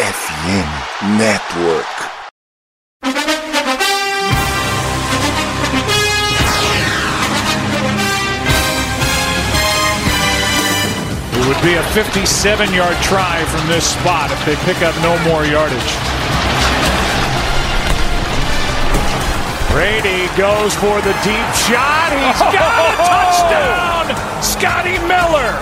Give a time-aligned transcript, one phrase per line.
[0.00, 1.84] FM Network.
[11.36, 15.18] It would be a 57 yard try from this spot if they pick up no
[15.28, 15.92] more yardage.
[19.70, 22.08] Brady goes for the deep shot.
[22.16, 23.04] He's got a oh.
[23.04, 24.42] touchdown!
[24.42, 25.52] Scotty Miller.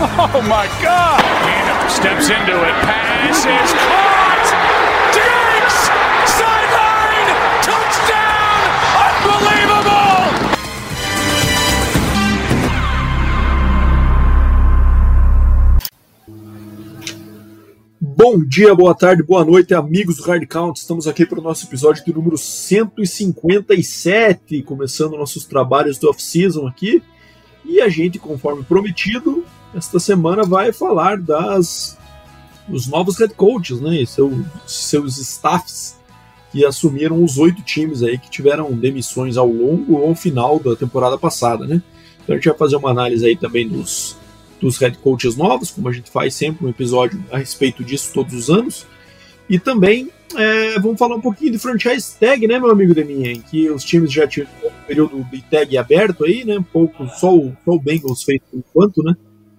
[0.00, 1.77] Oh my God!
[1.88, 2.74] Steps into it.
[2.84, 4.48] Pass is caught.
[5.14, 5.78] Diggs!
[6.36, 7.32] Sideline!
[7.64, 8.60] Touchdown!
[9.24, 10.28] Unbelievable!
[18.00, 20.78] Bom dia, boa tarde, boa noite, amigos do Hard Count.
[20.78, 27.02] Estamos aqui para o nosso episódio de número 157, começando nossos trabalhos do off-season aqui.
[27.64, 29.42] E a gente, conforme prometido,
[29.74, 31.96] esta semana vai falar das
[32.66, 34.04] dos novos head coaches, né?
[34.04, 35.96] Seu, seus staffs
[36.52, 40.76] que assumiram os oito times aí que tiveram demissões ao longo ou ao final da
[40.76, 41.82] temporada passada, né?
[42.22, 44.16] Então a gente vai fazer uma análise aí também dos,
[44.60, 48.34] dos head coaches novos, como a gente faz sempre um episódio a respeito disso todos
[48.34, 48.86] os anos.
[49.48, 53.32] E também é, vamos falar um pouquinho de franchise tag, né, meu amigo Deminha?
[53.32, 56.62] Em que os times já tiveram um período de tag aberto aí, né?
[56.70, 59.16] Pouco, só o, só o Bengals fez por enquanto, né?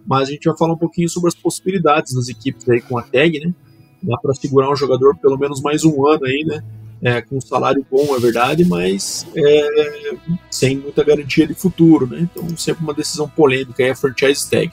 [0.10, 3.04] Mas a gente vai falar um pouquinho sobre as possibilidades das equipes aí com a
[3.04, 3.54] tag, né?
[4.02, 6.64] Dá para segurar um jogador pelo menos mais um ano aí, né?
[7.00, 10.16] É, com um salário bom, é verdade, mas é,
[10.50, 12.22] sem muita garantia de futuro, né?
[12.22, 14.72] Então sempre uma decisão polêmica aí a franchise tag.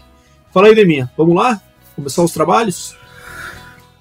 [0.54, 1.60] Fala aí, Deminha, vamos lá?
[1.94, 2.96] Começar os trabalhos?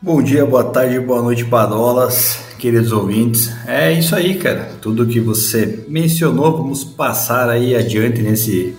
[0.01, 3.51] Bom dia, boa tarde, boa noite, Badolas, queridos ouvintes.
[3.67, 4.71] É isso aí, cara.
[4.81, 8.77] Tudo que você mencionou, vamos passar aí adiante nesse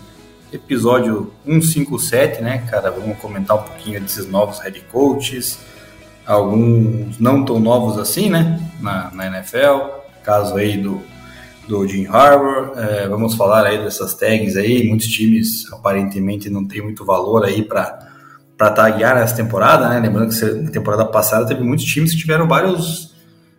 [0.57, 2.91] episódio 157, né, cara?
[2.91, 5.59] Vamos comentar um pouquinho desses novos head coaches,
[6.27, 11.01] alguns não tão novos assim, né, na, na NFL, caso aí do,
[11.69, 16.83] do Jim Harbour, é, vamos falar aí dessas tags aí, muitos times aparentemente não tem
[16.83, 18.05] muito valor aí para
[18.57, 20.01] para taguear nessa temporada, né?
[20.01, 23.15] Lembrando que na temporada passada teve muitos times que tiveram vários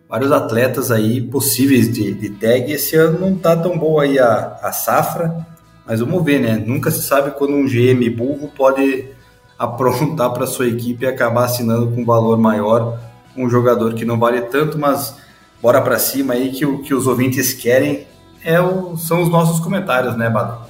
[0.08, 2.72] vários atletas aí possíveis de, de tag.
[2.72, 5.46] Esse ano não tá tão boa aí a, a safra,
[5.88, 6.62] mas vamos ver, né?
[6.64, 9.06] Nunca se sabe quando um GM burro pode
[9.58, 13.00] aprontar para sua equipe e acabar assinando com um valor maior
[13.34, 15.16] um jogador que não vale tanto, mas
[15.62, 18.06] bora para cima aí que o que os ouvintes querem
[18.44, 20.66] é o, são os nossos comentários, né, Bado?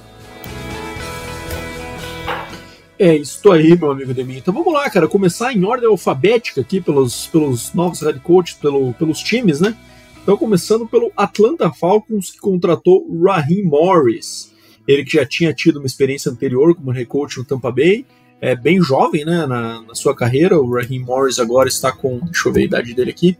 [2.97, 4.37] É isso aí, meu amigo Demi.
[4.37, 8.93] Então vamos lá, cara, começar em ordem alfabética aqui pelos, pelos novos head coaches, pelo,
[8.93, 9.75] pelos times, né?
[10.21, 14.53] Então começando pelo Atlanta Falcons, que contratou Raheem Morris.
[14.89, 18.07] Ele que já tinha tido uma experiência anterior como head coach no Tampa Bay,
[18.41, 20.59] é bem jovem, né, na, na sua carreira.
[20.59, 23.37] O Raheem Morris agora está com, deixa eu ver a idade dele aqui,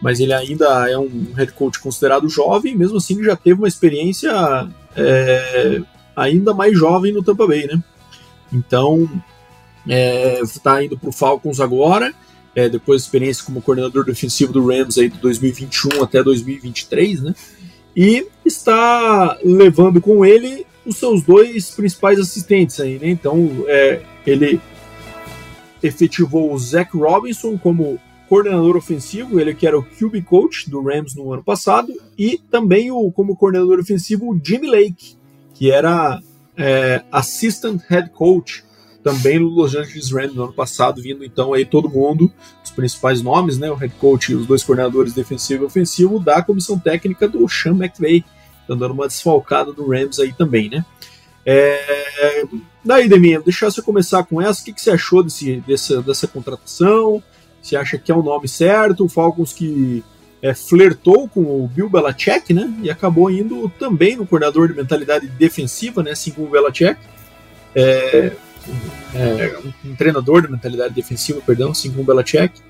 [0.00, 4.32] mas ele ainda é um head coach considerado jovem, mesmo assim já teve uma experiência
[4.96, 5.82] é,
[6.16, 7.78] ainda mais jovem no Tampa Bay, né?
[8.50, 9.06] Então,
[10.42, 12.14] está é, indo para o Falcons agora,
[12.54, 17.34] é, depois experiência como coordenador defensivo do Rams aí de 2021 até 2023, né?
[17.94, 23.08] E está levando com ele os seus dois principais assistentes aí, né?
[23.08, 24.60] Então, é, ele
[25.82, 31.14] efetivou o Zach Robinson como coordenador ofensivo, ele que era o QB coach do Rams
[31.16, 35.16] no ano passado, e também o como coordenador ofensivo o Jimmy Lake,
[35.54, 36.20] que era
[36.56, 38.62] é, assistant head coach
[39.02, 42.30] também no Los Angeles Rams no ano passado, vindo então aí todo mundo,
[42.62, 46.42] os principais nomes, né, o head coach e os dois coordenadores defensivo e ofensivo da
[46.42, 48.24] comissão técnica do Sean McVay,
[48.74, 50.84] tá dando uma desfalcada do Rams aí também, né.
[51.44, 52.44] É,
[52.84, 56.28] daí, Deminha, deixa eu começar com essa, o que, que você achou desse, dessa, dessa
[56.28, 57.22] contratação?
[57.62, 59.04] Você acha que é o nome certo?
[59.04, 60.04] O Falcons que
[60.42, 62.72] é, flertou com o Bill Belichick, né?
[62.82, 66.12] E acabou indo também no coordenador de mentalidade defensiva, né?
[66.12, 66.98] Assim como o Belichick.
[67.74, 68.32] É,
[69.14, 72.60] é, um treinador de mentalidade defensiva, perdão, assim como o Belichick.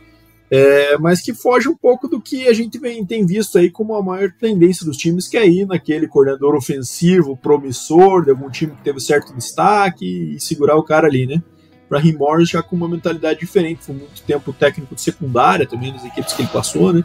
[0.50, 3.94] É, mas que foge um pouco do que a gente vem, tem visto aí como
[3.94, 8.72] a maior tendência dos times, que é ir naquele coordenador ofensivo, promissor, de algum time
[8.72, 11.40] que teve certo destaque e segurar o cara ali, né?
[11.88, 16.04] Raheem Morris já com uma mentalidade diferente, foi muito tempo técnico de secundária também nas
[16.04, 17.04] equipes que ele passou, né?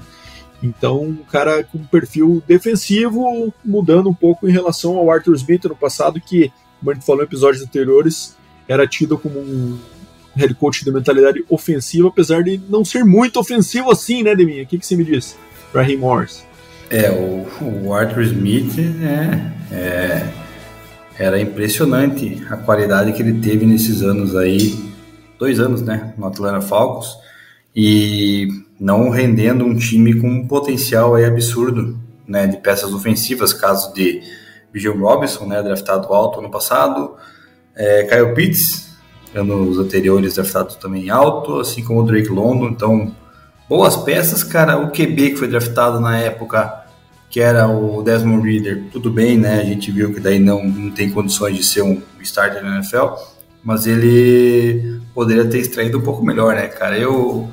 [0.63, 5.65] Então, um cara com um perfil defensivo, mudando um pouco em relação ao Arthur Smith
[5.65, 8.35] no passado, que, como a gente falou em episódios anteriores,
[8.67, 9.77] era tido como um
[10.35, 14.63] head coach de mentalidade ofensiva, apesar de não ser muito ofensivo assim, né, Deminha?
[14.63, 15.37] O que, que você me diz,
[15.73, 16.45] Raheem Morris?
[16.89, 17.47] É, o,
[17.85, 20.27] o Arthur Smith é, é,
[21.17, 24.77] era impressionante a qualidade que ele teve nesses anos aí,
[25.39, 27.17] dois anos, né, no Atlanta Falcons.
[27.75, 28.47] e
[28.79, 31.97] não rendendo um time com um potencial aí absurdo,
[32.27, 34.21] né, de peças ofensivas, caso de
[34.71, 37.15] Bijan Robinson, né, draftado alto ano passado,
[37.75, 38.89] é, Kyle Pitts,
[39.35, 43.15] anos anteriores draftado também alto, assim como o Drake London, então
[43.69, 46.85] boas peças, cara, o QB que foi draftado na época
[47.29, 49.59] que era o Desmond Reader, tudo bem, né?
[49.59, 53.07] A gente viu que daí não, não tem condições de ser um starter na NFL,
[53.61, 56.97] mas ele poderia ter extraído um pouco melhor, né, cara?
[56.97, 57.49] Eu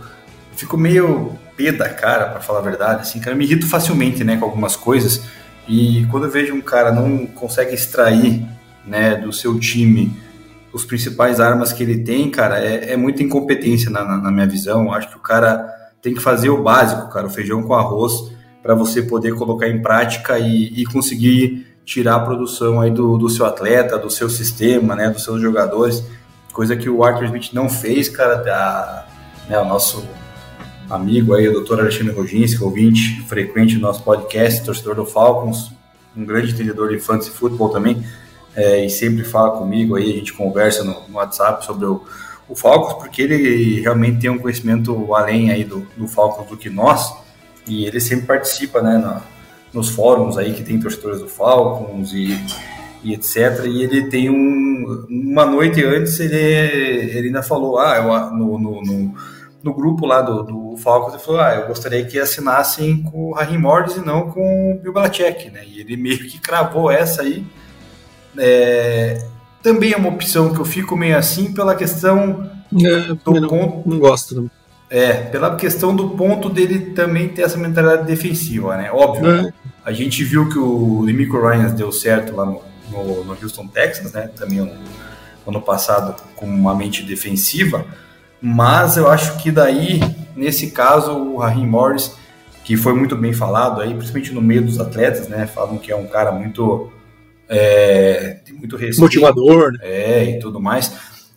[0.55, 4.37] fico meio pé da cara, para falar a verdade, assim, cara, me irrito facilmente, né,
[4.37, 5.23] com algumas coisas,
[5.69, 8.47] e quando eu vejo um cara não consegue extrair,
[8.87, 10.15] né, do seu time
[10.73, 14.47] os principais armas que ele tem, cara, é, é muita incompetência na, na, na minha
[14.47, 14.93] visão.
[14.93, 15.69] Acho que o cara
[16.01, 18.33] tem que fazer o básico, cara, o feijão com arroz,
[18.63, 23.29] para você poder colocar em prática e, e, conseguir tirar a produção aí do, do
[23.29, 26.05] seu atleta, do seu sistema, né, dos seus jogadores,
[26.53, 29.07] coisa que o Arthur Smith não fez, cara, da,
[29.49, 30.05] né, o nosso
[30.89, 35.73] amigo aí, o doutor Alexandre Roginski, ouvinte frequente do nosso podcast, torcedor do Falcons,
[36.17, 38.05] um grande entendedor de fantasy futebol também,
[38.55, 42.03] é, e sempre fala comigo aí, a gente conversa no, no WhatsApp sobre o,
[42.49, 46.69] o, Falcons, porque ele realmente tem um conhecimento além aí do, do Falcons do que
[46.69, 47.15] nós,
[47.67, 49.23] e ele sempre participa, né, na,
[49.73, 52.39] nos fóruns aí que tem torcedores do Falcons e,
[53.03, 53.65] e etc.
[53.65, 55.07] E ele tem um.
[55.09, 59.15] Uma noite antes, ele, ele ainda falou, ah, eu, no, no, no,
[59.63, 63.33] no grupo lá do, do Falcons, ele falou, ah, eu gostaria que assinassem com o
[63.33, 65.63] Raheem Morris e não com o Bill Belichick, né?
[65.67, 67.47] E ele meio que cravou essa aí.
[68.39, 69.27] É,
[69.63, 73.89] também é uma opção que eu fico meio assim pela questão é, do não, ponto.
[73.89, 74.51] Não gosto, não.
[74.91, 78.91] É, pela questão do ponto dele também ter essa mentalidade defensiva, né?
[78.93, 79.53] Óbvio, é.
[79.85, 84.13] a gente viu que o Demico Ryan deu certo lá no, no, no Houston Texans,
[84.13, 84.29] né?
[84.37, 84.71] Também no,
[85.47, 87.87] ano passado com uma mente defensiva,
[88.41, 90.01] mas eu acho que daí,
[90.37, 92.15] nesse caso, o Raheem Morris,
[92.65, 95.47] que foi muito bem falado aí, principalmente no meio dos atletas, né?
[95.47, 96.92] Falam que é um cara muito
[97.53, 99.79] é, muito respeito, motivador, né?
[99.83, 100.93] é e tudo mais.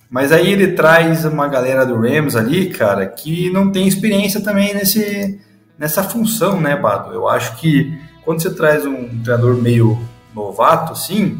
[0.10, 4.74] Mas aí ele traz uma galera do Rams ali, cara, que não tem experiência também
[4.74, 5.40] nesse,
[5.78, 7.14] nessa função, né, Bado?
[7.14, 10.00] Eu acho que quando você traz um treinador meio
[10.34, 11.38] novato, assim,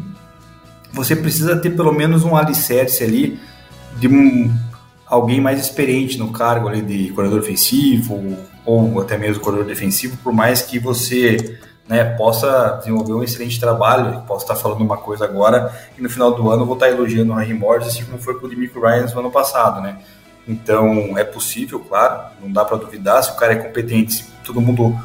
[0.92, 3.38] você precisa ter pelo menos um alicerce ali
[3.98, 4.54] de um,
[5.06, 10.32] alguém mais experiente no cargo ali de coordenador ofensivo ou até mesmo coordenador defensivo, por
[10.32, 11.58] mais que você
[11.88, 16.32] né, possa desenvolver um excelente trabalho, possa estar falando uma coisa agora e no final
[16.32, 18.80] do ano eu vou estar elogiando o Henry Morris, assim como foi com o Demico
[18.80, 19.98] Ryan no ano passado, né?
[20.48, 24.60] Então é possível, claro, não dá para duvidar se o cara é competente, se todo
[24.60, 24.96] mundo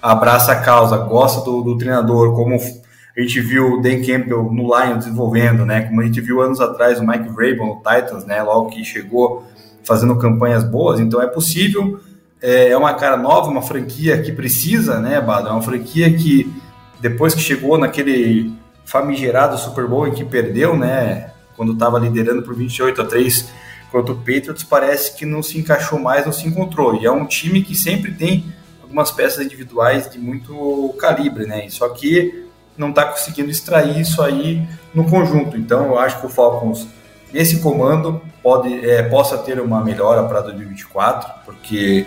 [0.00, 4.62] abraça a causa, gosta do, do treinador, como a gente viu o Dan Campbell no
[4.62, 5.82] Lions desenvolvendo, né?
[5.82, 8.42] Como a gente viu anos atrás o Mike Vrabel no Titans, né?
[8.42, 9.44] Logo que chegou
[9.82, 11.98] fazendo campanhas boas, então é possível
[12.40, 15.48] é, é uma cara nova, uma franquia que precisa, né, Bado?
[15.48, 16.52] É uma franquia que
[17.00, 18.52] depois que chegou naquele
[18.84, 23.48] famigerado Super Bowl em que perdeu, né, quando estava liderando por 28 a 3
[23.90, 26.94] contra o Patriots, parece que não se encaixou mais, não se encontrou.
[26.96, 28.44] E é um time que sempre tem
[28.82, 31.68] algumas peças individuais de muito calibre, né?
[31.70, 32.46] Só que
[32.76, 34.62] não está conseguindo extrair isso aí
[34.94, 35.56] no conjunto.
[35.56, 36.86] Então, eu acho que o Falcons
[37.32, 42.06] nesse comando pode é, possa ter uma melhora para 2024, porque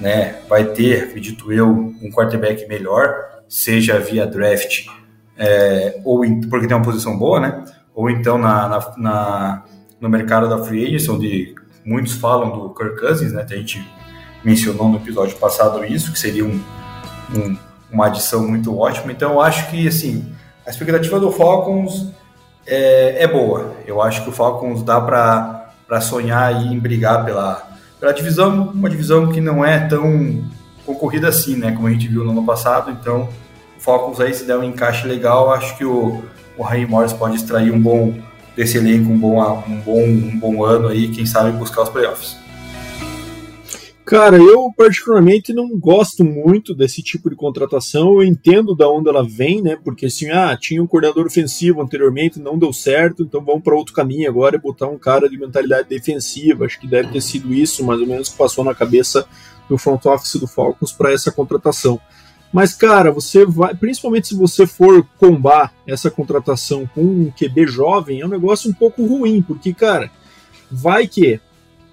[0.00, 3.14] né, vai ter, acredito eu, um quarterback melhor,
[3.48, 4.86] seja via draft
[5.36, 7.64] é, ou porque tem uma posição boa, né?
[7.94, 9.64] Ou então na, na, na,
[10.00, 11.54] no mercado da free agency, onde
[11.84, 13.44] muitos falam do Kirk Cousins, né?
[13.48, 13.86] A gente
[14.44, 16.60] mencionou no episódio passado isso, que seria um,
[17.34, 17.56] um,
[17.90, 19.12] uma adição muito ótima.
[19.12, 20.32] Então eu acho que assim
[20.66, 22.12] a expectativa do Falcons
[22.66, 23.76] é, é boa.
[23.86, 27.75] Eu acho que o Falcons dá para sonhar e brigar pela
[28.06, 30.44] pela divisão, uma divisão que não é tão
[30.84, 31.72] concorrida assim, né?
[31.72, 32.90] Como a gente viu no ano passado.
[32.92, 33.28] Então,
[33.76, 36.22] o Falcons aí, se der um encaixe legal, acho que o,
[36.56, 38.14] o Raheem Morris pode extrair um bom
[38.54, 42.36] desse elenco, um bom, um bom, um bom ano aí, quem sabe buscar os playoffs.
[44.06, 48.14] Cara, eu particularmente não gosto muito desse tipo de contratação.
[48.14, 49.76] Eu entendo da onde ela vem, né?
[49.82, 53.92] Porque assim, ah, tinha um coordenador ofensivo anteriormente, não deu certo, então vamos para outro
[53.92, 56.66] caminho agora e botar um cara de mentalidade defensiva.
[56.66, 59.26] Acho que deve ter sido isso, mais ou menos, que passou na cabeça
[59.68, 62.00] do front office do Falcons para essa contratação.
[62.52, 68.20] Mas, cara, você vai, principalmente se você for combar essa contratação com um QB jovem,
[68.20, 70.12] é um negócio um pouco ruim, porque, cara,
[70.70, 71.40] vai que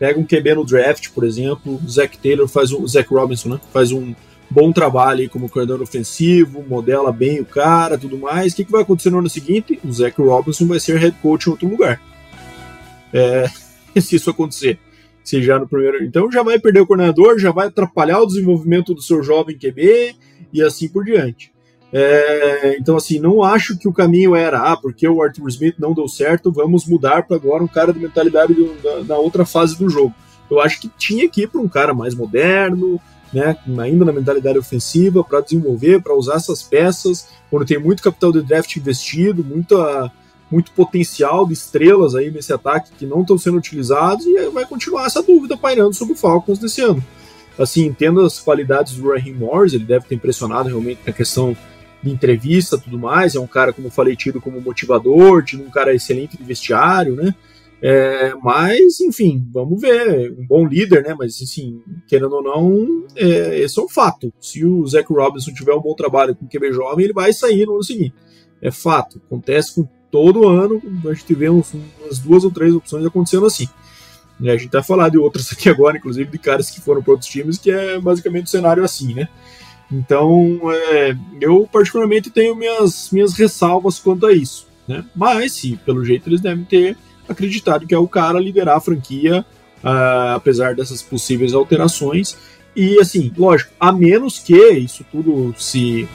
[0.03, 3.47] Pega um QB no draft, por exemplo, o Zach Taylor faz um, o Zach Robinson,
[3.47, 3.61] né?
[3.71, 4.13] Faz um
[4.49, 8.51] bom trabalho aí como corredor ofensivo, modela bem o cara, tudo mais.
[8.51, 9.79] O que, que vai acontecer no ano seguinte?
[9.81, 12.01] O Zach Robinson vai ser head coach em outro lugar.
[13.13, 13.47] É,
[14.01, 14.77] se isso acontecer.
[15.23, 16.03] se já no primeiro.
[16.03, 20.17] Então já vai perder o coordenador, já vai atrapalhar o desenvolvimento do seu jovem QB
[20.51, 21.52] e assim por diante.
[21.95, 25.93] É, então, assim, não acho que o caminho era, ah, porque o Arthur Smith não
[25.93, 29.77] deu certo, vamos mudar para agora um cara de mentalidade do, da, da, outra fase
[29.77, 30.11] do jogo.
[30.49, 32.99] Eu acho que tinha que ir para um cara mais moderno,
[33.31, 38.31] né, ainda na mentalidade ofensiva, para desenvolver, para usar essas peças, quando tem muito capital
[38.31, 40.11] de draft investido, muita,
[40.49, 45.05] muito potencial de estrelas aí nesse ataque que não estão sendo utilizados, e vai continuar
[45.05, 47.03] essa dúvida pairando sobre o Falcons desse ano.
[47.57, 51.55] Assim, entendo as qualidades do Raheem Morris, ele deve ter impressionado realmente na questão
[52.03, 53.35] de entrevista tudo mais.
[53.35, 57.15] É um cara, como eu falei, tido como motivador, tido um cara excelente de vestiário,
[57.15, 57.33] né?
[57.85, 60.31] É, mas, enfim, vamos ver.
[60.37, 61.15] Um bom líder, né?
[61.17, 64.31] Mas, assim, querendo ou não, é, esse é um fato.
[64.39, 67.65] Se o Zach Robinson tiver um bom trabalho com o QB jovem, ele vai sair
[67.65, 68.13] no ano seguinte.
[68.61, 69.21] É fato.
[69.25, 70.81] Acontece com todo ano.
[71.05, 73.67] A gente vê uns, umas duas ou três opções acontecendo assim.
[74.41, 77.29] A gente vai falar de outras aqui agora, inclusive de caras que foram para outros
[77.29, 79.27] times, que é basicamente o um cenário assim, né?
[79.93, 84.67] Então, é, eu particularmente tenho minhas, minhas ressalvas quanto a isso.
[84.87, 85.05] Né?
[85.15, 86.97] Mas, sim, pelo jeito, eles devem ter
[87.29, 89.45] acreditado que é o cara liderar a franquia,
[89.83, 92.35] uh, apesar dessas possíveis alterações.
[92.75, 96.09] E, assim, lógico, a menos que isso tudo se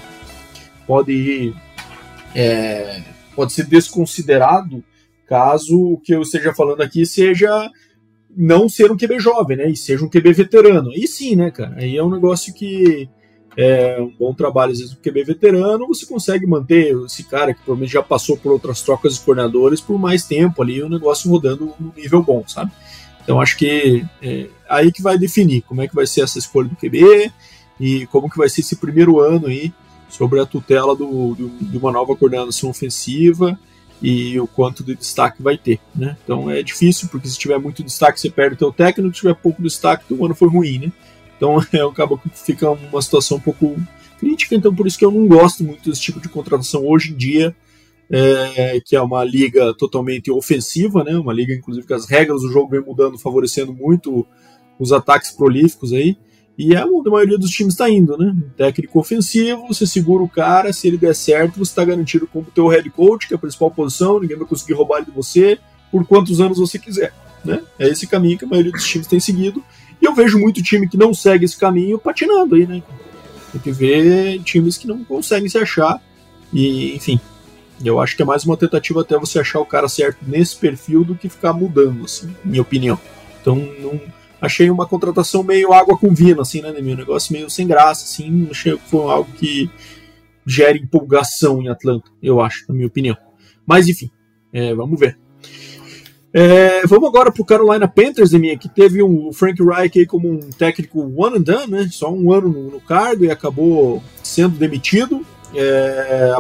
[0.85, 1.55] pode ir,
[2.35, 3.01] é,
[3.37, 4.83] pode ser desconsiderado
[5.25, 7.71] caso o que eu esteja falando aqui seja
[8.35, 9.69] não ser um QB jovem, né?
[9.71, 10.91] E seja um QB veterano.
[10.91, 11.77] Aí sim, né, cara?
[11.77, 13.09] Aí é um negócio que
[13.61, 17.59] é, um bom trabalho, às vezes, no QB veterano, você consegue manter esse cara que
[17.59, 21.75] provavelmente já passou por outras trocas de coordenadores por mais tempo ali, o negócio rodando
[21.81, 22.71] no nível bom, sabe?
[23.21, 26.69] Então acho que é aí que vai definir como é que vai ser essa escolha
[26.69, 27.33] do QB
[27.81, 29.73] e como que vai ser esse primeiro ano aí
[30.09, 33.59] sobre a tutela do, do, de uma nova coordenação ofensiva
[34.01, 36.17] e o quanto de destaque vai ter, né?
[36.23, 39.35] Então é difícil, porque se tiver muito destaque você perde o teu técnico, se tiver
[39.35, 40.93] pouco destaque o ano foi ruim, né?
[41.39, 43.75] Então é, acaba que fica uma situação um pouco
[44.19, 47.17] crítica, então por isso que eu não gosto muito desse tipo de contratação hoje em
[47.17, 47.57] dia,
[48.11, 51.17] é, que é uma liga totalmente ofensiva, né?
[51.17, 54.27] Uma liga, inclusive, que as regras do jogo vem mudando, favorecendo muito
[54.79, 56.17] os ataques prolíficos aí.
[56.57, 58.35] E é onde a maioria dos times está indo, né?
[58.57, 62.67] Técnico ofensivo, você segura o cara, se ele der certo, você está garantido como teu
[62.67, 65.59] head coach, que é a principal posição, ninguém vai conseguir roubar ele de você
[65.93, 67.13] por quantos anos você quiser,
[67.45, 67.63] né?
[67.79, 69.63] É esse caminho que a maioria dos times tem seguido
[70.01, 72.83] e eu vejo muito time que não segue esse caminho patinando aí, né?
[73.53, 76.01] Tem que ver times que não conseguem se achar.
[76.53, 77.21] E, enfim,
[77.85, 81.05] eu acho que é mais uma tentativa até você achar o cara certo nesse perfil
[81.05, 82.99] do que ficar mudando, assim, minha opinião.
[83.41, 84.01] Então, não,
[84.41, 88.49] achei uma contratação meio água com vinho, assim, né, meu negócio meio sem graça, assim,
[88.51, 89.71] achei que foi algo que
[90.47, 93.17] gera empolgação em Atlanta, eu acho, na minha opinião.
[93.67, 94.11] Mas, enfim,
[94.53, 95.19] é, vamos ver.
[96.33, 100.31] É, vamos agora para o Carolina Panthers, minha, que teve um, o Frank Reich como
[100.31, 101.89] um técnico one and done, né?
[101.91, 106.35] Só um ano no, no cargo e acabou sendo demitido é,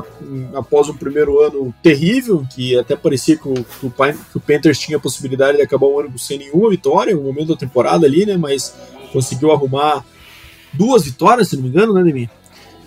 [0.54, 4.78] após um primeiro ano terrível, que até parecia que o, que o, que o Panthers
[4.78, 8.26] tinha a possibilidade de acabar o ano sem nenhuma vitória, no momento da temporada ali,
[8.26, 8.36] né?
[8.36, 8.74] Mas
[9.12, 10.04] conseguiu arrumar
[10.72, 12.30] duas vitórias, se não me engano, né, Demi?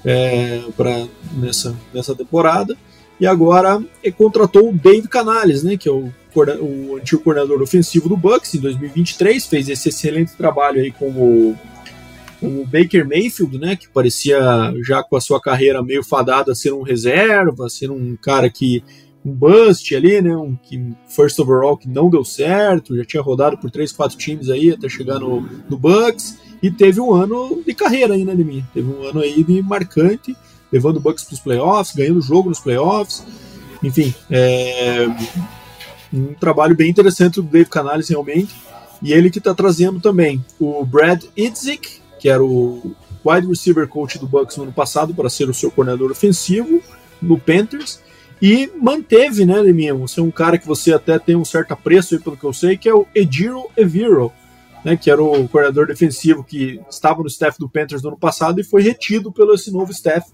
[0.06, 2.78] É, pra, nessa, nessa temporada.
[3.22, 3.82] E agora
[4.18, 5.78] contratou o Dave Canales, né?
[5.78, 10.80] Que é o o antigo coordenador ofensivo do Bucks em 2023, fez esse excelente trabalho
[10.80, 11.56] aí com o,
[12.40, 14.40] com o Baker Mayfield, né, que parecia
[14.82, 18.82] já com a sua carreira meio fadada a ser um reserva, ser um cara que
[19.26, 23.58] um bust ali, né, um que first overall que não deu certo, já tinha rodado
[23.58, 27.74] por três, quatro times aí até chegar no, no Bucks e teve um ano de
[27.74, 30.34] carreira aí, né, de mim, teve um ano aí de marcante,
[30.72, 33.24] levando o Bucks para os playoffs, ganhando jogo nos playoffs,
[33.84, 35.08] enfim, é,
[36.14, 38.54] um trabalho bem interessante do Dave Canales, realmente.
[39.02, 44.20] E ele que está trazendo também o Brad Idzik, que era o wide receiver coach
[44.20, 46.82] do Bucks no ano passado, para ser o seu coordenador ofensivo
[47.22, 48.00] no Panthers.
[48.42, 49.94] E manteve, né, Leminha?
[49.96, 52.54] Você é um cara que você até tem um certo apreço, aí, pelo que eu
[52.54, 54.32] sei, que é o Ejiro Eviro,
[54.84, 58.60] né, que era o coordenador defensivo que estava no staff do Panthers no ano passado
[58.60, 60.32] e foi retido pelo esse novo staff.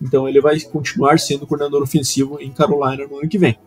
[0.00, 3.58] Então ele vai continuar sendo coordenador ofensivo em Carolina no ano que vem.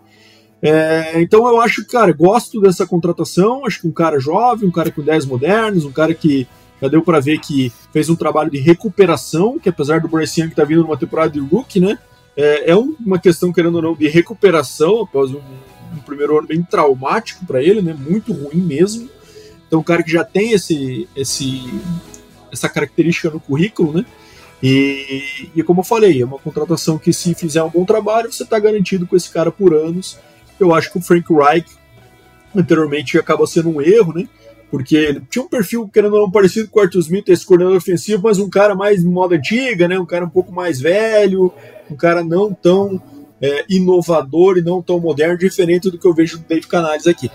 [0.62, 3.66] É, então eu acho que, cara, gosto dessa contratação.
[3.66, 6.48] Acho que um cara jovem, um cara com ideias modernas, um cara que
[6.82, 10.52] já deu para ver que fez um trabalho de recuperação, que apesar do Bryce Young
[10.52, 11.98] tá vindo numa temporada de rookie, né?
[12.38, 15.42] É, é uma questão, querendo ou não, de recuperação após um,
[15.94, 17.94] um primeiro ano bem traumático para ele, né?
[17.94, 19.10] Muito ruim mesmo.
[19.68, 21.62] Então, um cara que já tem esse, esse,
[22.52, 24.06] essa característica no currículo, né?
[24.62, 28.44] E, e como eu falei, é uma contratação que, se fizer um bom trabalho, você
[28.44, 30.18] está garantido com esse cara por anos
[30.60, 31.66] eu acho que o Frank Reich
[32.54, 34.28] anteriormente acaba sendo um erro, né?
[34.70, 37.78] porque ele tinha um perfil, querendo ou não, parecido com o Arthur Smith, esse coordenador
[37.78, 39.98] ofensivo, mas um cara mais moda antiga, né?
[40.00, 41.52] Um cara um pouco mais velho,
[41.90, 43.02] um cara não tão
[43.42, 47.32] é, inovador e não tão moderno, diferente do que eu vejo do Dave Canales aqui.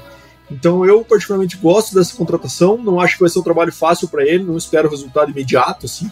[0.49, 4.25] Então eu particularmente gosto dessa contratação, não acho que vai ser um trabalho fácil para
[4.25, 6.09] ele, não espero resultado imediato, assim,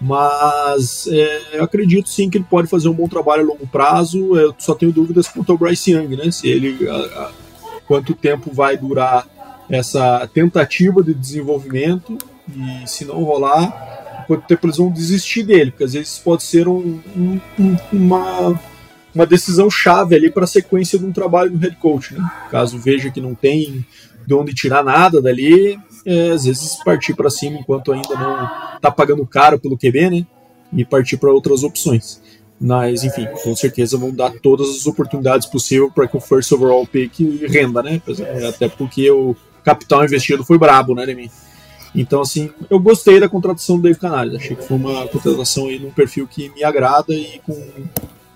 [0.00, 4.36] mas é, eu acredito sim que ele pode fazer um bom trabalho a longo prazo.
[4.36, 6.30] Eu só tenho dúvidas quanto ao Bryce Young, né?
[6.30, 7.30] Se ele a, a,
[7.86, 9.26] quanto tempo vai durar
[9.68, 15.84] essa tentativa de desenvolvimento e se não rolar, quanto tempo eles vão desistir dele, porque
[15.84, 17.40] às vezes pode ser um, um,
[17.92, 18.60] uma,
[19.14, 22.14] uma decisão chave ali para a sequência de um trabalho do head coach.
[22.14, 22.30] Né?
[22.50, 23.84] Caso veja que não tem
[24.26, 28.90] de onde tirar nada dali, é, às vezes partir para cima enquanto ainda não está
[28.90, 30.26] pagando caro pelo QB, né?
[30.72, 32.22] E partir para outras opções.
[32.58, 36.86] Mas, enfim, com certeza vão dar todas as oportunidades possíveis para que o first overall
[36.86, 38.00] pick renda, né?
[38.48, 41.30] Até porque o capital investido foi brabo, né, Demi?
[41.94, 44.34] Então, assim, eu gostei da contratação do Dave Canales.
[44.34, 47.54] Achei que foi uma contratação aí num perfil que me agrada e com,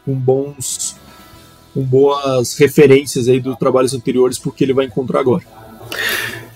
[0.04, 0.96] com bons
[1.72, 5.44] com boas referências aí dos trabalhos anteriores porque ele vai encontrar agora.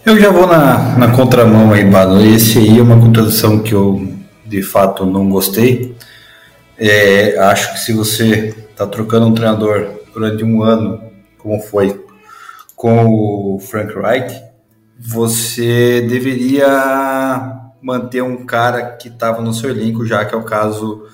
[0.07, 2.21] Eu já vou na, na contramão aí, Bado.
[2.21, 4.07] Esse aí é uma contratação que eu
[4.45, 5.97] de fato não gostei.
[6.77, 11.01] É, acho que se você está trocando um treinador durante um ano,
[11.39, 12.05] como foi
[12.77, 14.43] com o Frank Wright,
[15.01, 21.07] você deveria manter um cara que estava no seu elenco, já que é o caso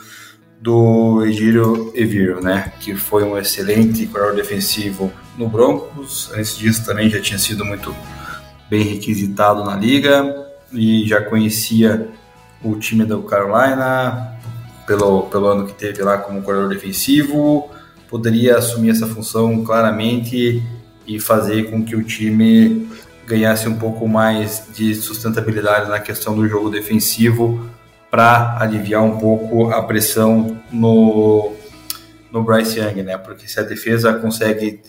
[0.61, 2.73] do Egírio Eviro, né?
[2.81, 6.29] Que foi um excelente corredor defensivo no Broncos.
[6.35, 7.95] Antes disso também já tinha sido muito
[8.71, 12.09] bem requisitado na liga e já conhecia
[12.63, 14.39] o time do Carolina
[14.87, 17.69] pelo, pelo ano que teve lá como corredor defensivo.
[18.09, 20.63] Poderia assumir essa função claramente
[21.07, 22.89] e fazer com que o time
[23.27, 27.69] ganhasse um pouco mais de sustentabilidade na questão do jogo defensivo
[28.11, 31.53] para aliviar um pouco a pressão no,
[32.33, 33.17] no Bryce Young, né?
[33.17, 34.81] Porque se a defesa consegue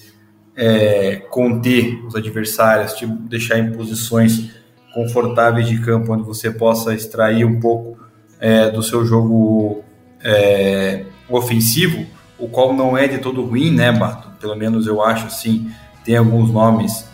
[0.62, 4.52] é, conter os adversários, tipo, deixar em posições
[4.94, 7.98] confortáveis de campo, onde você possa extrair um pouco
[8.40, 9.84] é, do seu jogo
[10.24, 12.06] é, ofensivo,
[12.38, 14.30] o qual não é de todo ruim, né, Bato?
[14.40, 15.72] Pelo menos eu acho assim.
[16.06, 17.08] Tem alguns nomes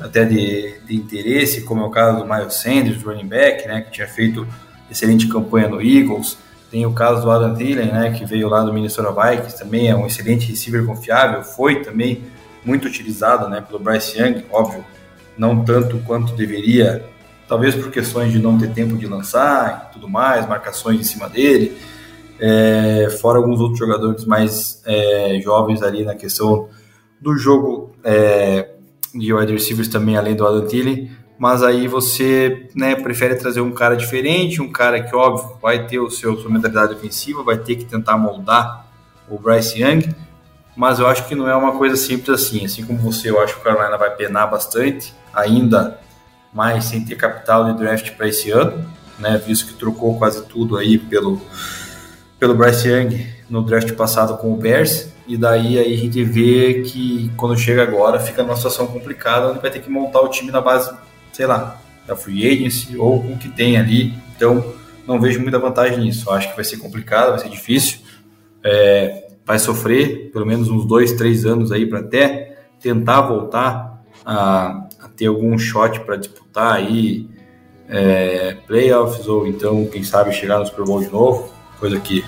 [0.00, 3.90] até de, de interesse, como é o caso do Miles Sanders, running back, né, que
[3.90, 4.46] tinha feito
[4.90, 6.38] excelente campanha no Eagles.
[6.70, 9.94] Tem o caso do Adam Thielen, né, que veio lá do Minnesota Vikings, também é
[9.94, 12.24] um excelente receiver confiável, foi também
[12.64, 14.84] muito utilizado, né, pelo Bryce Young, óbvio,
[15.36, 17.04] não tanto quanto deveria,
[17.48, 21.28] talvez por questões de não ter tempo de lançar e tudo mais, marcações em cima
[21.28, 21.76] dele,
[22.38, 26.68] é, fora alguns outros jogadores mais é, jovens ali na questão
[27.20, 28.70] do jogo é,
[29.14, 33.72] de wide receivers também, além do Adam Thielen, mas aí você né, prefere trazer um
[33.72, 37.76] cara diferente, um cara que, óbvio, vai ter o seu, sua mentalidade ofensiva, vai ter
[37.76, 38.86] que tentar moldar
[39.28, 40.02] o Bryce Young,
[40.76, 42.64] mas eu acho que não é uma coisa simples assim.
[42.64, 45.98] Assim como você, eu acho que o Carolina vai penar bastante, ainda
[46.52, 48.84] mais sem ter capital de draft para esse ano,
[49.18, 51.40] né, visto que trocou quase tudo aí pelo,
[52.38, 56.82] pelo Bryce Young no draft passado com o Bears, e daí aí a gente vê
[56.82, 60.50] que quando chega agora fica numa situação complicada, onde vai ter que montar o time
[60.50, 60.92] na base
[61.32, 64.14] sei lá, da free agency ou com o que tem ali.
[64.36, 64.74] Então,
[65.06, 66.30] não vejo muita vantagem nisso.
[66.30, 68.00] Acho que vai ser complicado, vai ser difícil.
[68.62, 74.86] É, vai sofrer pelo menos uns dois, três anos aí para até tentar voltar a,
[75.00, 77.28] a ter algum shot para disputar aí
[77.88, 82.24] é, playoffs ou então, quem sabe, chegar no Super Bowl de novo, coisa que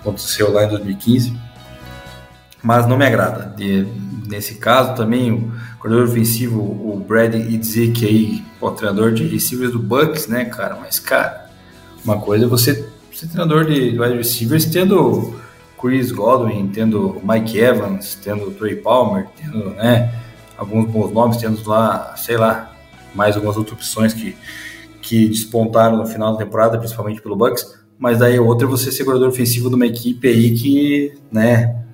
[0.00, 1.38] aconteceu lá em 2015.
[2.62, 3.54] Mas não me agrada.
[3.54, 3.86] De,
[4.26, 9.78] nesse caso também, o coordenador ofensivo, o Brad Idzik aí, o treinador de receivers do
[9.78, 10.78] Bucks, né, cara?
[10.80, 11.50] Mas, cara,
[12.02, 15.36] uma coisa é você ser treinador de wide receivers tendo
[15.86, 20.12] Chris Godwin, tendo Mike Evans, tendo Trey Palmer, tendo, né,
[20.58, 22.72] alguns bons nomes, tendo lá, sei lá,
[23.14, 24.36] mais algumas outras opções que,
[25.00, 27.78] que despontaram no final da temporada, principalmente pelo Bucks.
[27.96, 31.84] Mas daí outra é você ser coordenador ofensivo de uma equipe aí que, né,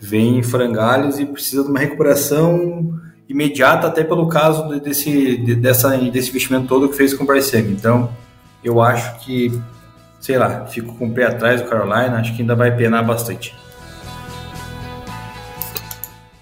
[0.00, 6.30] vem em frangalhos e precisa de uma recuperação imediata, até pelo caso desse, dessa, desse
[6.30, 7.58] investimento todo que fez com o Bryce.
[7.58, 8.10] Então,
[8.64, 9.52] eu acho que,
[10.22, 13.52] sei lá, fico com o pé atrás do Carolina, acho que ainda vai penar bastante.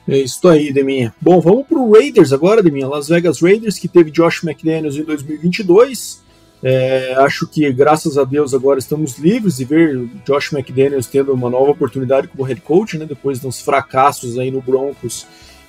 [0.06, 1.14] É isso aí, Deminha.
[1.20, 2.86] Bom, vamos para o Raiders agora, Deminha.
[2.86, 6.20] Las Vegas Raiders, que teve Josh McDaniels em 2022.
[6.62, 11.48] É, acho que, graças a Deus, agora estamos livres de ver Josh McDaniels tendo uma
[11.48, 15.26] nova oportunidade como head coach, né, depois dos fracassos aí no Broncos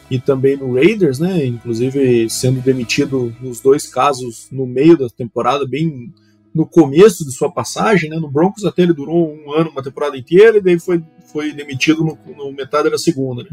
[0.09, 1.45] e também no Raiders, né?
[1.45, 6.11] Inclusive sendo demitido nos dois casos no meio da temporada, bem
[6.53, 8.17] no começo de sua passagem, né?
[8.17, 12.03] No Broncos até ele durou um ano, uma temporada inteira, e daí foi, foi demitido
[12.03, 13.49] no, no metade da segunda, né?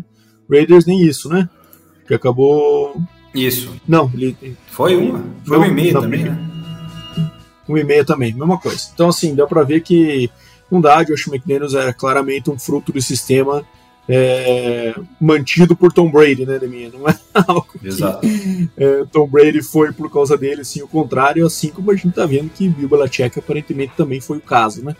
[0.50, 1.48] Raiders nem isso, né?
[2.06, 2.96] Que acabou.
[3.34, 3.74] Isso.
[3.86, 4.56] Não, ele.
[4.68, 5.24] Foi uma.
[5.44, 6.38] Foi um e meio também, né?
[7.68, 8.88] Um e meio também, mesma coisa.
[8.94, 10.30] Então, assim, deu pra ver que
[10.70, 13.64] não dá, Josh McDaniels era claramente um fruto do sistema
[14.08, 16.90] é, mantido por Tom Brady, né, Deminha?
[16.90, 18.20] Não é algo Exato.
[18.20, 22.14] que é, Tom Brady foi por causa dele, sim, o contrário, assim como a gente
[22.14, 24.96] tá vendo que Bill Belichick aparentemente também foi o caso, né?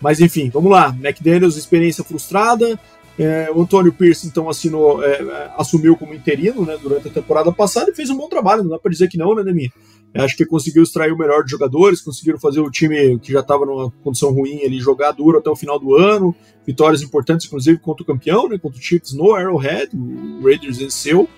[0.00, 0.88] Mas enfim, vamos lá.
[0.88, 2.78] McDaniels, experiência frustrada.
[3.18, 7.90] É, o Antônio Pierce, então, assinou, é, assumiu como interino né, durante a temporada passada
[7.90, 9.70] e fez um bom trabalho, não dá para dizer que não, né, Deminha?
[10.14, 13.64] Acho que conseguiu extrair o melhor de jogadores, conseguiram fazer o time que já estava
[13.64, 16.34] numa condição ruim ali jogar duro até o final do ano.
[16.66, 21.28] Vitórias importantes, inclusive, contra o campeão, né, contra o Chiefs no Arrowhead, o Raiders venceu.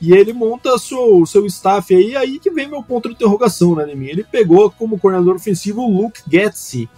[0.00, 3.86] E ele monta o seu staff aí, aí que vem meu ponto de interrogação, né,
[3.86, 4.12] Neminha?
[4.12, 6.88] Ele pegou como coordenador ofensivo o Luke Getzi,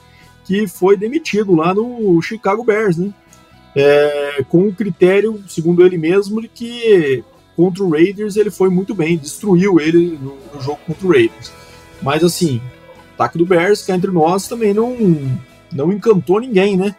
[0.44, 3.14] que foi demitido lá no Chicago Bears, né?
[3.74, 7.24] É, com o critério, segundo ele mesmo, de que
[7.60, 11.52] contra o Raiders ele foi muito bem, destruiu ele no, no jogo contra o Raiders.
[12.00, 14.96] Mas assim, o ataque do Bears, cá entre nós, também não,
[15.70, 16.96] não encantou ninguém, né?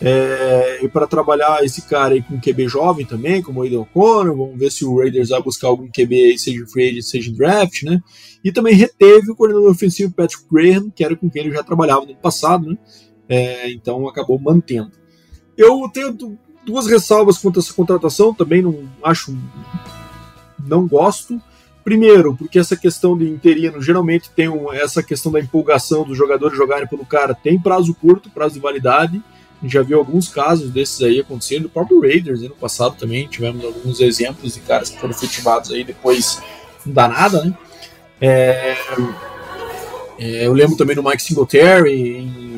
[0.00, 4.36] É, e para trabalhar esse cara aí com QB jovem também, como o Aiden O'Connor,
[4.36, 8.00] vamos ver se o Raiders vai buscar algum QB seja free agent, seja draft, né?
[8.42, 12.04] E também reteve o coordenador ofensivo Patrick Graham, que era com quem ele já trabalhava
[12.04, 12.76] no passado, né?
[13.28, 14.90] É, então acabou mantendo.
[15.56, 19.36] Eu tenho duas ressalvas quanto a essa contratação, também não acho
[20.58, 21.40] não gosto.
[21.84, 26.56] Primeiro, porque essa questão de interino geralmente tem um, essa questão da empolgação dos jogadores
[26.56, 29.20] jogarem pelo cara, tem prazo curto, prazo de validade.
[29.60, 31.66] A gente já viu alguns casos desses aí acontecendo.
[31.66, 35.82] O próprio Raiders, ano passado também, tivemos alguns exemplos de caras que foram efetivados aí
[35.82, 36.40] depois
[36.86, 37.56] não dá nada, né?
[38.20, 38.76] É,
[40.18, 42.51] é, eu lembro também do Mike Singletary em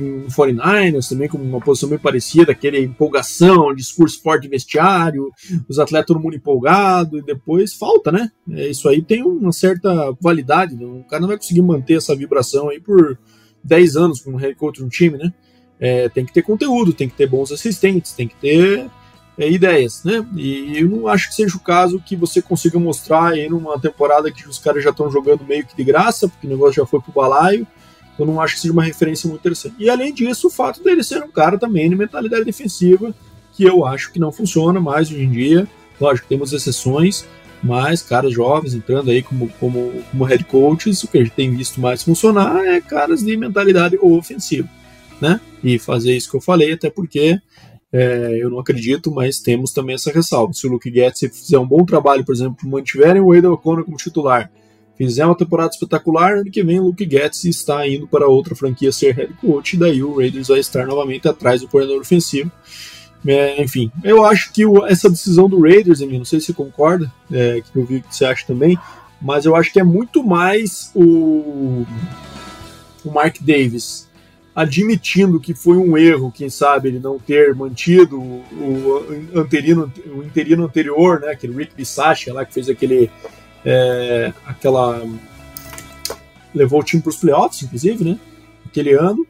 [0.00, 5.30] em 49ers também, com uma posição bem parecida, aquele empolgação, discurso forte de vestiário,
[5.68, 8.30] os atletas todo mundo empolgado, e depois falta, né?
[8.50, 10.84] É, isso aí tem uma certa validade, né?
[10.84, 13.18] o cara não vai conseguir manter essa vibração aí por
[13.62, 15.32] 10 anos como head coach de um time, né?
[15.78, 18.90] É, tem que ter conteúdo, tem que ter bons assistentes, tem que ter
[19.38, 20.26] é, ideias, né?
[20.36, 24.30] E eu não acho que seja o caso que você consiga mostrar aí numa temporada
[24.30, 27.00] que os caras já estão jogando meio que de graça, porque o negócio já foi
[27.00, 27.66] pro balaio,
[28.18, 29.76] eu não acho que seja uma referência muito interessante.
[29.78, 33.14] E além disso, o fato dele ser um cara também de mentalidade defensiva,
[33.54, 35.68] que eu acho que não funciona mais hoje em dia.
[36.00, 37.26] Lógico, temos exceções,
[37.62, 41.54] mas caras jovens entrando aí como, como, como head coaches, o que a gente tem
[41.54, 44.68] visto mais funcionar é caras de mentalidade ofensiva,
[45.20, 45.40] né?
[45.62, 47.38] E fazer isso que eu falei, até porque
[47.92, 50.52] é, eu não acredito, mas temos também essa ressalva.
[50.52, 53.96] Se o Luke Getz fizer um bom trabalho, por exemplo, mantiverem o Wade O'Connor como
[53.96, 54.50] titular,
[55.06, 58.92] fizer uma temporada espetacular, ano que vem o Luke Getz está indo para outra franquia
[58.92, 62.52] ser head coach, e daí o Raiders vai estar novamente atrás do coordenador ofensivo.
[63.26, 67.10] É, enfim, eu acho que o, essa decisão do Raiders, não sei se você concorda,
[67.32, 68.78] é, que eu vi que você acha também,
[69.22, 71.86] mas eu acho que é muito mais o,
[73.02, 74.06] o Mark Davis
[74.54, 80.22] admitindo que foi um erro, quem sabe, ele não ter mantido o, o, anterino, o
[80.22, 83.10] interino anterior, né, aquele Rick Bisaccia lá que fez aquele
[83.64, 85.02] é, aquela
[86.54, 88.18] levou o time para os playoffs, inclusive, né?
[88.66, 89.26] Aquele ano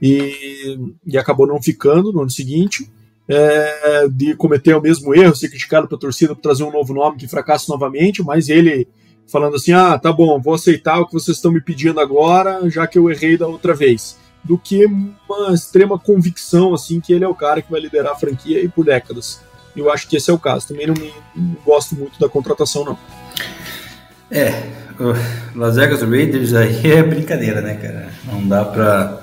[0.00, 2.90] e, e acabou não ficando no ano seguinte.
[3.26, 7.16] É, de cometer o mesmo erro, ser criticado pela torcida por trazer um novo nome
[7.16, 8.86] que fracasse novamente, mas ele
[9.26, 12.86] falando assim: ah, tá bom, vou aceitar o que vocês estão me pedindo agora, já
[12.86, 14.18] que eu errei da outra vez.
[14.42, 18.16] Do que uma extrema convicção, assim, que ele é o cara que vai liderar a
[18.16, 19.40] franquia aí por décadas.
[19.74, 20.68] Eu acho que esse é o caso.
[20.68, 22.98] Também não, me, não gosto muito da contratação, não.
[24.30, 24.64] É,
[24.98, 28.08] o Las Vegas Raiders aí é brincadeira, né, cara?
[28.24, 29.20] Não dá pra,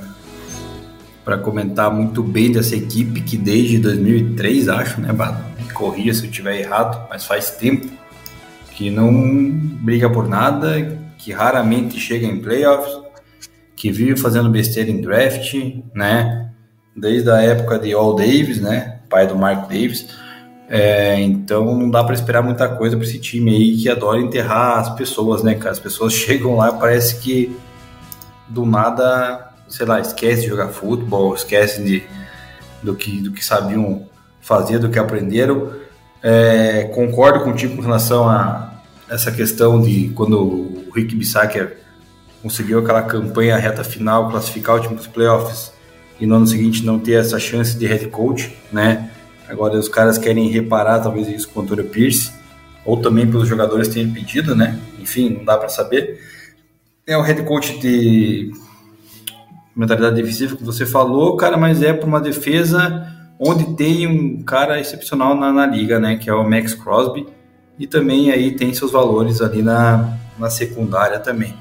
[1.24, 5.44] pra comentar muito bem dessa equipe que desde 2003, acho, né, Bado?
[5.60, 7.88] Me corrija se eu estiver errado, mas faz tempo
[8.76, 13.00] que não briga por nada, que raramente chega em playoffs,
[13.76, 15.54] que vive fazendo besteira em draft,
[15.94, 16.50] né?
[16.96, 19.00] Desde a época de All Davis, né?
[19.10, 20.08] Pai do Mark Davis
[20.74, 24.80] é, então não dá para esperar muita coisa para esse time aí que adora enterrar
[24.80, 25.72] as pessoas, né, cara?
[25.72, 27.54] As pessoas chegam lá parece que
[28.48, 32.04] do nada, sei lá, esquece de jogar futebol, esquece de,
[32.82, 34.08] do, que, do que sabiam
[34.40, 35.74] fazer, do que aprenderam.
[36.24, 38.72] É, concordo contigo com relação a
[39.10, 41.80] essa questão de quando o Rick Bissaker
[42.42, 45.74] conseguiu aquela campanha reta final, classificar o time dos playoffs
[46.18, 49.12] e no ano seguinte não ter essa chance de head coach, né?
[49.52, 52.32] Agora os caras querem reparar talvez isso com o Antônio Pierce,
[52.86, 54.80] ou também pelos jogadores terem pedido, né?
[54.98, 56.22] Enfim, não dá para saber.
[57.06, 58.50] É o head coach de
[59.76, 63.06] mentalidade defensiva que você falou, cara, mas é para uma defesa
[63.38, 66.16] onde tem um cara excepcional na, na, liga, né?
[66.16, 67.28] Que é o Max Crosby.
[67.78, 71.54] E também aí tem seus valores ali na, na secundária também.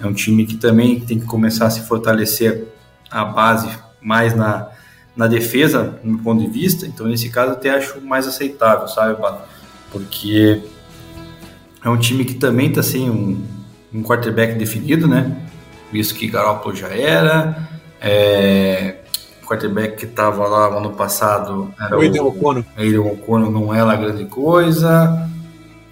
[0.00, 2.66] É um time que também tem que começar a se fortalecer
[3.08, 3.68] a base
[4.00, 4.70] mais na,
[5.18, 6.86] na defesa, no meu ponto de vista.
[6.86, 9.20] Então, nesse caso, até acho mais aceitável, sabe,
[9.90, 10.62] Porque
[11.84, 13.44] é um time que também está sem um,
[13.92, 15.36] um quarterback definido, né?
[15.90, 17.68] Visto que Garoppolo já era.
[18.00, 18.98] É,
[19.44, 22.64] quarterback que estava lá no ano passado era o Aiden O'Connor.
[22.76, 25.28] Aiden O'Connor não é lá grande coisa.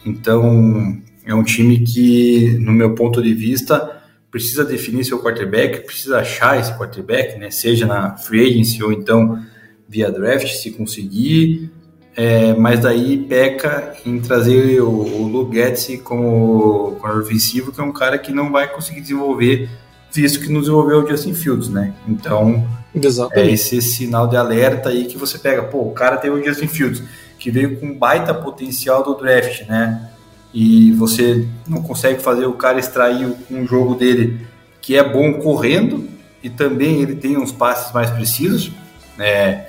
[0.04, 3.95] Então, é um time que, no meu ponto de vista,
[4.36, 7.50] precisa definir seu quarterback, precisa achar esse quarterback, né?
[7.50, 9.42] Seja na free agency ou então
[9.88, 11.70] via draft, se conseguir.
[12.14, 17.92] É, mas daí peca em trazer o, o Lu Getz como, ofensivo, que é um
[17.92, 19.70] cara que não vai conseguir desenvolver,
[20.12, 21.94] visto que não desenvolveu o Justin Fields, né?
[22.06, 23.48] Então, Exatamente.
[23.48, 25.62] é esse sinal de alerta aí que você pega.
[25.62, 27.02] Pô, o cara tem o Justin Fields,
[27.38, 30.10] que veio com baita potencial do draft, né?
[30.52, 34.46] E você não consegue fazer o cara extrair um jogo dele
[34.80, 36.08] que é bom correndo
[36.42, 38.70] e também ele tem uns passes mais precisos,
[39.18, 39.66] né?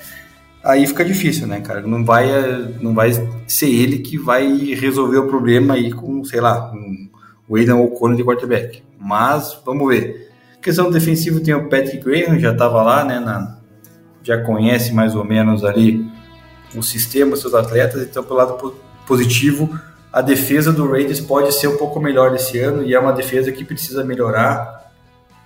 [0.63, 1.81] Aí fica difícil, né, cara?
[1.81, 2.27] Não vai,
[2.81, 3.11] não vai
[3.47, 7.09] ser ele que vai resolver o problema aí com, sei lá, um,
[7.47, 8.83] o Aidan O'Connor de quarterback.
[8.99, 10.29] Mas vamos ver.
[10.61, 13.19] Questão defensiva tem o Patrick Graham, já estava lá, né?
[13.19, 13.57] Na,
[14.21, 16.05] já conhece mais ou menos ali
[16.75, 18.75] o sistema, seus atletas, então pelo lado
[19.07, 19.79] positivo
[20.17, 23.51] a defesa do Raiders pode ser um pouco melhor esse ano e é uma defesa
[23.51, 24.91] que precisa melhorar,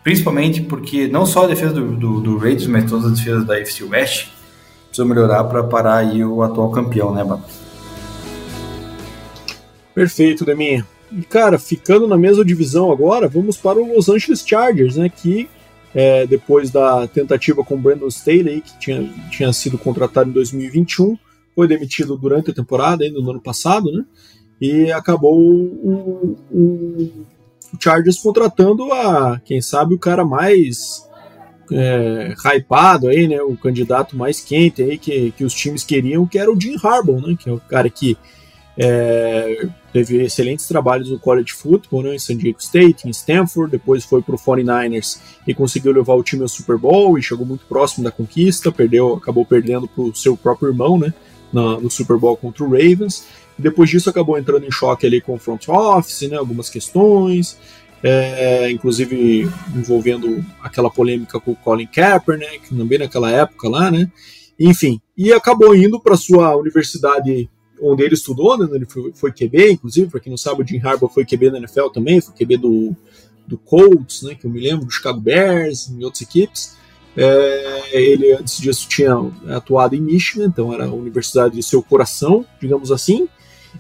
[0.01, 3.60] principalmente porque não só a defesa do, do, do Raiders, mas todas as defesas da
[3.60, 4.29] FC West
[4.88, 7.43] precisam melhorar para parar aí o atual campeão, né, Bato?
[9.93, 10.88] Perfeito, Deminha.
[11.12, 15.49] E, cara, ficando na mesma divisão agora, vamos para o Los Angeles Chargers, né, que
[15.93, 21.17] é, depois da tentativa com o Brandon Staley, que tinha, tinha sido contratado em 2021,
[21.53, 24.05] foi demitido durante a temporada, ainda no ano passado, né,
[24.62, 27.26] e acabou o, o,
[27.74, 31.10] o Chargers contratando a, quem sabe, o cara mais
[31.71, 36.38] é, hypado aí, né, o candidato mais quente aí que, que os times queriam, que
[36.38, 38.15] era o Jim Harbaugh, né, que é o cara que
[38.78, 44.06] é, teve excelentes trabalhos no college football, né, em San Diego State, em Stanford, depois
[44.06, 47.65] foi para o 49ers e conseguiu levar o time ao Super Bowl e chegou muito
[47.65, 51.12] próximo da conquista, perdeu, acabou perdendo para o seu próprio irmão, né,
[51.54, 53.26] no Super Bowl contra o Ravens.
[53.62, 57.58] Depois disso acabou entrando em choque ali com o front office, né, algumas questões,
[58.04, 64.12] é, inclusive envolvendo aquela polêmica com o Colin Kaepernick, também naquela época lá, né?
[64.60, 67.50] Enfim, e acabou indo para sua universidade
[67.82, 68.67] onde ele estudou, né?
[68.74, 71.58] Ele foi, foi QB, inclusive, para quem não sabe, o Jim Harbaugh foi QB na
[71.60, 72.95] NFL também, foi QB do,
[73.47, 74.36] do Colts, né?
[74.36, 76.76] Que eu me lembro, do Chicago Bears, e outras equipes.
[77.15, 79.15] É, ele antes disso tinha
[79.50, 83.28] atuado em Michigan, então era a universidade de seu coração, digamos assim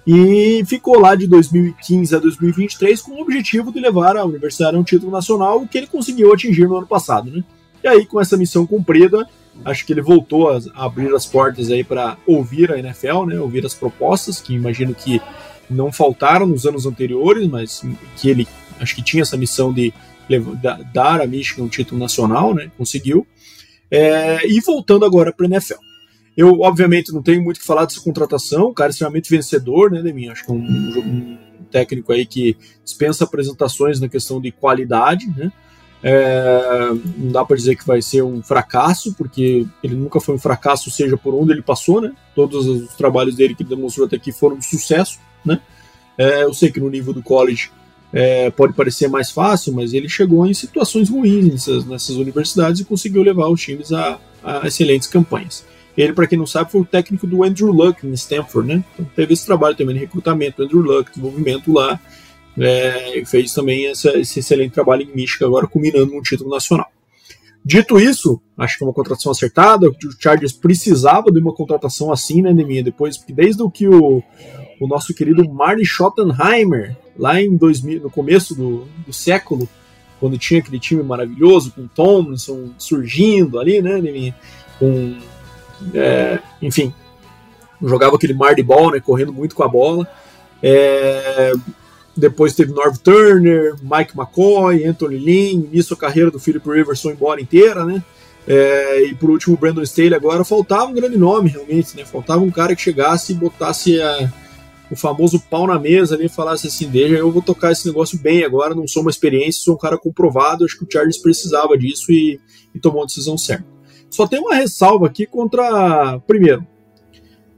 [0.05, 4.79] e ficou lá de 2015 a 2023 com o objetivo de levar a universidade a
[4.79, 7.43] um título nacional, o que ele conseguiu atingir no ano passado, né?
[7.83, 9.27] E aí, com essa missão cumprida,
[9.65, 13.39] acho que ele voltou a abrir as portas aí para ouvir a NFL, né?
[13.39, 15.21] Ouvir as propostas, que imagino que
[15.69, 17.81] não faltaram nos anos anteriores, mas
[18.17, 18.47] que ele
[18.79, 19.93] acho que tinha essa missão de
[20.93, 22.71] dar a Michigan um título nacional, né?
[22.77, 23.25] Conseguiu.
[23.89, 25.90] É, e voltando agora para a NFL.
[26.35, 30.01] Eu, obviamente, não tenho muito o que falar dessa contratação, um cara extremamente vencedor, né,
[30.01, 30.31] Deminha?
[30.31, 31.37] Acho que é um, um,
[31.69, 35.51] técnico aí que dispensa apresentações na questão de qualidade, né?
[36.03, 40.39] É, não dá para dizer que vai ser um fracasso, porque ele nunca foi um
[40.39, 42.11] fracasso, seja por onde ele passou, né?
[42.33, 45.61] Todos os trabalhos dele que ele demonstrou até aqui foram de sucesso, né?
[46.17, 47.69] É, eu sei que no nível do college
[48.13, 52.85] é, pode parecer mais fácil, mas ele chegou em situações ruins nessas, nessas universidades e
[52.85, 55.65] conseguiu levar os times a, a excelentes campanhas.
[55.97, 58.83] Ele, para quem não sabe, foi o técnico do Andrew Luck em Stanford, né?
[58.93, 61.99] Então, teve esse trabalho também de recrutamento, Andrew Luck, desenvolvimento lá,
[62.57, 66.87] é, fez também essa, esse excelente trabalho em Michigan, agora culminando num título nacional.
[67.63, 69.87] Dito isso, acho que é uma contratação acertada.
[69.87, 72.83] O Chargers precisava de uma contratação assim, né, Neminha?
[72.83, 74.23] Depois, porque desde o que o,
[74.79, 79.69] o nosso querido Marty Schottenheimer, lá em 2000, no começo do, do século,
[80.19, 84.35] quando tinha aquele time maravilhoso, com Tomlinson surgindo ali, né, Neminha?
[84.79, 85.15] Com
[85.93, 86.93] é, enfim,
[87.81, 90.07] jogava aquele mar de bola, né, correndo muito com a bola.
[90.61, 91.51] É,
[92.15, 97.41] depois teve Norv Turner, Mike McCoy, Anthony Lynn, nisso a carreira do Philip Rivers embora
[97.41, 98.03] inteira, né?
[98.47, 102.05] É, e por último, o Brandon Staley agora faltava um grande nome, realmente, né?
[102.05, 104.31] Faltava um cara que chegasse e botasse a,
[104.89, 108.17] o famoso pau na mesa ali e falasse assim: deixa, eu vou tocar esse negócio
[108.17, 110.65] bem agora, não sou uma experiência, sou um cara comprovado.
[110.65, 112.39] Acho que o Charles precisava disso e,
[112.73, 113.65] e tomou a decisão certa.
[114.11, 116.19] Só tem uma ressalva aqui contra.
[116.27, 116.67] Primeiro,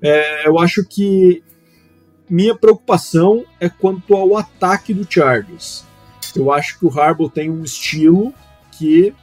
[0.01, 1.43] é, eu acho que
[2.29, 5.83] minha preocupação é quanto ao ataque do Chargers.
[6.35, 8.33] Eu acho que o Harbaugh tem um estilo
[8.71, 9.13] que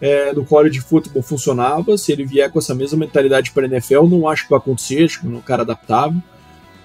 [0.00, 1.96] é, no college de futebol funcionava.
[1.96, 5.04] Se ele vier com essa mesma mentalidade para a NFL, não acho que vai acontecer.
[5.04, 6.20] Acho que é um cara adaptável.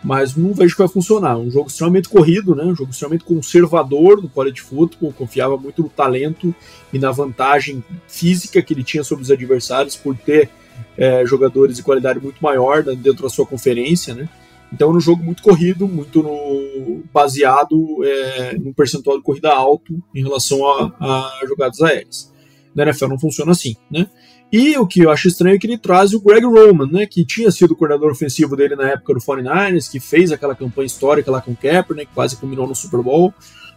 [0.03, 1.37] Mas não vejo que vai funcionar.
[1.37, 2.63] Um jogo extremamente corrido, né?
[2.63, 5.13] um jogo extremamente conservador no college futebol.
[5.13, 6.53] Confiava muito no talento
[6.91, 10.49] e na vantagem física que ele tinha sobre os adversários por ter
[10.97, 14.13] é, jogadores de qualidade muito maior dentro da sua conferência.
[14.13, 14.27] Né?
[14.73, 20.21] Então, no jogo muito corrido, muito no, baseado é, num percentual de corrida alto em
[20.21, 22.33] relação a, a jogadas aéreas
[22.75, 24.07] na NFL não funciona assim, né?
[24.53, 27.25] E o que eu acho estranho é que ele traz o Greg Roman, né, que
[27.25, 31.31] tinha sido o coordenador ofensivo dele na época do 49ers, que fez aquela campanha histórica
[31.31, 33.33] lá com o Kaepernick, né, que quase combinou no Super Bowl,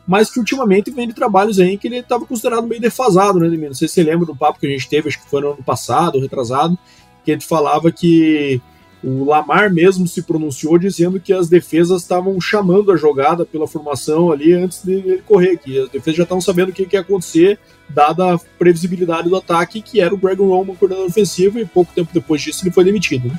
[0.06, 3.72] mas que ultimamente vem de trabalhos aí que ele estava considerado meio defasado, né, Não
[3.72, 5.64] sei se você lembra do papo que a gente teve, acho que foi no ano
[5.64, 6.78] passado, retrasado,
[7.24, 8.60] que ele falava que
[9.02, 14.30] o Lamar mesmo se pronunciou dizendo que as defesas estavam chamando a jogada pela formação
[14.30, 17.58] ali antes dele correr, que as defesas já estavam sabendo o que, que ia acontecer,
[17.88, 22.10] dada a previsibilidade do ataque, que era o Greg Roman, coordenador ofensivo, e pouco tempo
[22.12, 23.28] depois disso ele foi demitido.
[23.28, 23.38] Né?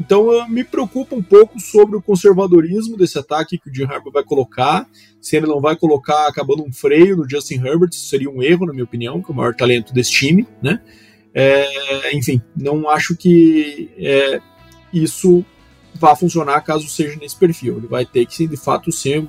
[0.00, 4.24] Então me preocupa um pouco sobre o conservadorismo desse ataque que o Jim Harbaugh vai
[4.24, 4.88] colocar,
[5.20, 8.66] se ele não vai colocar acabando um freio no Justin Herbert, isso seria um erro,
[8.66, 10.80] na minha opinião, que é o maior talento desse time, né?
[11.34, 14.40] É, enfim, não acho que é,
[14.92, 15.44] isso
[15.94, 17.78] vá funcionar caso seja nesse perfil.
[17.78, 19.26] Ele vai ter que, de fato, ser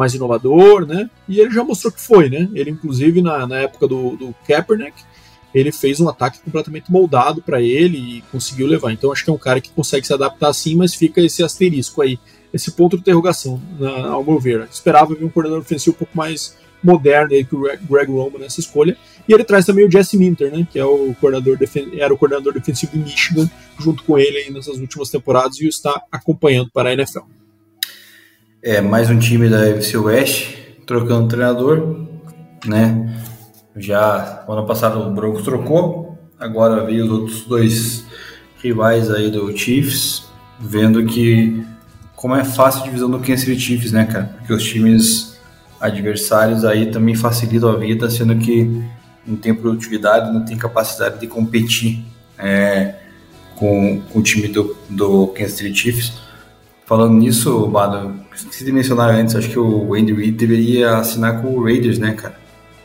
[0.00, 1.10] mais inovador, né?
[1.28, 2.48] E ele já mostrou que foi, né?
[2.54, 4.94] Ele, inclusive, na, na época do, do Kaepernick,
[5.54, 8.92] ele fez um ataque completamente moldado para ele e conseguiu levar.
[8.92, 12.00] Então, acho que é um cara que consegue se adaptar sim, mas fica esse asterisco
[12.00, 12.18] aí,
[12.50, 14.66] esse ponto de interrogação, na, ao meu ver.
[14.72, 18.58] esperava ver um coordenador ofensivo um pouco mais moderno aí que o Greg Roman nessa
[18.58, 18.96] escolha.
[19.28, 21.58] E ele traz também o Jesse Minter, né, que é o coordenador
[21.98, 25.68] era o coordenador defensivo de Michigan, junto com ele aí nessas últimas temporadas e o
[25.68, 27.39] está acompanhando para a NFL.
[28.62, 30.54] É, mais um time da FC West
[30.86, 32.06] trocando treinador,
[32.66, 33.18] né?
[33.74, 38.04] Já ano passado o Broncos trocou, agora veio os outros dois
[38.62, 40.24] rivais aí do Chiefs,
[40.60, 41.64] vendo que
[42.14, 44.34] como é fácil a divisão do Kansas City Chiefs, né, cara?
[44.36, 45.40] Porque os times
[45.80, 48.84] adversários aí também facilitam a vida, sendo que
[49.26, 52.04] não tem produtividade, não tem capacidade de competir
[52.38, 52.96] é,
[53.56, 56.29] com, com, o time do, do Kansas City Chiefs.
[56.90, 61.54] Falando nisso, Bado, esqueci de mencionar antes, acho que o Andy Reid deveria assinar com
[61.54, 62.34] o Raiders, né, cara?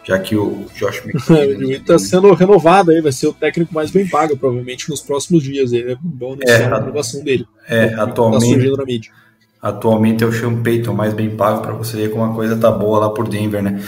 [0.03, 1.35] Já que o Josh McCown...
[1.35, 4.91] o Andy Reid tá sendo renovado aí, vai ser o técnico mais bem pago, provavelmente,
[4.91, 5.73] nos próximos dias.
[5.73, 7.47] Ele é bom nessa é, renovação dele.
[7.67, 8.69] É, tá atualmente...
[8.69, 9.11] Tá na mídia.
[9.59, 12.69] Atualmente é o Sean Payton mais bem pago para você ver como a coisa tá
[12.69, 13.81] boa lá por Denver, né?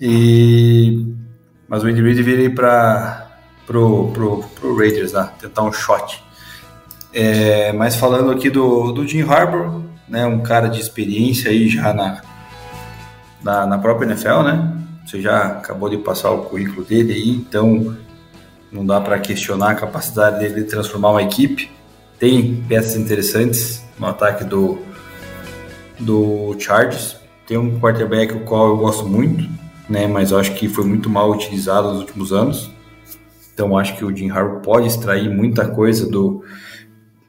[0.00, 1.06] E
[1.68, 3.30] mas o Andy Reid deveria ir para
[3.64, 6.20] pro, pro, pro Raiders lá, tentar um shot.
[7.12, 11.92] É, mas falando aqui do, do Jim Harbour, né, um cara de experiência aí já
[11.92, 12.22] na,
[13.42, 14.78] na, na própria NFL, né?
[15.04, 17.96] Você já acabou de passar o currículo dele aí, então
[18.70, 21.70] não dá para questionar a capacidade dele de transformar uma equipe.
[22.18, 24.78] Tem peças interessantes no ataque do,
[25.98, 27.16] do Chargers.
[27.46, 29.46] Tem um quarterback o qual eu gosto muito,
[29.88, 30.06] né?
[30.06, 32.70] Mas eu acho que foi muito mal utilizado nos últimos anos.
[33.52, 36.42] Então acho que o Jim Harbaugh pode extrair muita coisa do,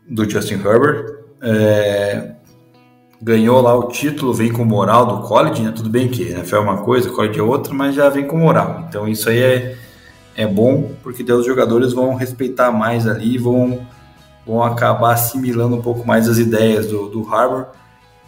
[0.09, 1.23] do Justin Herbert.
[1.41, 2.31] É,
[3.21, 5.71] ganhou lá o título, vem com moral do college, né?
[5.75, 8.85] Tudo bem que NFL é uma coisa, college é outra, mas já vem com moral.
[8.87, 9.77] Então isso aí é,
[10.35, 13.85] é bom, porque daí os jogadores vão respeitar mais ali, vão,
[14.45, 17.67] vão acabar assimilando um pouco mais as ideias do, do Harbour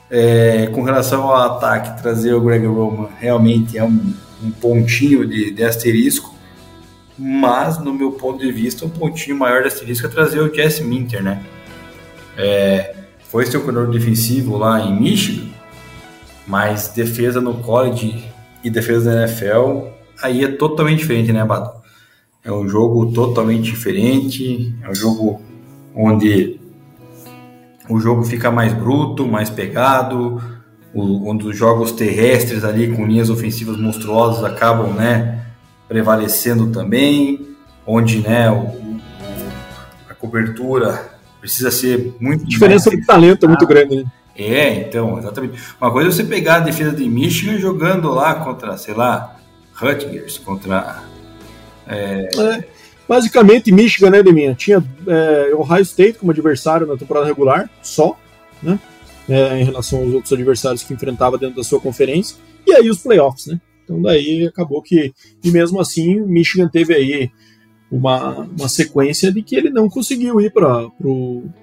[0.10, 5.52] é, com relação ao ataque, trazer o Greg Roman realmente é um, um pontinho de,
[5.52, 6.34] de, asterisco,
[7.18, 10.84] mas no meu ponto de vista, um pontinho maior de asterisco é trazer o Jesse
[10.84, 11.44] Minter, né?
[12.38, 12.96] É,
[13.30, 15.50] foi seu coordenador defensivo lá em Michigan,
[16.48, 18.24] mas defesa no college
[18.64, 19.88] e defesa da NFL,
[20.22, 21.82] aí é totalmente diferente, né, Bato?
[22.44, 25.42] É um jogo totalmente diferente, é um jogo
[25.96, 26.60] onde
[27.90, 30.42] o jogo fica mais bruto, mais pegado,
[30.94, 35.46] o, onde os jogos terrestres ali com linhas ofensivas monstruosas acabam, né,
[35.88, 37.56] prevalecendo também,
[37.86, 39.00] onde, né, o,
[40.10, 41.15] a cobertura
[41.46, 44.06] precisa ser muito a diferença de talento é muito grande, né?
[44.36, 45.62] É, então, exatamente.
[45.80, 49.38] Uma coisa é você pegar a defesa de Michigan jogando lá contra, sei lá,
[49.74, 51.04] Rutgers, contra
[51.88, 52.30] é.
[52.36, 52.64] É.
[53.08, 54.56] Basicamente, Michigan, né, Deminha?
[54.56, 58.18] Tinha é, Ohio State como adversário na temporada regular, só,
[58.62, 58.80] né?
[59.30, 62.36] É, em relação aos outros adversários que enfrentava dentro da sua conferência.
[62.66, 63.62] E aí os playoffs, né?
[63.84, 65.14] Então daí acabou que.
[65.44, 67.32] E mesmo assim, Michigan teve aí
[67.96, 70.86] uma, uma sequência de que ele não conseguiu ir para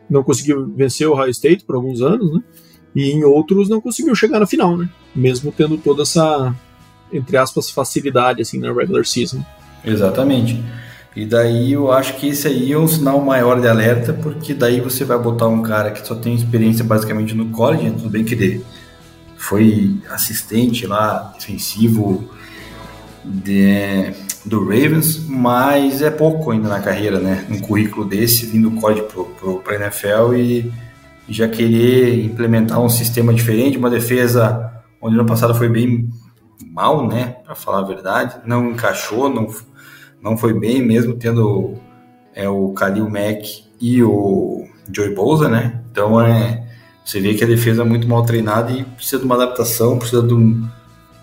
[0.09, 2.43] não conseguiu vencer o Ohio State por alguns anos, né?
[2.95, 4.89] E em outros não conseguiu chegar na final, né?
[5.14, 6.55] Mesmo tendo toda essa
[7.12, 9.45] entre aspas facilidade assim na regular season.
[9.85, 10.62] Exatamente.
[11.14, 14.80] E daí eu acho que esse aí é um sinal maior de alerta, porque daí
[14.80, 17.91] você vai botar um cara que só tem experiência basicamente no college, né?
[17.91, 18.64] tudo bem que ele
[19.37, 22.30] foi assistente lá, defensivo
[23.22, 24.12] de,
[24.45, 27.47] do Ravens, mas é pouco ainda na carreira, né?
[27.51, 29.07] Um currículo desse, vindo do college
[29.62, 30.72] para a NFL e,
[31.28, 36.11] já querer implementar um sistema diferente, uma defesa onde no passado foi bem
[36.66, 37.36] mal, né?
[37.45, 39.49] Para falar a verdade, não encaixou, não
[40.22, 41.74] não foi bem, mesmo tendo
[42.32, 44.64] é, o Khalil Mack e o
[44.95, 45.80] Joey Bosa, né?
[45.90, 46.64] Então é,
[47.05, 50.22] você vê que a defesa é muito mal treinada e precisa de uma adaptação, precisa
[50.22, 50.68] de um,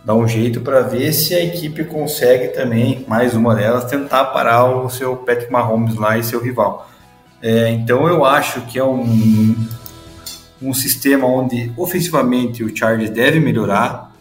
[0.04, 4.66] dar um jeito para ver se a equipe consegue também, mais uma delas, tentar parar
[4.66, 6.90] o seu Patrick Mahomes lá e seu rival.
[7.42, 9.56] É, então eu acho que é um,
[10.62, 14.14] um sistema onde ofensivamente o Chargers deve melhorar,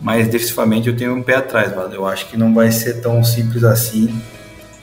[0.00, 1.72] mas defensivamente eu tenho um pé atrás.
[1.92, 4.20] Eu acho que não vai ser tão simples assim.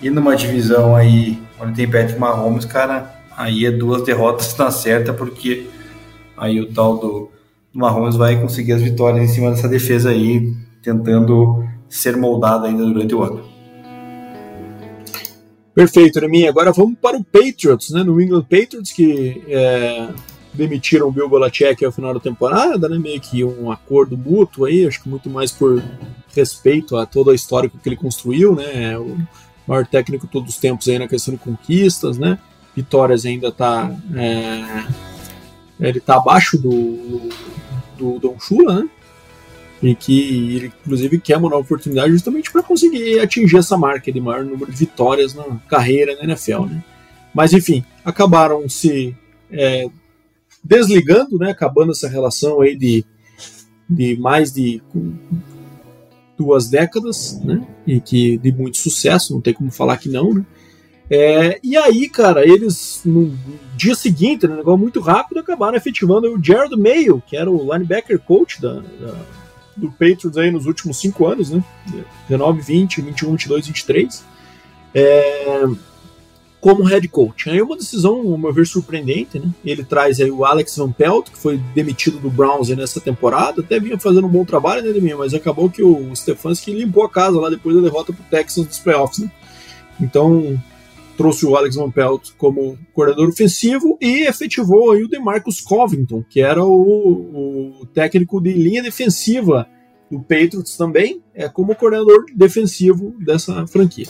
[0.02, 5.14] E numa divisão aí, onde tem Patrick Mahomes, cara, aí é duas derrotas na certa,
[5.14, 5.68] porque
[6.38, 7.32] aí o tal do
[7.74, 13.16] Mahomes vai conseguir as vitórias em cima dessa defesa aí, tentando ser moldado ainda durante
[13.16, 13.52] o ano.
[15.74, 16.50] Perfeito, Neminha.
[16.50, 18.04] Agora vamos para o Patriots, né?
[18.04, 20.10] No England Patriots, que é,
[20.54, 22.98] demitiram o Bill Belichick ao final da temporada, né?
[22.98, 25.82] Meio que um acordo mútuo aí, acho que muito mais por
[26.36, 28.98] respeito a toda a história que ele construiu, né?
[28.98, 29.18] O
[29.66, 32.38] maior técnico de todos os tempos aí na questão de conquistas, né?
[32.76, 34.86] Vitórias ainda tá é,
[35.90, 37.30] ele tá abaixo do
[37.98, 38.90] do Don Shula, né?
[39.84, 44.22] E que ele inclusive quer uma nova oportunidade justamente para conseguir atingir essa marca de
[44.22, 46.84] maior número de vitórias na carreira na NFL, né?
[47.34, 49.16] Mas enfim, acabaram se
[49.52, 49.90] é,
[50.64, 53.04] desligando, né, acabando essa relação aí de,
[53.90, 54.82] de mais de
[56.38, 60.46] duas décadas, né, e que de muito sucesso, não tem como falar que não, né.
[61.14, 63.38] É, e aí, cara, eles no
[63.76, 67.74] dia seguinte, né, um negócio muito rápido, acabaram efetivando o Jared Mayo, que era o
[67.74, 69.14] linebacker coach da, da,
[69.76, 71.62] do Patriots aí nos últimos cinco anos, né,
[72.30, 74.24] 19, 20, 21, 22, 23.
[74.96, 75.66] É,
[76.62, 77.50] como head coach.
[77.50, 79.50] Aí uma decisão, ao meu ver, surpreendente, né?
[79.66, 83.80] Ele traz aí o Alex Van Pelt, que foi demitido do Browns nessa temporada, até
[83.80, 85.18] vinha fazendo um bom trabalho, né, Deminha?
[85.18, 88.80] Mas acabou que o Stefanski limpou a casa lá depois da derrota pro Texans nos
[88.80, 89.32] playoffs, né?
[90.00, 90.62] Então,
[91.22, 96.42] trouxe o Alex Van Pelt como coordenador ofensivo e efetivou aí o DeMarcus Covington, que
[96.42, 99.68] era o, o técnico de linha defensiva
[100.10, 104.08] do Patriots também, é como coordenador defensivo dessa franquia.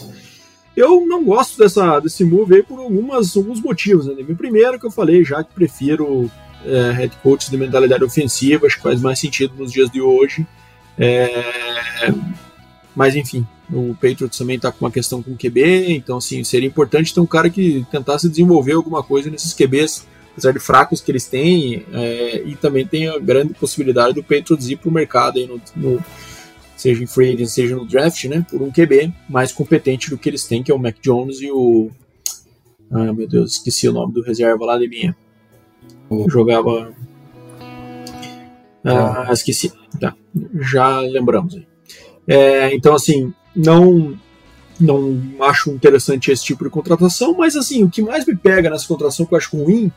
[0.73, 4.05] Eu não gosto dessa, desse move aí por algumas, alguns motivos.
[4.07, 4.23] Né?
[4.37, 6.31] Primeiro, que eu falei já que prefiro
[6.65, 10.47] é, head coach de mentalidade ofensiva, acho que faz mais sentido nos dias de hoje.
[10.97, 11.29] É,
[12.95, 16.67] mas enfim, o Patriots também está com uma questão com o QB, então assim, seria
[16.67, 21.11] importante ter um cara que tentasse desenvolver alguma coisa nesses QBs, apesar de fracos que
[21.11, 25.39] eles têm, é, e também tem a grande possibilidade do Patriots ir para o mercado
[25.39, 26.03] aí no, no
[26.75, 30.27] seja em free agent, seja no draft, né, por um QB mais competente do que
[30.27, 31.91] eles têm, que é o Mac Jones e o.
[32.91, 35.15] Ah, meu Deus, esqueci o nome do reserva lá de minha.
[36.27, 36.93] Jogava.
[38.83, 39.71] Ah, ah, esqueci.
[39.99, 40.15] Tá,
[40.59, 41.67] já lembramos aí.
[42.27, 44.17] É, então, assim, não
[44.79, 48.87] não acho interessante esse tipo de contratação, mas assim, o que mais me pega nessa
[48.87, 49.91] contratação que eu acho ruim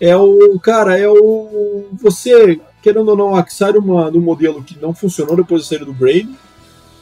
[0.00, 4.76] é o cara, é o você querendo ou não, sai uma, de um modelo que
[4.80, 6.28] não funcionou depois da saída do Brady,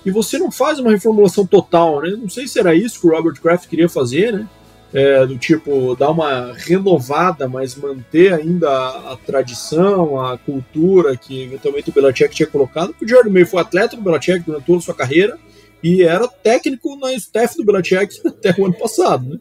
[0.05, 2.11] e você não faz uma reformulação total, né?
[2.11, 4.47] Não sei se era isso que o Robert Kraft queria fazer, né?
[4.93, 11.45] É, do tipo, dar uma renovada, mas manter ainda a, a, tradição, a cultura que
[11.45, 12.95] eventualmente o Belichick tinha colocado.
[13.01, 15.38] O Jordan May foi atleta do Belichick durante toda a sua carreira
[15.83, 19.39] e era técnico na staff do Belichick até o ano passado, né?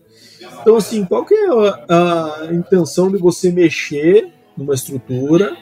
[0.61, 1.47] Então, assim, qual que é
[1.89, 5.55] a, a intenção de você mexer numa estrutura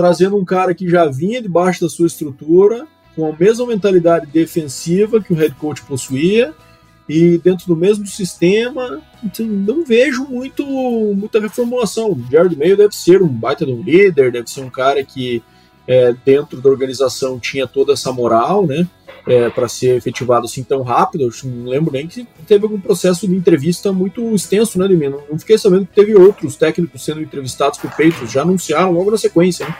[0.00, 5.20] trazendo um cara que já vinha debaixo da sua estrutura, com a mesma mentalidade defensiva
[5.20, 6.54] que o head coach possuía,
[7.06, 10.64] e dentro do mesmo sistema, assim, não vejo muito
[11.14, 12.12] muita reformulação.
[12.12, 15.42] O Jared Mayo deve ser um baita de um líder, deve ser um cara que
[15.86, 18.86] é, dentro da organização tinha toda essa moral, né?
[19.26, 21.24] É, para ser efetivado assim tão rápido.
[21.24, 25.10] Eu não lembro nem que teve algum processo de entrevista muito extenso, né, Demir?
[25.10, 29.10] Não, não fiquei sabendo que teve outros técnicos sendo entrevistados por Patriots, já anunciaram logo
[29.10, 29.76] na sequência, né?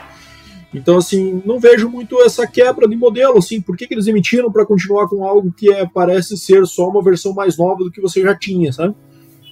[0.73, 4.49] Então, assim, não vejo muito essa quebra de modelo, assim, por que, que eles emitiram
[4.49, 7.99] para continuar com algo que é, parece ser só uma versão mais nova do que
[7.99, 8.95] você já tinha, sabe?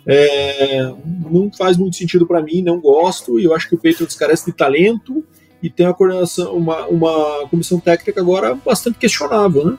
[0.08, 0.94] É,
[1.30, 4.46] não faz muito sentido para mim, não gosto, e eu acho que o Patriots carece
[4.46, 5.24] de talento
[5.62, 9.78] e tem uma coordenação, uma, uma comissão técnica agora bastante questionável, né?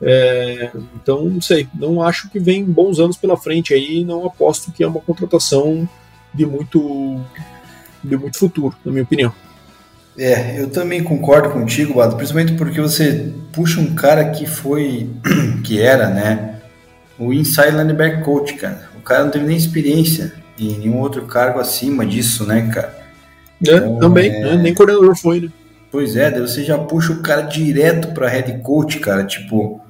[0.00, 4.70] É, então, não sei, não acho que vem bons anos pela frente aí, não aposto
[4.72, 5.88] que é uma contratação
[6.32, 7.20] de muito,
[8.02, 9.32] de muito futuro, na minha opinião.
[10.16, 15.10] É, eu também concordo contigo, Bado, principalmente porque você puxa um cara que foi,
[15.64, 16.60] que era, né,
[17.18, 18.88] o inside linebacker coach, cara.
[18.96, 22.96] O cara não teve nem experiência em nenhum outro cargo acima disso, né, cara?
[23.66, 24.40] É, então, também, é...
[24.40, 24.56] Né?
[24.56, 25.48] nem coordenador foi, né?
[25.90, 29.80] Pois é, daí você já puxa o cara direto para head coach, cara, tipo,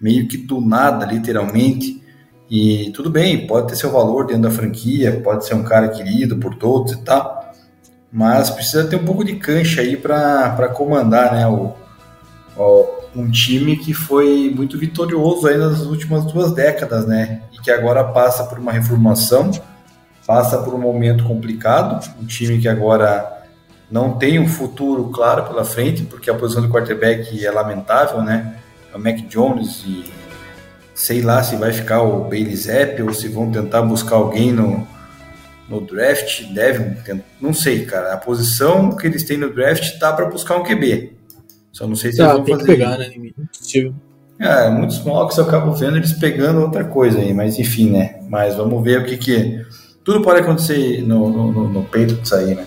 [0.00, 2.02] meio que do nada, literalmente.
[2.50, 6.36] E tudo bem, pode ter seu valor dentro da franquia, pode ser um cara querido
[6.38, 7.40] por todos e tal
[8.12, 11.72] mas precisa ter um pouco de cancha aí para comandar né, o,
[12.56, 17.42] o, um time que foi muito vitorioso aí nas últimas duas décadas, né?
[17.52, 19.50] E que agora passa por uma reformação,
[20.30, 23.42] passa por um momento complicado, um time que agora
[23.90, 28.54] não tem um futuro claro pela frente, porque a posição do quarterback é lamentável, né?
[28.94, 30.04] É o Mac Jones e
[30.94, 34.86] sei lá se vai ficar o Bailey Zapp ou se vão tentar buscar alguém no,
[35.68, 36.96] no draft, devem,
[37.40, 38.12] não sei, cara.
[38.12, 41.12] A posição que eles têm no draft tá para buscar um QB.
[41.72, 42.66] Só não sei se tá, eles vão tem fazer.
[42.66, 43.10] Que pegar, né?
[44.38, 48.20] É, muitos mocks eu acabo vendo eles pegando outra coisa aí, mas enfim, né?
[48.28, 49.79] Mas vamos ver o que que.
[50.10, 52.66] Tudo pode acontecer no, no, no, peito disso aí, né?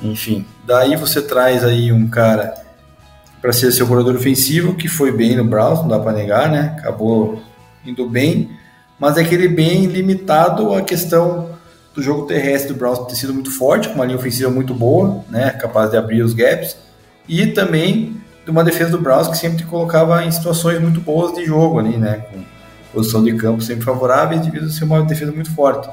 [0.00, 2.54] Enfim, daí você traz aí um cara
[3.38, 6.74] para ser seu corredor ofensivo, que foi bem no Browns, não dá para negar, né?
[6.78, 7.42] Acabou
[7.84, 8.52] indo bem,
[8.98, 11.50] mas é aquele bem limitado à questão
[11.94, 15.22] do jogo terrestre do Browns ter sido muito forte, com uma linha ofensiva muito boa,
[15.28, 16.78] né, capaz de abrir os gaps,
[17.28, 21.44] e também de uma defesa do Browns que sempre colocava em situações muito boas de
[21.44, 22.42] jogo ali, né, com
[22.90, 25.86] posição de campo sempre favorável devido a ser uma defesa muito forte.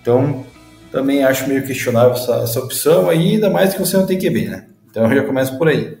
[0.00, 0.44] Então,
[0.90, 4.66] também acho meio questionável essa, essa opção ainda mais que você não tem QB, né?
[4.90, 5.98] Então eu já começo por aí.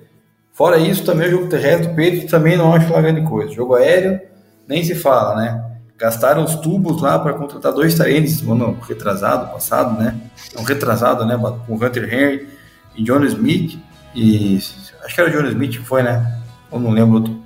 [0.52, 3.52] Fora isso, também o jogo terrestre do Pedro também não acho lá grande coisa.
[3.52, 4.20] Jogo aéreo,
[4.66, 5.70] nem se fala, né?
[6.00, 10.16] gastaram os tubos lá para contratar dois talentos no ano retrasado, passado, né?
[10.58, 11.38] Um retrasado, né?
[11.66, 12.48] Com Hunter Henry
[12.96, 13.78] e John Smith.
[14.14, 14.56] E
[15.04, 16.40] acho que era o John Smith que foi, né?
[16.70, 17.38] Ou não lembro outro.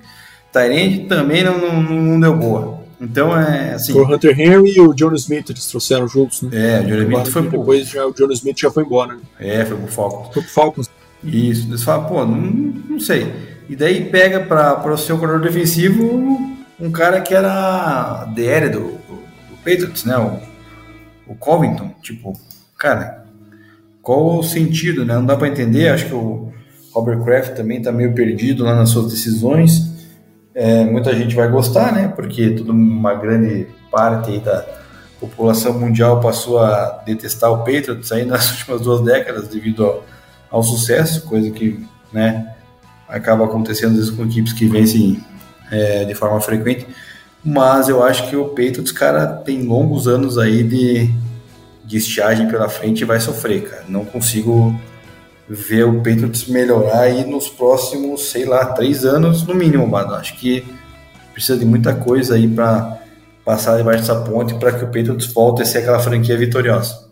[0.53, 2.74] Também não, não, não, deu boa.
[2.99, 3.93] Então é assim.
[3.93, 6.49] Foi o Hunter Henry e o John Smith, eles trouxeram juntos, né?
[6.53, 7.59] É, o John Smith foi pro.
[7.59, 9.21] Depois já, o John Smith já foi embora, né?
[9.39, 10.33] É, foi pro Falcons.
[10.33, 10.89] Foi pro Falcons.
[11.23, 13.33] Isso, eles falam, pô, não, não sei.
[13.67, 19.15] E daí pega para o seu corredor defensivo um cara que era DR do, do,
[19.49, 20.17] do Patriots, né?
[20.17, 20.39] O,
[21.31, 22.39] o Covington, tipo,
[22.77, 23.25] cara,
[24.01, 25.15] qual o sentido, né?
[25.15, 25.89] Não dá para entender.
[25.89, 26.53] Acho que o
[26.93, 29.94] Robert Kraft também tá meio perdido lá nas suas decisões.
[30.55, 32.07] É, muita gente vai gostar, né?
[32.07, 34.65] Porque toda uma grande parte da
[35.19, 40.05] população mundial passou a detestar o Patriots aí nas últimas duas décadas devido ao,
[40.49, 42.55] ao sucesso, coisa que, né?
[43.07, 45.21] Acaba acontecendo às vezes com equipes que vencem
[45.69, 46.87] é, de forma frequente.
[47.43, 51.13] Mas eu acho que o Patriots, cara, tem longos anos aí de,
[51.83, 53.83] de estiagem pela frente e vai sofrer, cara.
[53.89, 54.73] Não consigo
[55.47, 60.15] ver o Patriots melhorar aí nos próximos, sei lá, três anos no mínimo, mano.
[60.15, 60.65] Acho que
[61.33, 62.99] precisa de muita coisa aí para
[63.43, 67.05] passar debaixo dessa ponte para que o Patriots volte a ser aquela franquia vitoriosa.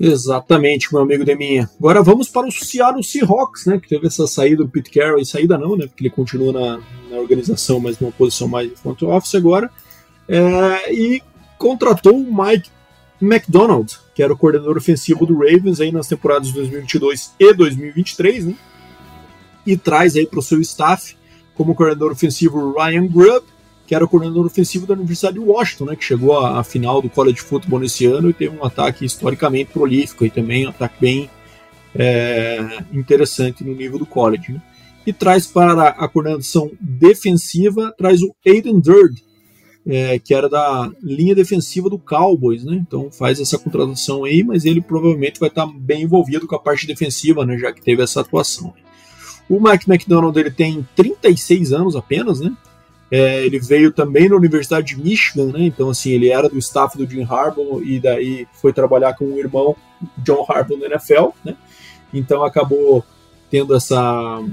[0.00, 1.68] Exatamente, meu amigo Deminha.
[1.78, 3.80] Agora vamos para o Seattle Seahawks, né?
[3.80, 5.86] Que teve essa saída do Pete Carroll, saída não, né?
[5.86, 9.68] Porque ele continua na, na organização, mas numa posição mais de front office agora.
[10.28, 11.20] É, e
[11.58, 12.70] contratou o Mike
[13.20, 18.46] McDonald, que era o coordenador ofensivo do Ravens aí nas temporadas de 2022 e 2023,
[18.46, 18.54] né?
[19.66, 21.16] E traz aí para o seu staff
[21.54, 23.44] como coordenador ofensivo Ryan Grubb,
[23.86, 27.08] que era o coordenador ofensivo da Universidade de Washington, né, que chegou à, final do
[27.08, 31.30] college football nesse ano e teve um ataque historicamente prolífico e também um ataque bem
[31.94, 34.52] é, interessante no nível do college.
[34.52, 34.62] Né?
[35.06, 39.24] E traz para a coordenação defensiva, traz o Aiden Durd,
[39.88, 42.76] é, que era da linha defensiva do Cowboys, né?
[42.86, 46.86] Então faz essa contratação aí, mas ele provavelmente vai estar bem envolvido com a parte
[46.86, 47.56] defensiva, né?
[47.56, 48.74] Já que teve essa atuação.
[49.48, 52.54] O Mike McDonald ele tem 36 anos apenas, né?
[53.10, 55.62] É, ele veio também na Universidade de Michigan, né?
[55.62, 59.38] Então, assim, ele era do staff do Jim Harbaugh e daí foi trabalhar com o
[59.38, 59.74] irmão
[60.18, 61.56] John Harbaugh na NFL, né?
[62.12, 63.02] Então, acabou
[63.50, 64.44] tendo essa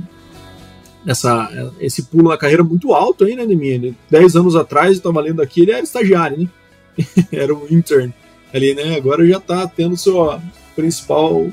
[1.06, 3.94] essa, esse pulo na carreira muito alto aí, né, Demir?
[4.10, 6.50] Dez anos atrás, eu estava lendo aqui, ele era estagiário, né?
[7.32, 8.14] era um intern
[8.54, 8.96] ali, né?
[8.96, 10.42] Agora já está tendo sua
[10.76, 11.48] principal,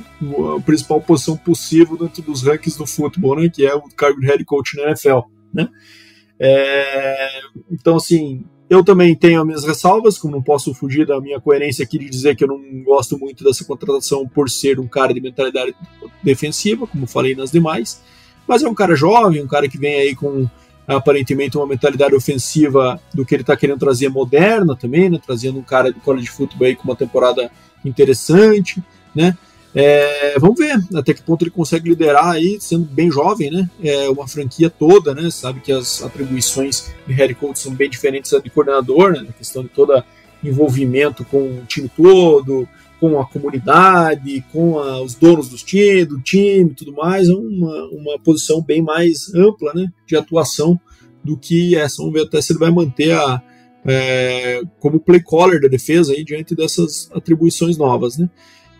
[0.65, 3.49] principal posição possível dentro dos rankings do futebol, né?
[3.49, 5.21] Que é o cargo de head coach na NFL,
[5.53, 5.69] né?
[6.39, 7.29] É,
[7.71, 11.85] então, assim, eu também tenho as minhas ressalvas, como não posso fugir da minha coerência
[11.85, 15.21] aqui de dizer que eu não gosto muito dessa contratação por ser um cara de
[15.21, 15.75] mentalidade
[16.23, 18.03] defensiva, como falei nas demais,
[18.47, 20.49] mas é um cara jovem, um cara que vem aí com
[20.87, 25.19] aparentemente uma mentalidade ofensiva do que ele está querendo trazer moderna também, né?
[25.25, 27.51] Trazendo um cara de college football aí com uma temporada
[27.85, 28.83] interessante,
[29.15, 29.37] né?
[29.75, 33.71] É, vamos ver até que ponto ele consegue liderar aí, sendo bem jovem, né?
[33.83, 35.31] É uma franquia toda, né?
[35.31, 39.23] Sabe que as atribuições de head coach são bem diferentes da de coordenador, né?
[39.23, 40.03] Na questão de todo
[40.45, 42.69] envolvimento com o time todo,
[43.03, 47.89] com a comunidade, com a, os donos dos time, do time, tudo mais, é uma,
[47.89, 49.89] uma posição bem mais ampla, né?
[50.07, 50.79] De atuação
[51.25, 51.97] do que essa.
[51.97, 53.43] Vamos ver até se ele vai manter a
[53.85, 58.31] é, como play caller da defesa aí diante dessas atribuições novas, né?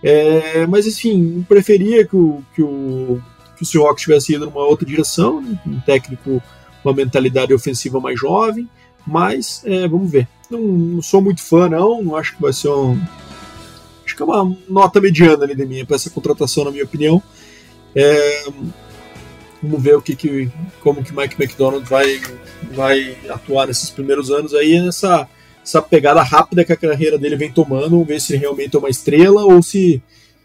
[0.05, 3.21] É, mas enfim, preferia que o, que o,
[3.57, 5.59] que o Seahawks tivesse ido numa outra direção, né?
[5.67, 6.41] um técnico,
[6.85, 8.69] uma mentalidade ofensiva mais jovem,
[9.05, 10.29] mas é, vamos ver.
[10.49, 12.97] Não, não, sou muito fã, não, não acho que vai ser um.
[14.13, 17.23] Acho que é uma nota mediana ali de minha para essa contratação, na minha opinião.
[17.95, 18.45] É,
[19.63, 20.51] vamos ver o que, que
[20.81, 22.21] como que Mike McDonald vai,
[22.73, 25.27] vai atuar nesses primeiros anos aí nessa
[25.65, 28.91] essa pegada rápida que a carreira dele vem tomando, ver se ele realmente é uma
[28.91, 30.03] estrela ou se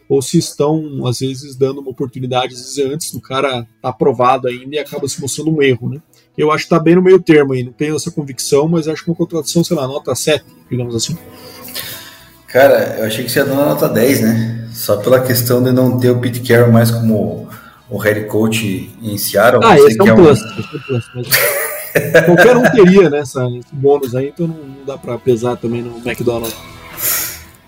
[0.07, 4.78] ou se estão, às vezes, dando uma oportunidade vezes, antes do cara tá aprovado ainda
[4.78, 6.01] e acaba se mostrando um erro, né?
[6.38, 9.03] Eu acho que está bem no meio termo aí, não tenho essa convicção, mas acho
[9.03, 11.18] que uma contratação, sei lá, nota 7, digamos assim.
[12.48, 14.68] Cara, eu achei que você ia dar uma nota 10, né?
[14.72, 17.50] Só pela questão de não ter o Pete Carroll mais como
[17.89, 19.62] o head coach em Seattle.
[19.64, 21.12] Ah, esse é um, é um plus, esse é um plus.
[21.14, 21.28] Mas...
[22.26, 23.20] Qualquer um teria, né?
[23.20, 26.56] Essa, esse bônus aí, então não, não dá para pesar também no McDonald's.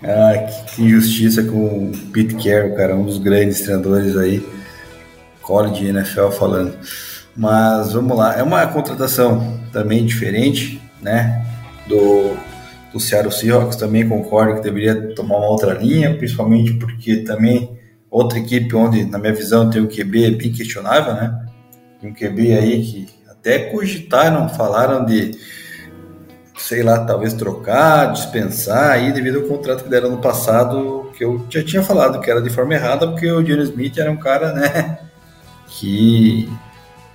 [0.02, 4.46] Ah, que, que, injustiça com o Pete Carroll, cara, um dos grandes treinadores aí,
[5.42, 6.74] college NFL falando.
[7.36, 11.44] Mas vamos lá, é uma contratação também diferente, né?
[11.86, 12.36] Do,
[12.92, 17.78] do Seattle Seahawks, também concordo que deveria tomar uma outra linha, principalmente porque também
[18.10, 21.46] outra equipe onde, na minha visão, tem o QB bem questionável, né?
[22.00, 25.30] Tem um QB aí que até cogitaram, falaram de,
[26.58, 31.46] sei lá, talvez trocar, dispensar aí devido ao contrato que deram no passado, que eu
[31.48, 34.52] já tinha falado que era de forma errada, porque o Johnny Smith era um cara,
[34.52, 34.98] né,
[35.68, 36.50] que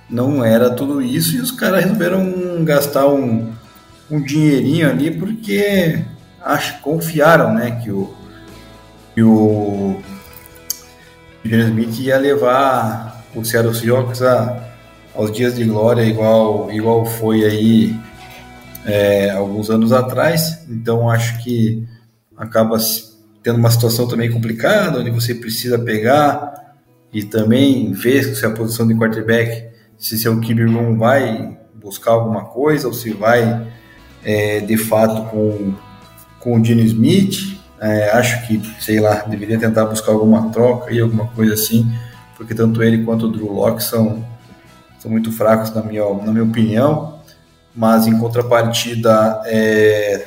[0.08, 3.52] não era tudo isso e os caras resolveram gastar um,
[4.10, 6.02] um dinheirinho ali porque
[6.42, 8.14] acho, confiaram, né, que o,
[9.14, 10.00] que o
[11.44, 14.66] Johnny Smith ia levar o Seattle Seahawks a
[15.16, 17.96] aos dias de glória igual igual foi aí
[18.84, 20.64] é, alguns anos atrás.
[20.68, 21.86] Então acho que
[22.36, 22.76] acaba
[23.42, 26.76] tendo uma situação também complicada, onde você precisa pegar
[27.12, 32.44] e também ver se a posição de quarterback, se seu QB room vai buscar alguma
[32.44, 33.66] coisa ou se vai
[34.26, 35.72] é, de fato com,
[36.40, 37.56] com o Gene Smith.
[37.80, 41.86] É, acho que, sei lá, deveria tentar buscar alguma troca e alguma coisa assim,
[42.36, 44.24] porque tanto ele quanto o Drew Locke são
[44.98, 47.20] são muito fracos na minha, na minha opinião,
[47.74, 50.26] mas em contrapartida é,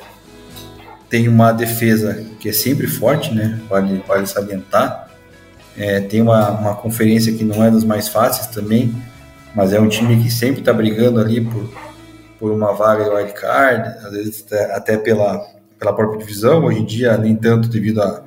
[1.09, 3.59] tem uma defesa que é sempre forte, né?
[3.67, 5.09] Vale, vale salientar.
[5.75, 8.95] É, tem uma, uma conferência que não é das mais fáceis também,
[9.55, 11.69] mas é um time que sempre está brigando ali por,
[12.39, 15.45] por uma vaga wildcard, às vezes até, até, pela,
[15.77, 18.23] pela própria divisão, hoje em dia nem tanto devido à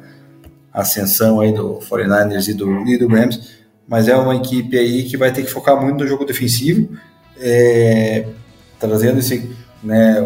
[0.72, 5.16] ascensão aí do 49ers e do, e do Rams, mas é uma equipe aí que
[5.16, 6.88] vai ter que focar muito no jogo defensivo,
[7.40, 8.26] é,
[8.78, 9.50] trazendo esse,
[9.82, 10.20] né,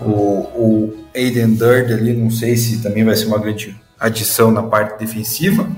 [0.00, 4.62] o, o Aiden Durd ali, não sei se também vai ser uma grande adição na
[4.62, 5.68] parte defensiva,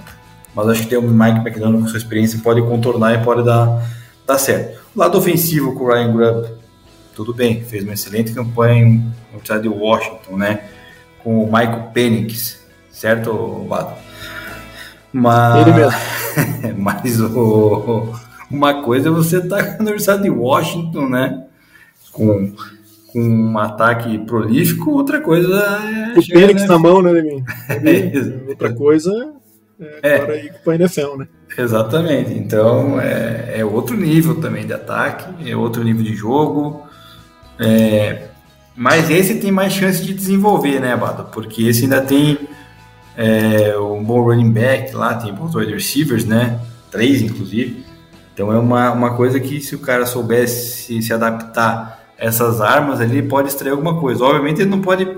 [0.55, 3.86] mas acho que tem o Mike McDonald com sua experiência pode contornar e pode dar,
[4.26, 4.80] dar certo.
[4.94, 6.55] O lado ofensivo com o Ryan Grubb,
[7.16, 9.02] tudo bem, fez uma excelente campanha
[9.32, 10.68] no estado de Washington, né,
[11.24, 12.62] com o Michael Penix,
[12.92, 13.96] certo, Vado?
[15.12, 15.98] Mas, Ele mesmo.
[16.76, 18.12] mas o,
[18.50, 21.44] uma coisa é você estar tá na Universidade de Washington, né?
[22.12, 22.52] Com,
[23.08, 26.18] com um ataque prolífico, outra coisa é.
[26.18, 26.66] O né?
[26.66, 27.42] na mão, né, Lemin?
[27.68, 29.32] É, outra coisa
[29.80, 31.28] é, é agora ir para a NFL, né?
[31.56, 32.34] Exatamente.
[32.34, 36.86] Então é, é outro nível também de ataque, é outro nível de jogo.
[37.59, 38.28] É,
[38.74, 41.24] mas esse tem mais chance de desenvolver, né, Abado?
[41.32, 42.38] Porque esse ainda tem
[43.16, 46.61] é, um bom running back lá, tem bons wide receivers, né?
[46.90, 47.84] Três, inclusive.
[48.34, 53.00] Então é uma, uma coisa que se o cara soubesse se adaptar a essas armas,
[53.00, 54.24] ele pode extrair alguma coisa.
[54.24, 55.09] Obviamente ele não pode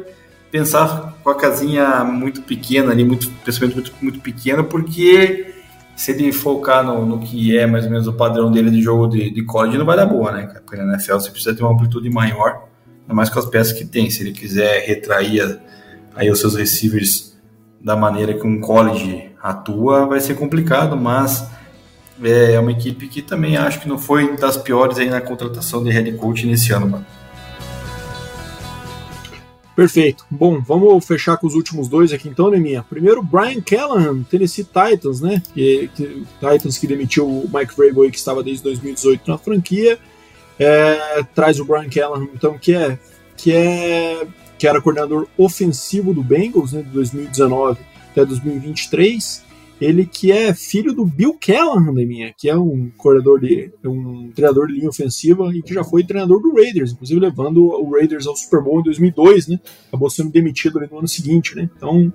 [0.53, 5.48] pensar com a casinha muito pequena ali, muito pensamento muito, muito pequeno, porque
[5.99, 9.09] se ele focar no, no, que é mais ou menos o padrão dele de jogo
[9.09, 10.47] de, de college, não vai dar boa, né?
[10.65, 12.69] Porque na NFL você precisa ter uma amplitude maior,
[13.03, 14.09] ainda mais com as peças que tem.
[14.09, 15.59] Se ele quiser retrair
[16.15, 17.37] aí os seus receivers
[17.81, 21.45] da maneira que um college atua, vai ser complicado, mas
[22.23, 25.83] é, é uma equipe que também acho que não foi das piores aí na contratação
[25.83, 27.07] de head coach nesse ano, mano.
[29.79, 30.27] Perfeito.
[30.29, 32.83] Bom, vamos fechar com os últimos dois aqui então, Neminha.
[32.83, 35.41] Primeiro, Brian Callahan, Tennessee Titans, né?
[35.55, 39.97] Que, que, Titans que demitiu o Mike Vrabel, que estava desde 2018 na franquia.
[40.59, 42.99] É, traz o Brian Callahan, então, que é
[43.37, 44.27] que é
[44.59, 47.79] que era coordenador ofensivo do Bengals, né, de 2019
[48.11, 49.45] até 2023.
[49.81, 54.67] Ele que é filho do Bill Callahan, minha, que é um corredor de um treinador
[54.67, 58.35] de linha ofensiva e que já foi treinador do Raiders, inclusive levando o Raiders ao
[58.35, 59.61] Super Bowl em 2002, né?
[59.87, 61.71] Acabou sendo demitido no ano seguinte, né?
[61.77, 62.13] Então,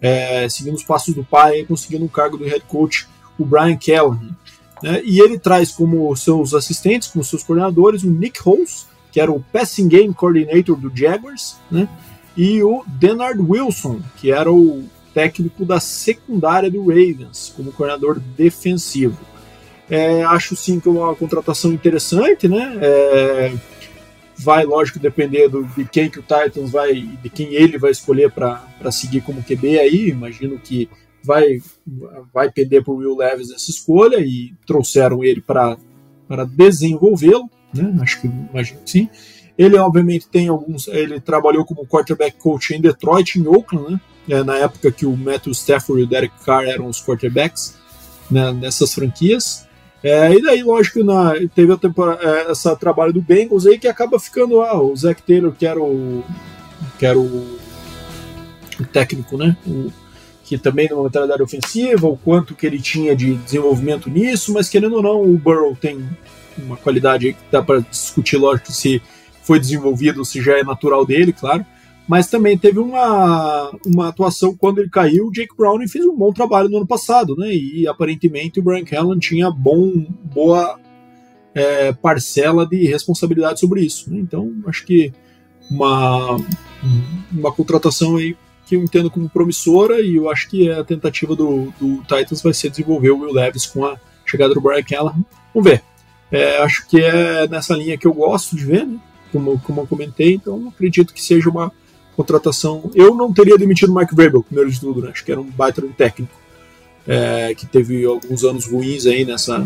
[0.00, 3.06] é, seguindo os passos do pai, conseguindo um cargo do head coach,
[3.38, 4.36] o Brian Callahan.
[4.82, 5.02] Né?
[5.04, 9.40] E ele traz como seus assistentes, como seus coordenadores, o Nick Holmes, que era o
[9.52, 11.88] Passing Game Coordinator do Jaguars, né?
[12.36, 14.84] E o Denard Wilson, que era o
[15.16, 19.18] técnico da secundária do Ravens, como coordenador defensivo.
[19.88, 22.76] É, acho sim que é uma contratação interessante, né?
[22.82, 23.54] É,
[24.36, 28.30] vai, lógico, depender do, de quem que o Titans vai, de quem ele vai escolher
[28.30, 30.10] para seguir como QB aí.
[30.10, 30.86] Imagino que
[31.24, 31.62] vai,
[32.30, 35.78] vai pender para o Will Levis essa escolha e trouxeram ele para
[36.44, 37.96] desenvolvê-lo, né?
[38.02, 39.08] Acho que imagino que sim.
[39.56, 40.88] Ele, obviamente, tem alguns.
[40.88, 44.00] Ele trabalhou como quarterback coach em Detroit, em Oakland, né?
[44.28, 47.76] É, na época que o Matthew Stafford e o Derek Carr eram os quarterbacks
[48.30, 49.66] né, nessas franquias.
[50.02, 53.88] É, e daí, lógico, na, teve a temporada, é, essa trabalho do Bengals aí que
[53.88, 56.24] acaba ficando ah, o Zach Taylor, que era o,
[56.98, 57.58] que era o,
[58.80, 59.56] o técnico, né?
[59.66, 59.90] O,
[60.44, 64.94] que também numa mentalidade ofensiva, o quanto que ele tinha de desenvolvimento nisso, mas querendo
[64.94, 66.08] ou não, o Burrow tem
[66.56, 69.02] uma qualidade que dá para discutir, lógico, se
[69.42, 71.66] foi desenvolvido, se já é natural dele, claro
[72.08, 75.26] mas também teve uma, uma atuação quando ele caiu.
[75.26, 77.52] O Jake Browning fez um bom trabalho no ano passado, né?
[77.52, 80.78] E aparentemente o Brian Callen tinha bom, boa
[81.54, 84.10] é, parcela de responsabilidade sobre isso.
[84.10, 84.20] Né?
[84.20, 85.12] Então, acho que
[85.68, 86.36] uma,
[87.32, 88.36] uma contratação aí
[88.66, 92.52] que eu entendo como promissora e eu acho que a tentativa do, do Titans vai
[92.52, 95.24] ser desenvolver o Will Levis com a chegada do Brian Callahan.
[95.52, 95.82] Vamos ver.
[96.30, 99.00] É, acho que é nessa linha que eu gosto de ver, né?
[99.32, 101.72] como, como eu comentei, então acredito que seja uma
[102.16, 102.90] contratação.
[102.94, 105.10] Eu não teria demitido o Mike Vrabel, primeiro de tudo, né?
[105.10, 106.34] Acho que era um baita técnico.
[107.06, 109.64] É, que teve alguns anos ruins aí nessa.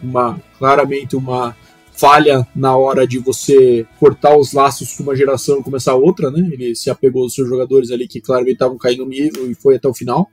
[0.00, 1.56] Uma, claramente uma
[1.92, 6.48] falha na hora de você cortar os laços com uma geração e começar outra, né?
[6.52, 9.76] Ele se apegou aos seus jogadores ali que claramente estavam caindo no nível e foi
[9.76, 10.30] até o final.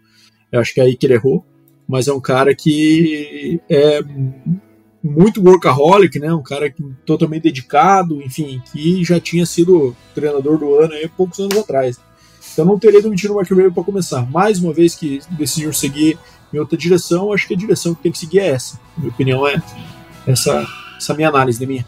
[0.52, 1.44] Eu acho que é aí que ele errou.
[1.88, 4.02] Mas é um cara que é
[5.04, 6.34] muito workaholic, né?
[6.34, 11.40] Um cara que, totalmente dedicado, enfim, que já tinha sido treinador do ano aí poucos
[11.40, 12.00] anos atrás.
[12.54, 14.30] Então não teria demitido o Mark Rabel para começar.
[14.30, 16.18] Mais uma vez que decidiram seguir
[16.54, 18.80] em outra direção, acho que a direção que tem que seguir é essa.
[18.98, 19.62] Minha opinião é
[20.26, 20.66] essa,
[20.98, 21.86] essa minha análise de minha.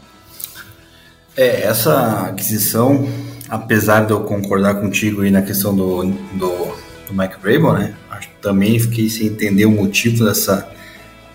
[1.36, 3.08] É, essa aquisição,
[3.48, 6.74] apesar de eu concordar contigo aí na questão do, do,
[7.06, 7.36] do Mike
[7.74, 7.94] né?
[8.42, 10.68] Também fiquei sem entender o motivo dessa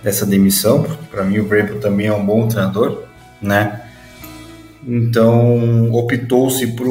[0.03, 3.03] dessa demissão, para mim o Vrabel também é um bom treinador,
[3.41, 3.81] né?
[4.85, 6.87] Então optou-se por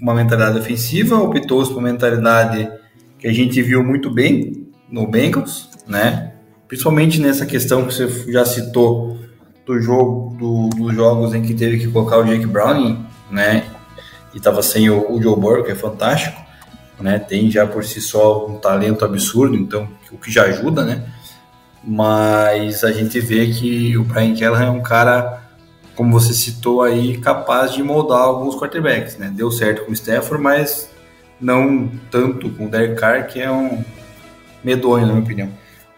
[0.00, 2.68] uma mentalidade ofensiva, optou-se por uma mentalidade
[3.18, 6.32] que a gente viu muito bem no Bengals, né?
[6.66, 9.18] Principalmente nessa questão que você já citou
[9.64, 13.64] do jogo, do, dos jogos em que teve que colocar o Jake Browning, né?
[14.34, 16.40] E tava sem o, o Joe Burrow, que é fantástico,
[17.00, 17.18] né?
[17.18, 21.04] Tem já por si só um talento absurdo, então o que já ajuda, né?
[21.90, 25.42] Mas a gente vê que o Brian Kelly é um cara,
[25.96, 29.32] como você citou aí, capaz de moldar alguns quarterbacks, né?
[29.34, 30.90] Deu certo com o Stafford, mas
[31.40, 33.82] não tanto com o Derek Carr, que é um
[34.62, 35.48] medonho, na minha opinião.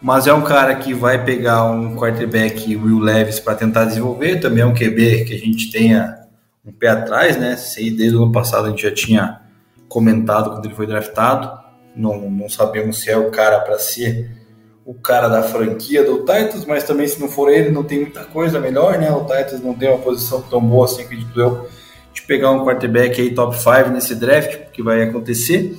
[0.00, 4.62] Mas é um cara que vai pegar um quarterback Will Levis para tentar desenvolver, também
[4.62, 6.20] é um QB que a gente tenha
[6.64, 7.56] um pé atrás, né?
[7.56, 9.40] Sei, desde o ano passado a gente já tinha
[9.88, 11.50] comentado quando ele foi draftado,
[11.96, 14.39] não, não sabemos se é o cara para ser
[14.84, 18.24] o cara da franquia do Titans, mas também se não for ele, não tem muita
[18.24, 19.10] coisa melhor, né?
[19.10, 21.68] O Titans não tem uma posição tão boa assim, acredito eu,
[22.12, 25.78] de pegar um quarterback aí top 5 nesse draft, que vai acontecer.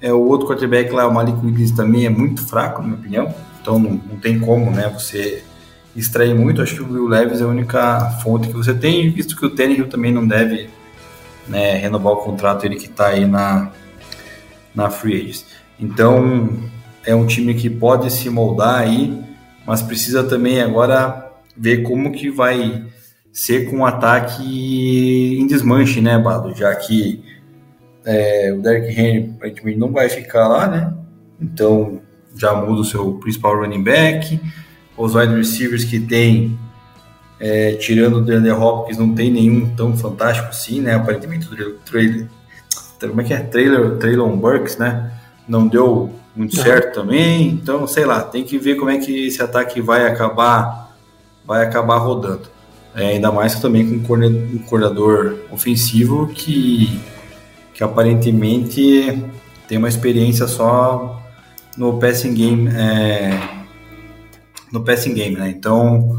[0.00, 3.34] É, o outro quarterback lá, o Malik Willis, também é muito fraco, na minha opinião,
[3.60, 5.42] então não, não tem como, né, você
[5.94, 6.60] extrair muito.
[6.60, 9.50] Acho que o Will Levis é a única fonte que você tem, visto que o
[9.50, 10.68] Tannehill também não deve
[11.46, 13.70] né, renovar o contrato, ele que está aí na,
[14.74, 15.46] na Free Agents.
[15.78, 16.48] Então,
[17.04, 19.22] é um time que pode se moldar aí,
[19.66, 22.84] mas precisa também agora ver como que vai
[23.32, 26.54] ser com um ataque em desmanche, né, Bado?
[26.54, 27.22] Já que
[28.04, 30.92] é, o Derrick Henry aparentemente não vai ficar lá, né?
[31.40, 32.00] Então
[32.36, 34.40] já muda o seu principal running back.
[34.96, 36.58] Os wide receivers que tem,
[37.40, 40.94] é, tirando o DeAndre Hopkins, não tem nenhum tão fantástico assim, né?
[40.94, 42.28] Aparentemente o trailer,
[43.00, 43.38] como é que é?
[43.38, 45.12] Trailer, Traylon Burks, né?
[45.48, 47.48] Não deu muito certo também.
[47.48, 50.96] Então, sei lá, tem que ver como é que esse ataque vai acabar,
[51.46, 52.50] vai acabar rodando.
[52.94, 57.00] É, ainda mais também com um coordenador ofensivo que,
[57.72, 59.22] que aparentemente
[59.66, 61.22] tem uma experiência só
[61.76, 63.30] no passing game, é,
[64.70, 65.48] no passing game, né?
[65.48, 66.18] Então,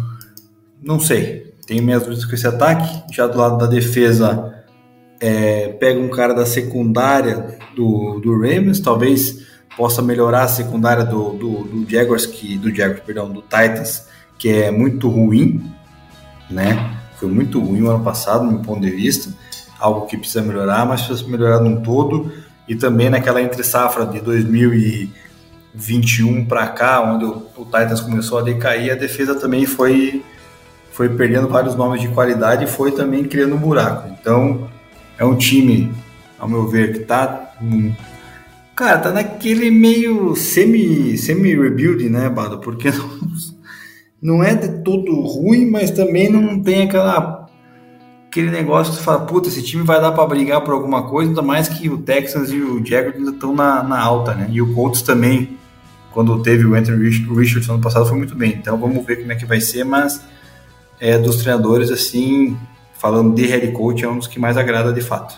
[0.82, 1.54] não sei.
[1.66, 3.04] Tenho minhas dúvidas com esse ataque.
[3.14, 4.64] Já do lado da defesa,
[5.20, 9.46] é, pega um cara da secundária do, do Rams, talvez
[9.76, 14.08] possa melhorar a secundária do, do, do Jaguars, que, do Jaguars, perdão, do Titans,
[14.38, 15.70] que é muito ruim,
[16.50, 16.98] né?
[17.18, 19.34] Foi muito ruim o ano passado, no meu ponto de vista.
[19.80, 22.32] Algo que precisa melhorar, mas precisa melhorar num todo.
[22.68, 28.42] E também naquela entre safra de 2021 para cá, onde o, o Titans começou a
[28.42, 30.24] decair, a defesa também foi,
[30.92, 34.10] foi perdendo vários nomes de qualidade e foi também criando um buraco.
[34.20, 34.70] Então,
[35.18, 35.92] é um time,
[36.40, 37.52] ao meu ver, que tá.
[37.62, 37.94] Hum,
[38.76, 42.60] cara, tá naquele meio semi, semi-rebuild, né, Bado?
[42.60, 42.90] Porque
[44.22, 47.44] não, não é de todo ruim, mas também não tem aquela
[48.34, 51.30] aquele negócio que você fala, puta, esse time vai dar para brigar por alguma coisa,
[51.30, 54.48] ainda mais que o Texans e o Jaguars ainda estão na, na alta, né?
[54.52, 55.56] E o Colts também,
[56.12, 58.56] quando teve o Anthony Richardson ano passado, foi muito bem.
[58.60, 60.20] Então vamos ver como é que vai ser, mas
[61.00, 62.58] é dos treinadores, assim,
[62.98, 65.38] falando de head coach, é um dos que mais agrada de fato.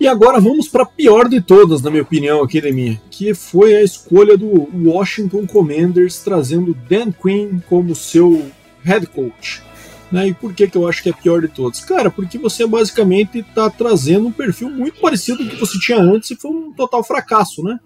[0.00, 3.76] E agora vamos para a pior de todas, na minha opinião, aqui, Deminha, que foi
[3.76, 8.50] a escolha do Washington Commanders trazendo Dan Quinn como seu
[8.82, 9.62] head coach.
[10.10, 10.28] Né?
[10.28, 11.80] E por que, que eu acho que é a pior de todas?
[11.80, 15.98] Cara, porque você basicamente está trazendo um perfil muito parecido com o que você tinha
[15.98, 17.78] antes e foi um total fracasso, né?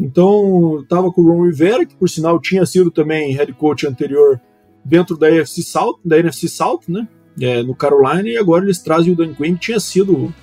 [0.00, 4.40] Então, estava com o Ron Rivera, que por sinal tinha sido também head coach anterior
[4.84, 7.06] dentro da NFC South, da NFC South, né?
[7.40, 10.34] É, no Carolina, e agora eles trazem o Dan Quinn, que tinha sido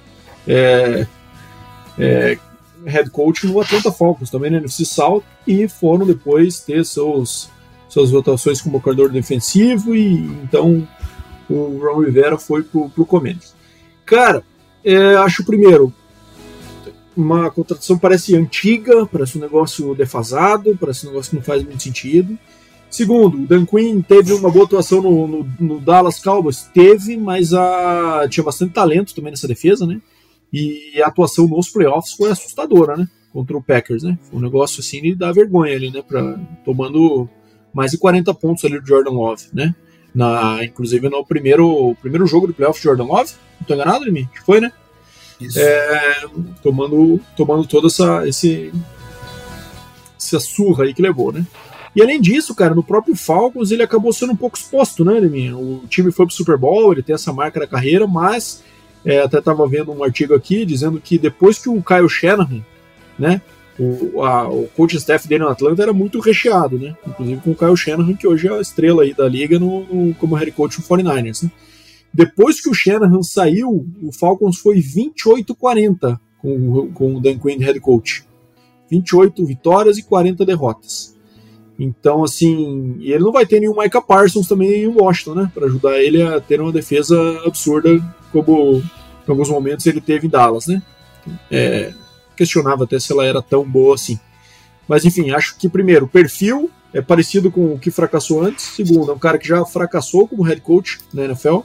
[0.48, 1.08] é,
[1.98, 2.38] é,
[2.86, 7.50] head coach no Atlanta Falcons, também na NFC South, e foram depois ter seus,
[7.90, 10.14] suas votações como coordenador defensivo, e
[10.44, 10.88] então
[11.50, 13.54] o Ron Rivera foi pro, pro Commanders.
[14.06, 14.44] Cara,
[14.84, 15.94] é, acho primeiro
[17.16, 21.82] uma contratação parece antiga, parece um negócio defasado, parece um negócio que não faz muito
[21.82, 22.38] sentido.
[22.90, 27.54] Segundo, o Dan Quinn teve uma boa atuação no, no, no Dallas Cowboys, teve, mas
[27.54, 30.00] a, tinha bastante talento também nessa defesa, né?
[30.54, 33.08] E a atuação nos playoffs foi assustadora, né?
[33.32, 34.20] Contra o Packers, né?
[34.30, 36.04] Foi um negócio assim de dar vergonha ali, né?
[36.08, 37.28] Pra, tomando
[37.74, 39.74] mais de 40 pontos ali do Jordan Love, né?
[40.14, 44.30] Na, inclusive no primeiro, primeiro jogo do playoff Jordan Love, não tô enganado mim?
[44.32, 44.72] Que foi, né?
[45.42, 45.60] Isso.
[45.60, 46.26] É,
[46.62, 48.72] tomando, tomando toda essa, esse,
[50.16, 51.44] essa surra aí que levou, né?
[51.96, 55.56] E além disso, cara, no próprio Falcons ele acabou sendo um pouco exposto, né, Leminha?
[55.58, 58.64] O time foi pro Super Bowl, ele tem essa marca na carreira, mas
[59.06, 62.62] é, até estava vendo um artigo aqui dizendo que depois que o Kyle Shanahan,
[63.18, 63.42] né,
[63.78, 67.56] o, a, o coach staff dele no Atlanta era muito recheado, né, inclusive com o
[67.56, 70.80] Kyle Shanahan, que hoje é a estrela aí da liga no, no como head coach
[70.80, 71.44] do 49ers.
[71.44, 71.52] Né.
[72.14, 77.80] Depois que o Shanahan saiu, o Falcons foi 28-40 com, com o Dan Quinn head
[77.80, 78.24] coach.
[78.92, 81.16] 28 vitórias e 40 derrotas.
[81.80, 85.52] Então, assim, e ele não vai ter nenhum Micah Parsons também em Washington, né?
[85.52, 87.90] Para ajudar ele a ter uma defesa absurda,
[88.34, 90.82] como em alguns momentos ele teve em Dallas, né?
[91.50, 91.94] É,
[92.36, 94.20] questionava até se ela era tão boa assim.
[94.88, 98.66] Mas, enfim, acho que, primeiro, o perfil é parecido com o que fracassou antes.
[98.66, 101.60] Segundo, é um cara que já fracassou como head coach na NFL.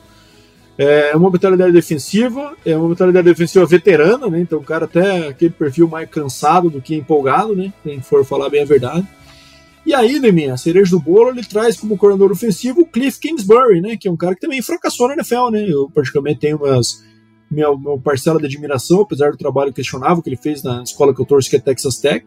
[0.76, 4.40] É uma mentalidade defensiva, é uma mentalidade defensiva veterana, né?
[4.40, 7.72] Então, o cara até aquele perfil mais cansado do que empolgado, né?
[7.82, 9.04] Quem for falar bem a verdade.
[9.86, 13.80] E aí, Deminha, a cereja do bolo, ele traz como coordenador ofensivo o Cliff Kingsbury,
[13.80, 13.96] né?
[13.96, 15.64] Que é um cara que também fracassou na NFL, né?
[15.68, 17.04] Eu praticamente tenho umas,
[17.50, 21.20] minha, minha parcela de admiração, apesar do trabalho questionável que ele fez na escola que
[21.20, 22.24] eu torço, que é Texas Tech.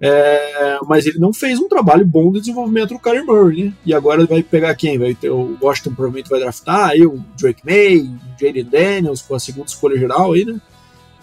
[0.00, 3.72] É, mas ele não fez um trabalho bom de desenvolvimento do Kyler Murray, né?
[3.84, 4.98] E agora vai pegar quem?
[4.98, 9.34] Vai ter o Washington provavelmente vai draftar aí o Drake May, o Jaden Daniels com
[9.34, 10.60] a segunda escolha geral aí, né?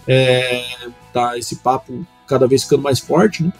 [0.06, 0.64] É,
[1.12, 3.52] tá esse papo cada vez ficando mais forte, né?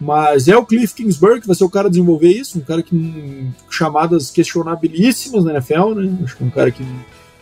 [0.00, 2.82] Mas é o Cliff Kingsbury que vai ser o cara a desenvolver isso, um cara
[2.82, 6.18] que hum, chamadas questionabilíssimas na NFL, né?
[6.22, 6.84] Acho que é um cara que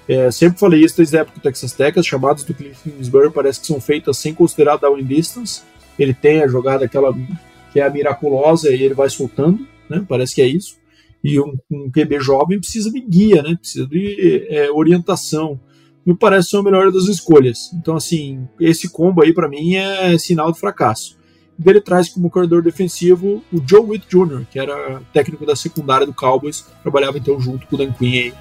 [0.08, 3.30] é, sempre falei isso desde a época do Texas Tech, as chamadas do Cliff Kingsbury
[3.30, 5.62] parece que são feitas sem considerar down distance.
[5.98, 7.12] Ele tem a jogada aquela
[7.72, 10.04] que é a miraculosa e ele vai soltando, né?
[10.08, 10.76] Parece que é isso.
[11.22, 13.56] E um, um QB jovem precisa de guia, né?
[13.60, 15.60] Precisa de é, orientação.
[16.06, 17.70] Me parece ser a melhor das escolhas.
[17.74, 21.18] Então, assim, esse combo aí para mim é sinal de fracasso.
[21.64, 26.12] Ele traz como corredor defensivo o Joe Witt Jr., que era técnico da secundária do
[26.12, 28.34] Cowboys, trabalhava então junto com o Dan Quinn aí,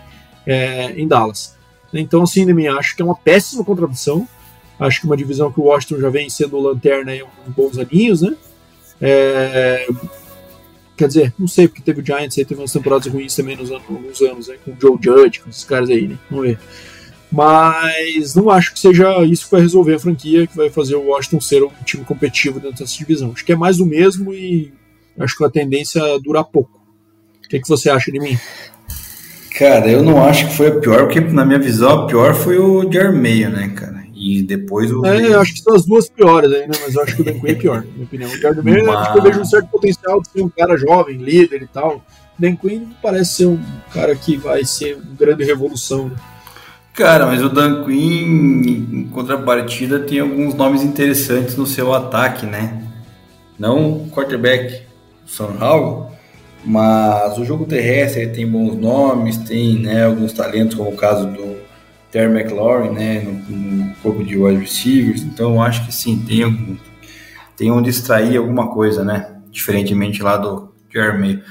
[0.46, 1.56] é, em Dallas.
[1.94, 4.28] Então, assim, mim, acho que é uma péssima contradição.
[4.78, 8.22] Acho que uma divisão que o Washington já vem sendo lanterna há uns bons aninhos,
[8.22, 8.36] né?
[9.00, 9.88] É,
[10.98, 13.72] quer dizer, não sei, porque teve o Giants aí, teve umas temporadas ruins também nos
[13.72, 14.58] anos, anos, né?
[14.64, 16.18] Com o Joe Judge, com esses caras aí, né?
[16.30, 16.60] Vamos ver.
[17.32, 21.08] Mas não acho que seja isso que vai resolver a franquia, que vai fazer o
[21.08, 23.32] Washington ser um time competitivo dentro dessa divisão.
[23.34, 24.72] Acho que é mais do mesmo e
[25.20, 26.80] acho que a tendência é durar pouco.
[27.44, 28.38] O que, é que você acha de mim?
[29.58, 32.58] Cara, eu não acho que foi a pior, porque na minha visão a pior foi
[32.58, 34.04] o Jermeio, né, cara?
[34.14, 35.06] E depois o.
[35.06, 37.40] É, eu acho que são as duas piores ainda, mas eu acho que o Dan
[37.40, 38.30] Quinn é pior, na minha opinião.
[38.30, 39.16] O Jermeio, mas...
[39.16, 41.98] eu vejo um certo potencial de ser um cara jovem, líder e tal.
[41.98, 43.60] O Dan Quinn parece ser um
[43.94, 46.10] cara que vai ser uma grande revolução.
[46.10, 46.16] Né?
[46.96, 52.84] Cara, mas o Dan Quinn, em contrapartida, tem alguns nomes interessantes no seu ataque, né?
[53.60, 54.82] Não o quarterback,
[55.26, 56.12] o Sam Howell,
[56.64, 61.58] mas o jogo terrestre tem bons nomes, tem né, alguns talentos, como o caso do
[62.12, 65.22] Terry McLaurin, né, no, no corpo de wide receivers.
[65.22, 66.78] Então, acho que sim, tem, algum,
[67.58, 69.36] tem onde extrair alguma coisa, né?
[69.52, 71.44] Diferentemente lá do Jeremy.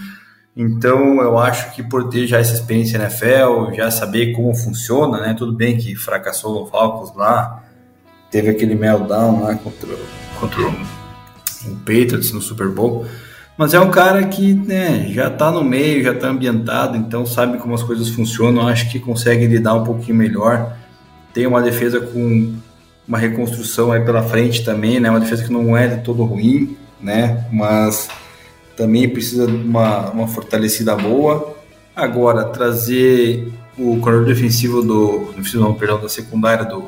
[0.57, 5.21] Então, eu acho que por ter já essa experiência na NFL, já saber como funciona,
[5.21, 5.35] né?
[5.35, 7.65] Tudo bem que fracassou no Falcons lá,
[8.31, 9.97] teve aquele meltdown lá contra,
[10.39, 13.05] contra o Patriots no Super Bowl
[13.57, 17.59] mas é um cara que né, já está no meio, já está ambientado, então sabe
[17.59, 18.67] como as coisas funcionam.
[18.67, 20.77] Acho que consegue lidar um pouquinho melhor.
[21.33, 22.53] Tem uma defesa com
[23.07, 25.09] uma reconstrução aí pela frente também, né?
[25.09, 27.47] Uma defesa que não é de todo ruim, né?
[27.53, 28.09] Mas
[28.77, 31.57] também precisa de uma, uma fortalecida boa.
[31.95, 35.35] Agora, trazer o corredor defensivo do.
[35.55, 36.85] Não, perdão, da secundária do,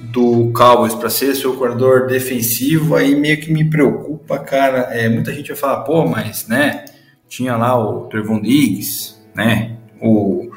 [0.00, 4.88] do Cowboys para ser seu corredor defensivo, aí meio que me preocupa, cara.
[4.90, 6.84] É, muita gente vai falar, pô, mas, né,
[7.28, 10.50] tinha lá o Trevon Diggs, né, o,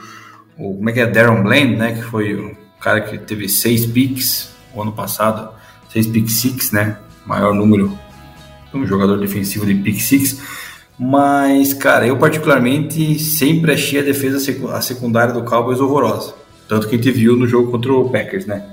[0.57, 3.85] o como é que é, Darren Bland, né, que foi o cara que teve seis
[3.85, 5.53] picks o ano passado,
[5.91, 7.97] seis pick six, né, maior número
[8.73, 10.41] um jogador defensivo de pick six.
[10.99, 14.37] Mas, cara, eu particularmente sempre achei a defesa
[14.71, 16.35] a secundária do Cowboys horrorosa.
[16.67, 18.63] Tanto que a gente viu no jogo contra o Packers, né?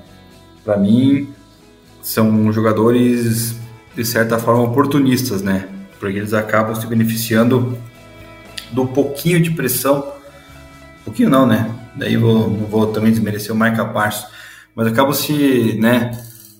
[0.68, 1.26] para mim,
[2.02, 3.56] são jogadores
[3.96, 5.66] de certa forma oportunistas, né?
[5.98, 7.78] Porque eles acabam se beneficiando
[8.70, 10.12] do pouquinho de pressão,
[11.06, 11.74] pouquinho não, né?
[11.96, 14.30] Daí vou, vou também desmerecer o Micah Parsons,
[14.74, 16.10] mas acabam se, né,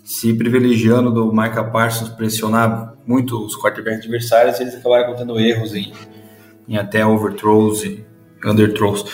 [0.06, 5.90] se privilegiando do Micah Parsons pressionar muito os quarterbacks adversários, eles acabaram cometendo erros em,
[6.68, 8.04] em até overthrows e
[8.44, 9.06] underthrows.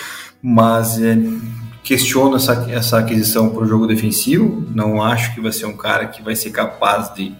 [0.42, 1.16] Mas é,
[1.84, 4.66] questiono essa, essa aquisição para o jogo defensivo.
[4.74, 7.32] Não acho que vai ser um cara que vai ser capaz de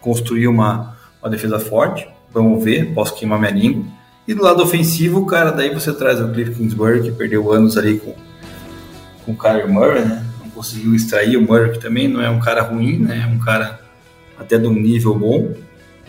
[0.00, 2.08] construir uma, uma defesa forte.
[2.32, 3.84] Vamos ver, posso queimar minha língua.
[4.26, 7.98] E do lado ofensivo, cara, daí você traz o Cliff Kingsbury, que perdeu anos ali
[7.98, 8.14] com,
[9.26, 10.24] com o Kyler Murray, né?
[10.40, 13.24] Não conseguiu extrair o Murray, que também não é um cara ruim, né?
[13.24, 13.80] É um cara
[14.38, 15.52] até de um nível bom,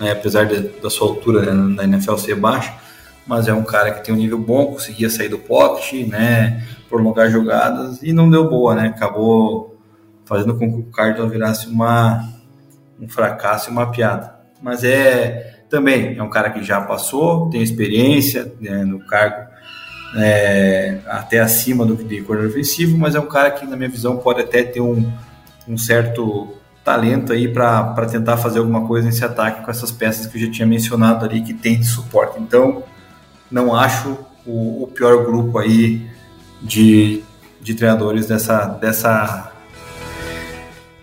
[0.02, 0.12] né?
[0.12, 1.54] apesar de, da sua altura né?
[1.54, 2.74] na NFL ser baixa,
[3.26, 6.66] mas é um cara que tem um nível bom, conseguia sair do pocket, né?
[6.90, 8.88] prolongar jogadas e não deu boa, né?
[8.88, 9.80] Acabou
[10.26, 12.28] fazendo com que o Cardinals virasse uma,
[13.00, 14.36] um fracasso e uma piada.
[14.62, 19.50] Mas é também é um cara que já passou, tem experiência né, no cargo
[20.18, 23.90] é, até acima do que de corredor ofensivo, mas é um cara que, na minha
[23.90, 25.10] visão, pode até ter um,
[25.66, 30.38] um certo talento aí para tentar fazer alguma coisa nesse ataque com essas peças que
[30.38, 32.40] eu já tinha mencionado ali que tem de suporte.
[32.40, 32.84] Então,
[33.50, 36.10] não acho o, o pior grupo aí
[36.62, 37.24] de,
[37.62, 39.52] de treinadores dessa, dessa,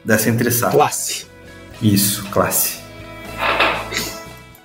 [0.04, 1.26] dessa entre Classe.
[1.80, 2.78] Isso, classe.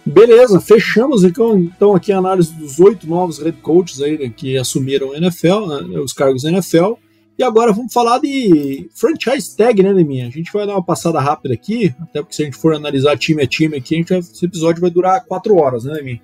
[0.05, 4.57] Beleza, fechamos então, então aqui a análise dos oito novos head coaches aí, né, que
[4.57, 6.93] assumiram o NFL, né, os cargos da NFL.
[7.37, 10.27] E agora vamos falar de franchise tag, né, Neminha?
[10.27, 13.17] A gente vai dar uma passada rápida aqui, até porque se a gente for analisar
[13.17, 16.21] time a time aqui, a gente vai, esse episódio vai durar quatro horas, né, Neminha?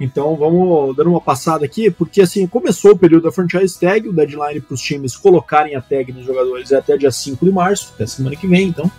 [0.00, 4.12] Então vamos dando uma passada aqui, porque assim, começou o período da franchise tag, o
[4.12, 7.92] deadline para os times colocarem a tag nos jogadores é até dia 5 de março,
[7.94, 8.90] até semana que vem, então.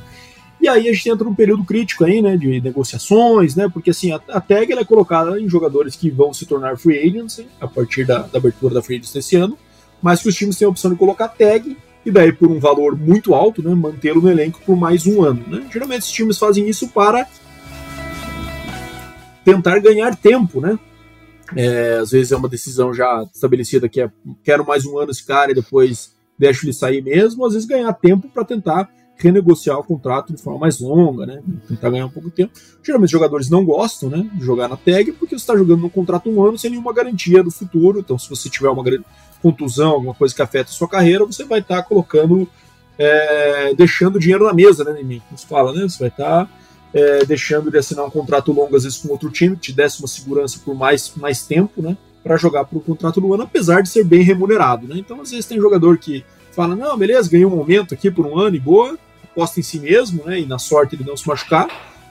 [0.62, 4.12] E aí a gente entra num período crítico aí, né, de negociações, né, porque assim,
[4.12, 8.06] a, a tag é colocada em jogadores que vão se tornar free agents a partir
[8.06, 9.58] da, da abertura da free agents desse ano,
[10.06, 11.76] mas que os times têm a opção de colocar tag
[12.06, 15.44] e daí por um valor muito alto, né, mantê-lo no elenco por mais um ano,
[15.48, 15.68] né.
[15.74, 17.28] Geralmente os times fazem isso para
[19.44, 20.78] tentar ganhar tempo, né,
[21.56, 24.12] é, às vezes é uma decisão já estabelecida que é
[24.44, 27.92] quero mais um ano esse cara e depois deixo ele sair mesmo, às vezes ganhar
[27.94, 28.88] tempo para tentar
[29.18, 31.42] renegociar o contrato de forma mais longa, né?
[31.68, 32.52] Tentar ganhar um pouco de tempo.
[32.84, 34.30] Geralmente os jogadores não gostam, né?
[34.34, 37.42] De jogar na tag, porque você está jogando no contrato um ano sem nenhuma garantia
[37.42, 38.00] do futuro.
[38.00, 38.84] Então, se você tiver uma
[39.46, 42.50] contusão, alguma coisa que afeta a sua carreira, você vai estar tá colocando,
[42.98, 44.94] é, deixando dinheiro na mesa, né?
[45.28, 45.84] Como se fala, né?
[45.84, 46.52] Você vai estar tá,
[46.92, 50.00] é, deixando de assinar um contrato longo, às vezes, com outro time, que te desse
[50.00, 51.96] uma segurança por mais, mais tempo, né?
[52.24, 54.96] Para jogar por um contrato do ano, apesar de ser bem remunerado, né?
[54.98, 58.40] Então, às vezes, tem jogador que fala: não, beleza, ganhei um aumento aqui por um
[58.40, 60.40] ano e boa, aposta em si mesmo, né?
[60.40, 61.68] E na sorte ele não se machucar,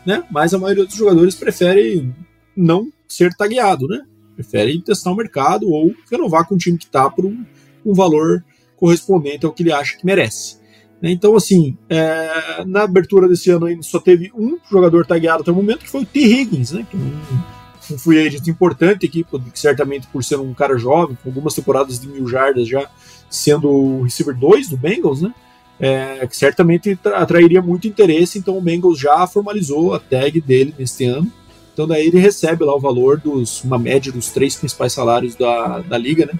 [0.06, 0.22] né?
[0.30, 2.08] Mas a maioria dos jogadores prefere
[2.56, 4.02] não ser tagueado, né?
[4.34, 7.44] Prefere testar o mercado ou renovar com o time que está por um,
[7.84, 8.44] um, valor
[8.76, 10.58] correspondente ao que ele acha que merece.
[11.00, 11.10] Né?
[11.10, 15.54] Então, assim, é, na abertura desse ano ainda só teve um jogador tagueado até o
[15.54, 16.20] momento, que foi o T.
[16.20, 16.86] Higgins, né?
[16.90, 19.24] Que é um, um free agent importante aqui,
[19.54, 22.88] certamente por ser um cara jovem, com algumas temporadas de mil jardas já
[23.30, 25.32] sendo o receiver 2 do Bengals, né?
[25.78, 31.04] é, que certamente atrairia muito interesse, então o Bengals já formalizou a tag dele neste
[31.04, 31.30] ano.
[31.74, 35.80] Então daí ele recebe lá o valor dos, uma média dos três principais salários da,
[35.80, 36.32] da liga, né?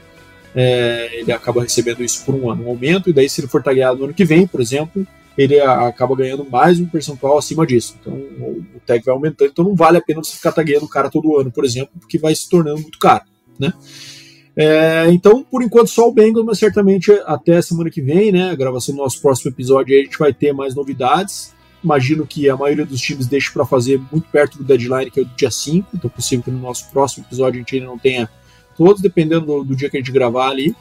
[0.55, 3.61] É, ele acaba recebendo isso por um ano, um aumento, e daí se ele for
[3.61, 5.05] tagueado no ano que vem, por exemplo,
[5.37, 7.97] ele acaba ganhando mais um percentual acima disso.
[8.01, 10.89] Então o, o tag vai aumentando, então não vale a pena você ficar tagueando o
[10.89, 13.25] cara todo ano, por exemplo, porque vai se tornando muito caro,
[13.59, 13.73] né?
[14.57, 18.51] É, então, por enquanto, só o Bengals, mas certamente até semana que vem, né?
[18.51, 21.53] A gravação do nosso próximo episódio, a gente vai ter mais novidades.
[21.85, 25.23] Imagino que a maioria dos times deixe para fazer muito perto do deadline, que é
[25.23, 25.89] o dia 5.
[25.95, 28.29] Então, é possível que no nosso próximo episódio a gente ainda não tenha
[28.77, 30.75] todos, dependendo do, do dia que a gente gravar ali,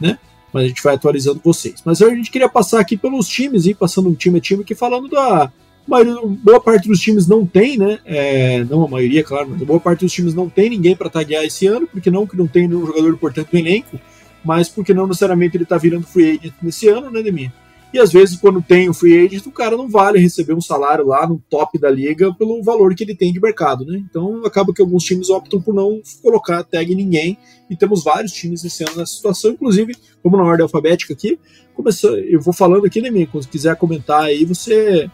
[0.00, 0.18] né?
[0.52, 1.82] Mas a gente vai atualizando vocês.
[1.84, 4.74] Mas a gente queria passar aqui pelos times, e passando um time a time aqui,
[4.74, 5.52] falando da,
[5.86, 7.98] maioria, boa parte dos times não tem, né?
[8.04, 11.44] É, não a maioria, claro, mas boa parte dos times não tem ninguém para taguear
[11.44, 13.98] esse ano, porque não que não tem nenhum jogador importante no elenco,
[14.44, 17.52] mas porque não necessariamente ele está virando free agent nesse ano, né, Demir?
[17.96, 21.06] E às vezes, quando tem o free agent, o cara não vale receber um salário
[21.06, 24.04] lá no top da liga pelo valor que ele tem de mercado, né?
[24.08, 27.38] Então acaba que alguns times optam por não colocar tag em ninguém,
[27.70, 31.38] e temos vários times esse ano nessa situação, inclusive, como na ordem alfabética aqui,
[31.74, 33.26] começou, eu vou falando aqui, né, Mim?
[33.26, 35.10] Quando quiser comentar aí, você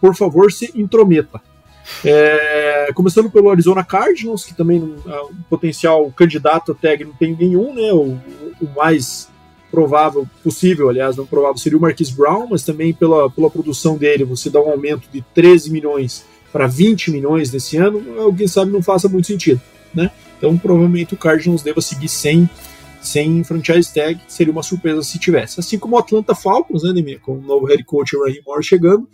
[0.00, 1.40] por favor, se intrometa.
[2.04, 7.34] É, começando pelo Arizona Cardinals, que também é um potencial candidato a tag não tem
[7.34, 7.92] nenhum, né?
[7.92, 8.18] O,
[8.60, 9.28] o, mais
[9.74, 14.22] provável possível, aliás, não provável, seria o Marquis Brown, mas também pela, pela produção dele,
[14.22, 18.80] você dá um aumento de 13 milhões para 20 milhões nesse ano, alguém sabe não
[18.80, 19.60] faça muito sentido,
[19.92, 20.12] né?
[20.38, 22.48] Então provavelmente o Cardinals deva seguir sem
[23.02, 25.60] sem franchise tag, seria uma surpresa se tivesse.
[25.60, 29.06] Assim como o Atlanta Falcons, né, Demir, com o novo head coach Raheem Moore chegando,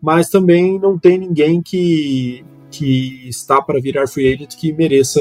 [0.00, 5.20] mas também não tem ninguém que, que está para virar free agent que mereça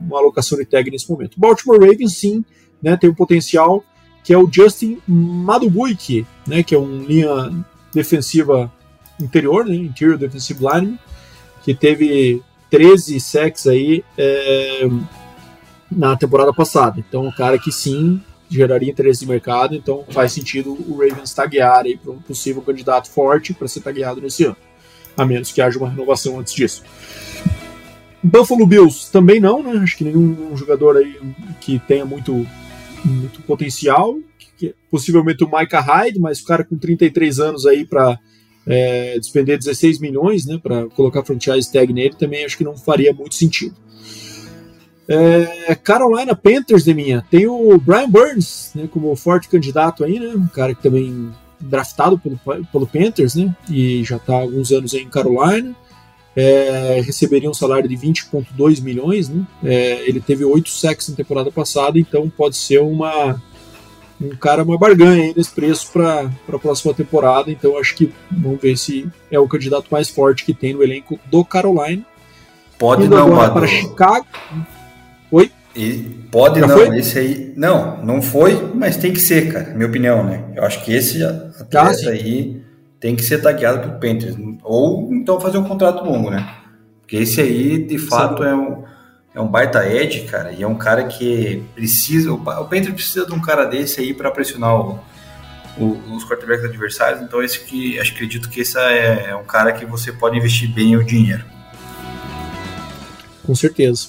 [0.00, 1.38] uma alocação de tag nesse momento.
[1.38, 2.42] Baltimore Ravens, sim,
[2.82, 3.84] né, tem um potencial
[4.22, 7.52] que é o Justin Madubuike, né, que é um linha
[7.92, 8.72] defensiva
[9.20, 10.98] interior, né, interior defensive line,
[11.62, 14.88] que teve 13 sacks aí é,
[15.90, 17.00] na temporada passada.
[17.00, 21.84] Então, um cara que sim geraria interesse de mercado, então faz sentido o Ravens taguear
[21.84, 24.56] aí para um possível candidato forte para ser tagueado nesse ano,
[25.16, 26.82] a menos que haja uma renovação antes disso.
[28.22, 29.80] Buffalo Bills também não, né?
[29.82, 31.18] Acho que nenhum jogador aí
[31.60, 32.46] que tenha muito,
[33.04, 34.18] muito potencial.
[34.56, 38.18] Que, possivelmente o Micah Hyde, mas o cara com 33 anos aí para
[38.66, 40.58] é, despender 16 milhões, né?
[40.62, 43.74] Para colocar franchise tag nele também acho que não faria muito sentido.
[45.08, 47.24] É, Carolina Panthers de minha.
[47.28, 50.34] Tem o Brian Burns, né, como forte candidato aí, né?
[50.36, 53.54] Um cara que também draftado pelo, pelo Panthers, né?
[53.68, 55.74] E já está alguns anos aí em Carolina.
[56.36, 59.44] É, receberia um salário de 20,2 milhões, né?
[59.64, 63.40] É, ele teve oito sacks na temporada passada, então pode ser uma
[64.20, 67.50] um cara uma barganha aí nesse preço para a próxima temporada.
[67.50, 71.18] Então acho que vamos ver se é o candidato mais forte que tem no elenco
[71.30, 72.04] do Carolina.
[72.78, 74.26] Pode Indo não, agora para Chicago.
[75.30, 75.50] Oi?
[75.74, 75.92] E
[76.30, 76.98] pode Já não, foi?
[76.98, 77.52] esse aí.
[77.56, 80.44] Não, não foi, mas tem que ser, cara, minha opinião, né?
[80.56, 82.60] Eu acho que esse atleta ah, aí
[83.00, 84.36] tem que ser tagueado pro Panthers.
[84.62, 86.54] Ou então fazer um contrato longo, né?
[87.00, 88.84] Porque esse aí, de fato, é um,
[89.34, 92.32] é um baita edge, cara, e é um cara que precisa.
[92.32, 95.00] O Panthers precisa de um cara desse aí para pressionar o,
[96.14, 97.22] os quarterbacks adversários.
[97.22, 100.72] Então, esse que acho acredito que esse é, é um cara que você pode investir
[100.72, 101.44] bem o dinheiro.
[103.44, 104.08] Com certeza.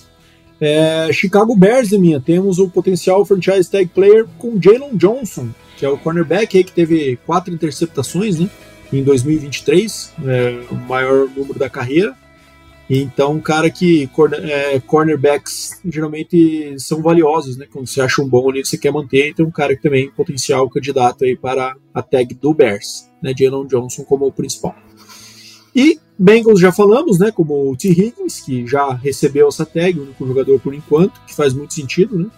[0.60, 5.90] É, Chicago Bears, minha, temos o potencial franchise tag player com Jalen Johnson, que é
[5.90, 8.48] o cornerback aí que teve quatro interceptações né,
[8.92, 12.16] em 2023, é, o maior número da carreira.
[12.90, 14.10] Então, um cara que
[14.44, 17.66] é, cornerbacks geralmente são valiosos, né?
[17.72, 19.30] Quando você acha um bom ali, você quer manter.
[19.30, 23.34] Então, um cara que também potencial candidato aí para a tag do Bears, né?
[23.38, 24.76] Jalen Johnson como o principal.
[25.74, 27.32] E Bengals já falamos, né?
[27.32, 27.88] Como o T.
[27.88, 32.20] Higgins, que já recebeu essa tag, o único jogador por enquanto, que faz muito sentido,
[32.20, 32.30] né?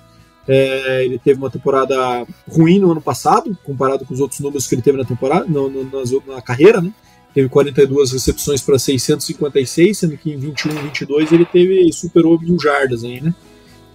[0.48, 4.76] É, ele teve uma temporada ruim no ano passado, comparado com os outros números que
[4.76, 6.92] ele teve na temporada, no, no, na, na carreira, né?
[7.34, 12.60] teve 42 recepções para 656, sendo que em 21 e 22 ele teve superou mil
[12.60, 13.34] jardas aí, né?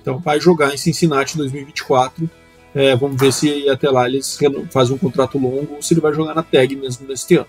[0.02, 2.28] Então vai jogar em Cincinnati em 2024.
[2.74, 4.38] É, vamos ver se até lá eles
[4.70, 7.46] fazem um contrato longo ou se ele vai jogar na tag mesmo neste ano.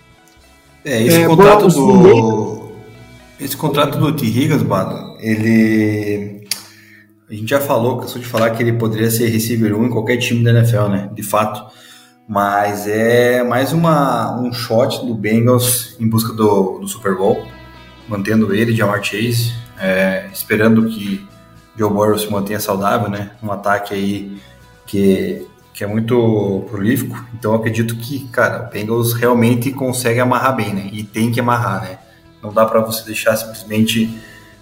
[0.84, 2.70] É, esse é, contrato do.
[3.38, 4.26] Esse contrato do T.
[4.26, 4.62] Higgins,
[5.20, 6.39] ele.
[7.30, 10.16] A gente já falou, cansou de falar que ele poderia ser receiver 1 em qualquer
[10.16, 11.10] time da NFL, né?
[11.14, 11.64] De fato.
[12.26, 17.46] Mas é mais uma, um shot do Bengals em busca do, do Super Bowl,
[18.08, 21.24] mantendo ele, Jamar Chase, é, esperando que
[21.76, 23.30] Joe Burrow se mantenha saudável, né?
[23.40, 24.36] Um ataque aí
[24.84, 27.16] que, que é muito prolífico.
[27.38, 30.90] Então acredito que, cara, o Bengals realmente consegue amarrar bem, né?
[30.92, 31.98] E tem que amarrar, né?
[32.42, 34.12] Não dá para você deixar simplesmente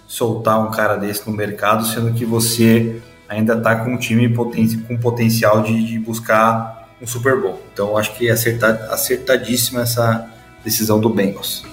[0.09, 2.99] soltar um cara desse no mercado, sendo que você
[3.29, 7.61] ainda está com um time com potencial de, de buscar um Super Bowl.
[7.71, 10.27] Então acho que é acertadíssima essa
[10.65, 11.63] decisão do Bengals.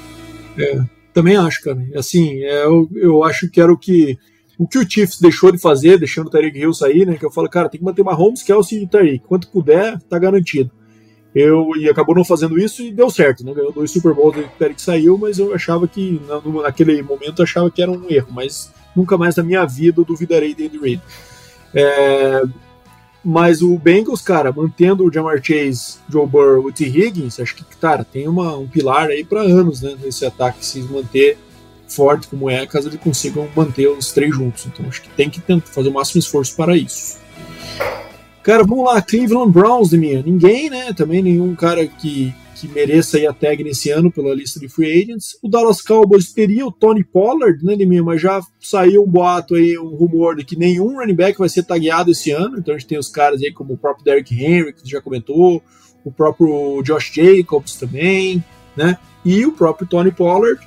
[0.59, 0.79] É,
[1.15, 1.83] também acho, cara.
[1.97, 4.19] Assim, é, eu, eu acho que era o que
[4.59, 7.17] o que o Chiefs deixou de fazer, deixando o Tariq Hill sair, né?
[7.17, 9.25] Que eu falo, cara, tem que manter Mahomes, Kelsey e Tariq.
[9.27, 10.71] Quanto puder, tá garantido.
[11.39, 13.53] Eu, e acabou não fazendo isso e deu certo, né?
[13.53, 16.19] Ganhou dois Super Bowls, o Tariq saiu, mas eu achava que,
[16.63, 20.55] naquele momento, achava que era um erro, mas nunca mais na minha vida eu duvidarei
[20.55, 21.03] de Andy Reid.
[21.75, 22.43] É,
[23.23, 26.87] mas o Bengals, cara, mantendo o Jamar Chase, Joe Burrow e T.
[26.87, 29.95] Higgins, acho que, cara, tem uma, um pilar aí para anos, né?
[30.03, 31.37] Nesse ataque se manter
[31.87, 34.65] forte como é, caso eles consigam manter os três juntos.
[34.65, 37.19] Então acho que tem que tentar fazer o máximo esforço para isso.
[38.47, 40.23] Cara, vamos lá, Cleveland Browns minha.
[40.23, 40.93] Ninguém, né?
[40.93, 45.03] Também nenhum cara que que mereça aí a tag nesse ano pela lista de free
[45.03, 45.37] agents.
[45.43, 49.77] O Dallas Cowboys teria o Tony Pollard, né, Liminha, mas já saiu um boato aí,
[49.77, 52.57] um rumor de que nenhum running back vai ser tagueado esse ano.
[52.57, 55.61] Então a gente tem os caras aí como o próprio Derrick Henry, que já comentou,
[56.05, 58.43] o próprio Josh Jacobs também,
[58.77, 58.97] né?
[59.25, 60.67] E o próprio Tony Pollard,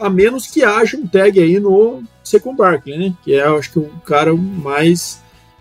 [0.00, 3.14] a menos que haja um tag aí no Second Barkley, né?
[3.22, 5.20] Que é, acho que o cara mais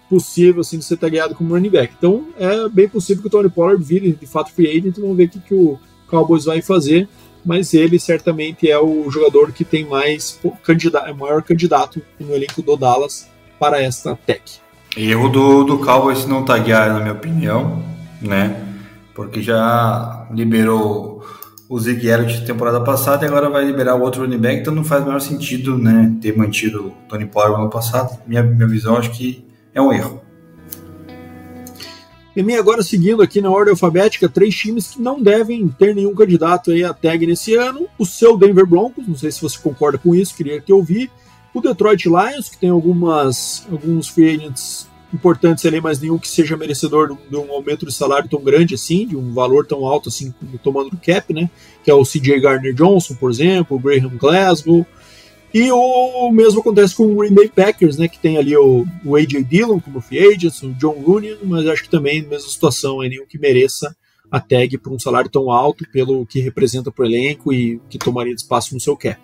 [0.09, 1.93] possível assim, de ser tagueado como running back.
[1.97, 5.25] Então é bem possível que o Tony Pollard vire de fato free agent, vamos ver
[5.25, 5.77] o que, que o
[6.07, 7.07] Cowboys vai fazer,
[7.45, 12.61] mas ele certamente é o jogador que tem mais candidato, é maior candidato no elenco
[12.61, 13.29] do Dallas
[13.59, 14.59] para esta tech.
[14.95, 17.83] Erro do, do Cowboys não taguear, na minha opinião,
[18.21, 18.63] né?
[19.13, 21.23] Porque já liberou
[21.69, 24.83] o Zig Elliott temporada passada e agora vai liberar o outro running back, então não
[24.83, 28.17] faz o menor sentido, né, ter mantido o Tony Pollard no ano passado.
[28.25, 29.45] Minha, minha visão, acho que
[29.77, 30.21] é um erro.
[32.35, 36.13] E mim agora seguindo aqui na ordem alfabética, três times que não devem ter nenhum
[36.13, 37.87] candidato aí a tag nesse ano.
[37.97, 41.09] O seu Denver Broncos, não sei se você concorda com isso, queria que eu vi.
[41.53, 46.57] O Detroit Lions, que tem algumas alguns free agents importantes ali, mas nenhum que seja
[46.57, 50.33] merecedor de um aumento de salário tão grande assim, de um valor tão alto assim,
[50.61, 51.49] tomando do cap, né?
[51.83, 54.85] Que é o CJ Gardner Johnson, por exemplo, o Graham Glasgow,
[55.53, 59.15] e o mesmo acontece com o Green Bay Packers, né, que tem ali o, o
[59.15, 63.09] AJ Dillon como free agent, o John Rooney, mas acho que também mesma situação, é
[63.09, 63.95] nenhum que mereça
[64.29, 67.97] a tag por um salário tão alto, pelo que representa para o elenco e que
[67.97, 69.19] tomaria espaço no seu cap.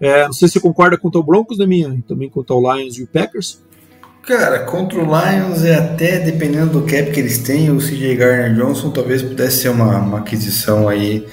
[0.00, 1.88] É, não sei se você concorda com o Broncos, né, minha?
[1.88, 3.60] E também contra o Lions e o Packers.
[4.22, 8.54] Cara, contra o Lions é até dependendo do cap que eles têm, o CJ Garner
[8.54, 11.26] Johnson talvez pudesse ser uma, uma aquisição aí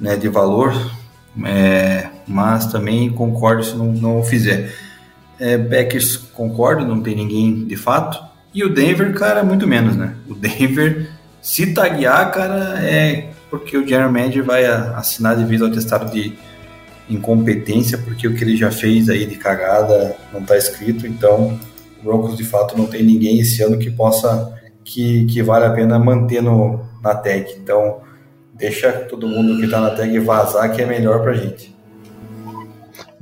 [0.00, 0.72] né, de valor.
[1.44, 4.72] É, mas também concordo se não, não fizer.
[5.38, 8.22] É, Packers concordo, não tem ninguém de fato.
[8.52, 10.14] E o Denver, cara, muito menos, né?
[10.28, 11.10] O Denver,
[11.42, 16.34] se taguear, cara, é porque o General Manager vai assinar devido ao testado de
[17.08, 21.58] incompetência, porque o que ele já fez aí de cagada não está escrito, então
[22.00, 24.52] o Broncos de fato não tem ninguém esse ano que possa,
[24.82, 27.54] que, que vale a pena manter no, na tag.
[27.58, 28.00] Então,
[28.54, 31.73] deixa todo mundo que está na tag vazar, que é melhor pra gente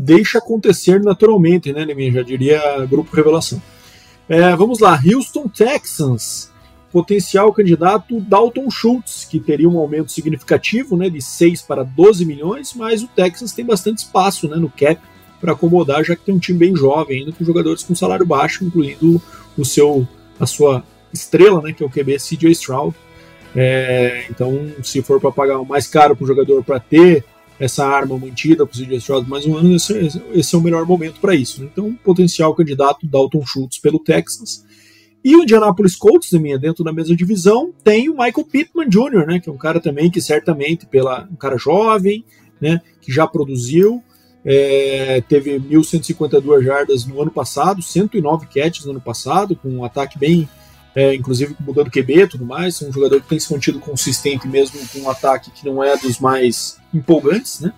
[0.02, 2.12] deixa acontecer naturalmente, né, Neminha?
[2.12, 3.62] Já diria Grupo Revelação.
[4.28, 6.50] É, vamos lá, Houston Texans.
[6.90, 12.74] potencial candidato Dalton Schultz, que teria um aumento significativo, né, de 6 para 12 milhões,
[12.74, 15.00] mas o Texans tem bastante espaço, né, no cap
[15.40, 18.62] para acomodar, já que tem um time bem jovem ainda com jogadores com salário baixo,
[18.64, 19.22] incluindo
[19.56, 20.06] o seu
[20.38, 22.94] a sua estrela, né, que é o QB CJ Stroud.
[23.54, 27.24] É, então, se for para pagar mais caro para o jogador para ter
[27.58, 30.84] essa arma mantida para o CJ Stroud mais um ano, esse, esse, é o melhor
[30.86, 31.62] momento para isso.
[31.62, 31.68] Né?
[31.72, 34.64] Então, potencial candidato Dalton Schultz pelo Texas.
[35.24, 39.38] E o Indianapolis Colts, minha, dentro da mesma divisão, tem o Michael Pittman Jr., né,
[39.38, 42.24] que é um cara também que certamente, pela, um cara jovem,
[42.60, 44.02] né, que já produziu,
[44.44, 50.18] é, teve 1.152 jardas no ano passado, 109 catches no ano passado, com um ataque
[50.18, 50.48] bem,
[50.94, 52.81] é, inclusive mudando QB e tudo mais.
[52.82, 56.19] Um jogador que tem se mantido consistente mesmo com um ataque que não é dos
[56.19, 57.73] mais empolgantes, né?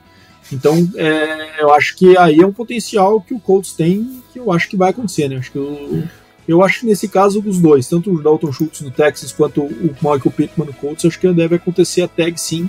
[0.52, 4.52] Então, é, eu acho que aí é um potencial que o Colts tem que eu
[4.52, 5.36] acho que vai acontecer, né?
[5.36, 6.04] Acho que o,
[6.46, 9.96] eu acho que nesse caso dos dois, tanto o Dalton Schultz no Texas quanto o
[10.02, 12.68] Michael Pittman no Colts, acho que deve acontecer a tag sim,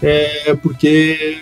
[0.00, 1.40] é, porque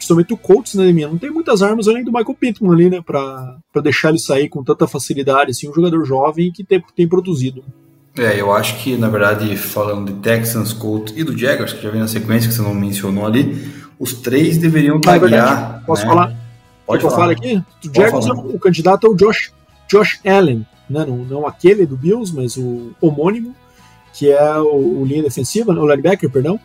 [0.00, 3.02] principalmente o Colts, né, minha, não tem muitas armas além do Michael Pittman ali, né,
[3.04, 7.62] para deixar ele sair com tanta facilidade, assim, um jogador jovem que tem, tem produzido.
[8.16, 11.90] É, eu acho que, na verdade, falando de Texans, Colts e do Jaguars, que já
[11.90, 15.80] vem na sequência que você não mencionou ali, os três deveriam ah, taguear.
[15.82, 16.08] É Posso né?
[16.08, 16.36] falar?
[16.86, 17.16] Pode falar.
[17.16, 17.62] falar aqui?
[17.84, 19.52] O Jaguars, o candidato é o Josh,
[19.86, 23.54] Josh Allen, né, não, não aquele do Bills, mas o homônimo,
[24.14, 26.58] que é o, o linha defensiva, o linebacker, perdão,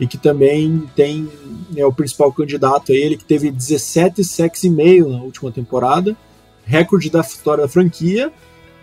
[0.00, 1.28] e que também tem
[1.76, 6.16] é o principal candidato a ele, que teve 17 sacks e meio na última temporada,
[6.64, 8.32] recorde da história da franquia,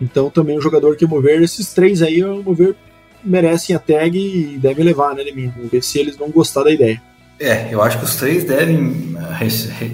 [0.00, 2.76] então também um jogador que mover esses três aí, ao mover,
[3.24, 5.52] merecem a tag e devem levar, né, Leminho?
[5.56, 7.02] Vamos ver se eles vão gostar da ideia.
[7.40, 9.16] É, eu acho que os três devem,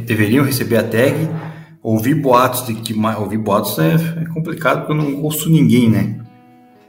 [0.04, 1.28] deveriam receber a tag,
[1.82, 6.18] ouvir boatos de que ouvir boatos é, é, complicado porque eu não ouço ninguém, né?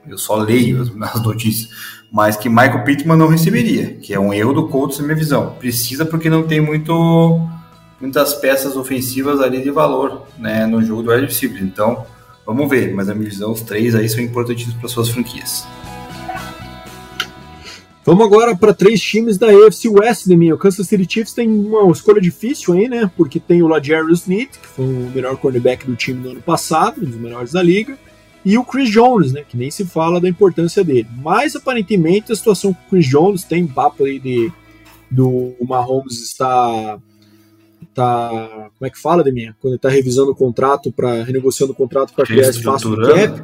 [0.07, 1.69] Eu só leio as, notícias,
[2.15, 5.53] mas que Michael Pittman não receberia, que é um erro do Colts na minha visão.
[5.59, 7.41] Precisa porque não tem muito
[7.99, 11.61] muitas peças ofensivas ali de valor, né, no jogo do wide receiver.
[11.61, 12.05] Então,
[12.45, 15.67] vamos ver, mas na minha visão os três aí são importantíssimos para suas franquias.
[18.05, 20.53] Vamos agora para três times da AFC West mim.
[20.53, 23.11] O Kansas City Chiefs tem uma escolha difícil aí, né?
[23.17, 27.01] Porque tem o Lajarius Sneed, que foi o melhor cornerback do time no ano passado,
[27.01, 27.97] um dos melhores da liga,
[28.45, 29.43] e o Chris Jones, né?
[29.43, 31.07] Que nem se fala da importância dele.
[31.17, 34.51] Mas aparentemente a situação com o Chris Jones tem papo aí de
[35.09, 36.99] do Mahomes está
[37.93, 39.55] tá como é que fala, Deminha?
[39.59, 43.43] Quando ele está revisando o contrato para renegociando o contrato para criar espaço de cap,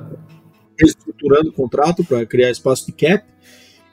[0.79, 3.25] reestruturando o contrato para criar espaço de cap.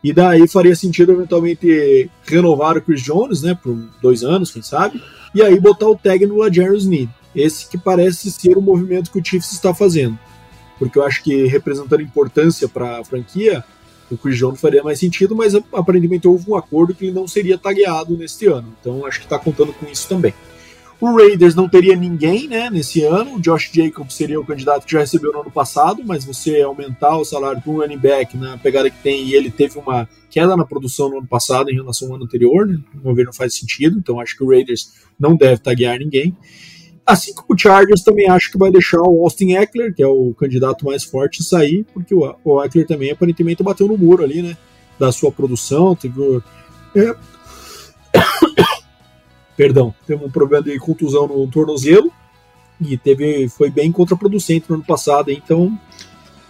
[0.05, 5.02] E daí faria sentido eventualmente renovar o Chris Jones, né, por dois anos, quem sabe,
[5.35, 7.10] e aí botar o tag no Lajarius Need.
[7.35, 10.16] Esse que parece ser o movimento que o Chiefs está fazendo.
[10.79, 13.65] Porque eu acho que representando importância para a franquia,
[14.11, 17.59] o Chris Jones faria mais sentido, mas aparentemente houve um acordo que ele não seria
[17.59, 18.75] tagueado neste ano.
[18.81, 20.33] Então acho que está contando com isso também.
[21.01, 23.37] O Raiders não teria ninguém né, nesse ano.
[23.37, 27.17] O Josh Jacobs seria o candidato que já recebeu no ano passado, mas você aumentar
[27.17, 30.65] o salário um running back na pegada que tem, e ele teve uma queda na
[30.65, 33.97] produção no ano passado em relação ao ano anterior, né, não faz sentido.
[33.97, 36.37] Então acho que o Raiders não deve taguear ninguém.
[37.09, 40.35] Assim como o Chargers também acho que vai deixar o Austin Eckler, que é o
[40.35, 44.55] candidato mais forte, sair, porque o, o Eckler também aparentemente bateu no muro ali, né?
[44.98, 45.97] Da sua produção.
[45.97, 46.43] Teve,
[46.94, 47.14] é,
[49.56, 52.12] perdão, teve um problema de contusão no tornozelo
[52.78, 55.80] e teve foi bem contraproducente no ano passado, então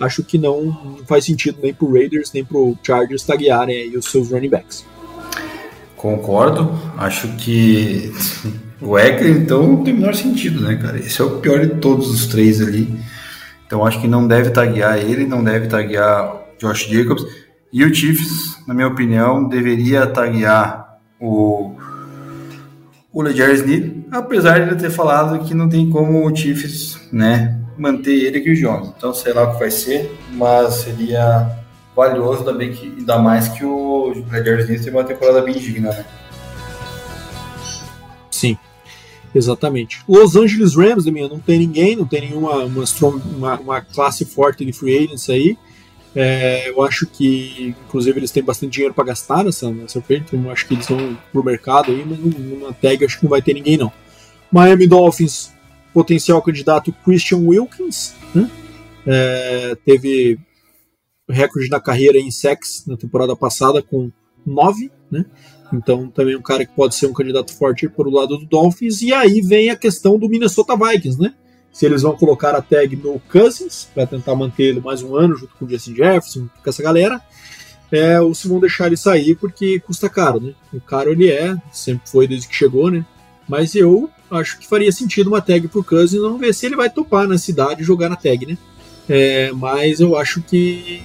[0.01, 4.51] acho que não faz sentido nem pro Raiders nem pro Chargers taguearem os seus running
[4.51, 4.85] backs.
[5.97, 8.13] Concordo, acho que
[8.81, 10.99] o Eckler então não tem o menor sentido, né, cara?
[10.99, 12.89] Esse é o pior de todos os três ali.
[13.67, 17.25] Então acho que não deve taguear ele, não deve taguear Josh Jacobs.
[17.73, 21.75] E o Chiefs, na minha opinião, deveria taguear o
[23.13, 27.59] o Leger Snead, apesar de ele ter falado que não tem como o Chiefs né,
[27.77, 28.93] manter ele aqui o Jones.
[28.97, 31.51] Então sei lá o que vai ser, mas seria
[31.97, 36.05] valioso também que ainda mais que o Leger Snead tem uma temporada bem digna, né?
[39.39, 40.01] Exatamente.
[40.09, 42.85] Los Angeles Rams, não tem ninguém, não tem nenhuma uma,
[43.37, 45.57] uma, uma classe forte de free agents aí.
[46.13, 50.51] É, eu acho que, inclusive, eles têm bastante dinheiro para gastar nessa, nessa oferta, então
[50.51, 53.55] acho que eles vão pro mercado aí, mas numa tag acho que não vai ter
[53.55, 53.93] ninguém não.
[54.51, 55.53] Miami Dolphins,
[55.95, 58.51] potencial candidato Christian Wilkins, né?
[59.07, 60.37] é, teve
[61.29, 64.11] recorde na carreira em sex na temporada passada com
[64.45, 65.25] 9, né?
[65.73, 69.03] Então também um cara que pode ser um candidato forte por o lado do Dolphins.
[69.03, 71.35] E aí vem a questão do Minnesota Vikings, né?
[71.79, 75.37] se eles vão colocar a tag no Cousins para tentar manter ele mais um ano
[75.37, 77.21] junto com o Justin Jefferson, com essa galera,
[77.93, 80.55] é, ou se vão deixar ele sair porque custa caro, né?
[80.73, 83.07] O caro ele é, sempre foi desde que chegou, né?
[83.49, 86.91] Mas eu acho que faria sentido uma tag pro Cousins, vamos ver se ele vai
[86.91, 88.59] topar na cidade jogar na tag, né?
[89.09, 91.01] É, mas eu acho que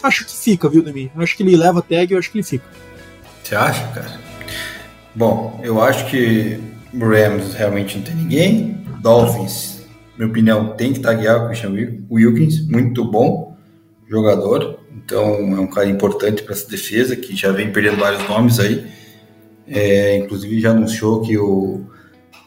[0.00, 1.10] acho que fica, viu, Demi?
[1.16, 2.64] Acho que ele leva a tag, eu acho que ele fica.
[3.44, 4.18] Você acha, cara?
[5.14, 6.58] Bom, eu acho que
[6.92, 8.84] Rams realmente não tem ninguém.
[9.00, 9.74] Dolphins
[10.16, 11.72] minha opinião, tem que taguear o Christian
[12.10, 13.56] Wilkins, muito bom
[14.08, 18.60] jogador, então é um cara importante para essa defesa, que já vem perdendo vários nomes
[18.60, 18.86] aí,
[19.66, 21.84] é, inclusive já anunciou que o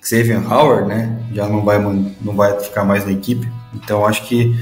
[0.01, 4.55] Xavier Howard, né, já não vai, não vai ficar mais na equipe, então acho que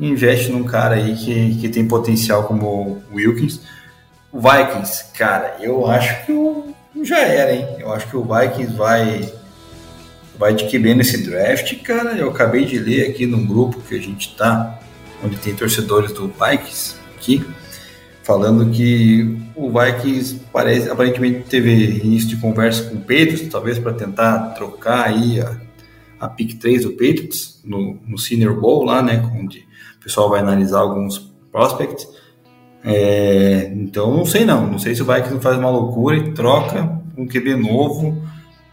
[0.00, 3.60] investe num cara aí que, que tem potencial como o Wilkins.
[4.30, 8.76] O Vikings, cara, eu acho que o, já era, hein, eu acho que o Vikings
[8.76, 9.32] vai
[10.38, 12.16] vai adquirir nesse draft, cara.
[12.16, 14.78] Eu acabei de ler aqui num grupo que a gente tá,
[15.22, 17.44] onde tem torcedores do Vikings aqui,
[18.22, 21.72] falando que o Vikings parece, aparentemente teve
[22.04, 25.60] início de conversa com o Patriots, talvez para tentar trocar aí a,
[26.20, 29.66] a pick 3 do Patriots no, no Senior Bowl lá, né, onde
[29.98, 32.06] o pessoal vai analisar alguns prospects.
[32.88, 36.98] É, então não sei não, não sei se o Vikings faz uma loucura e troca
[37.16, 38.16] um QB novo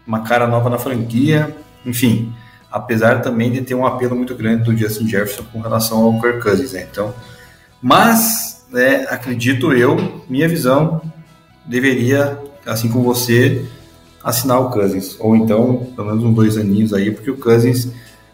[0.05, 1.55] uma cara nova na franquia,
[1.85, 2.31] enfim,
[2.71, 6.41] apesar também de ter um apelo muito grande do Justin Jefferson com relação ao Kirk
[6.41, 6.87] Cousins, né?
[6.89, 7.13] Então,
[7.81, 11.01] mas, né, acredito eu, minha visão
[11.65, 13.65] deveria, assim como você,
[14.23, 17.89] assinar o Cousins, ou então, pelo menos uns dois aninhos aí, porque o Cousins,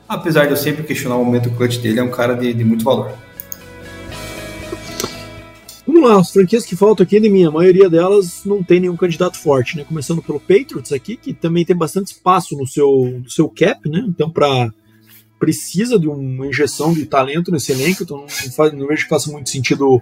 [0.07, 2.83] apesar de eu sempre questionar o momento clutch dele, é um cara de, de muito
[2.83, 3.11] valor.
[6.01, 8.97] Vamos lá, as franquias que faltam aqui, de mim, a maioria delas não tem nenhum
[8.97, 9.83] candidato forte, né?
[9.83, 14.03] Começando pelo Patriots aqui, que também tem bastante espaço no seu, no seu cap, né?
[14.07, 14.73] Então, para
[15.37, 19.31] precisa de uma injeção de talento nesse elenco, então não, faz, não vejo que faça
[19.31, 20.01] muito sentido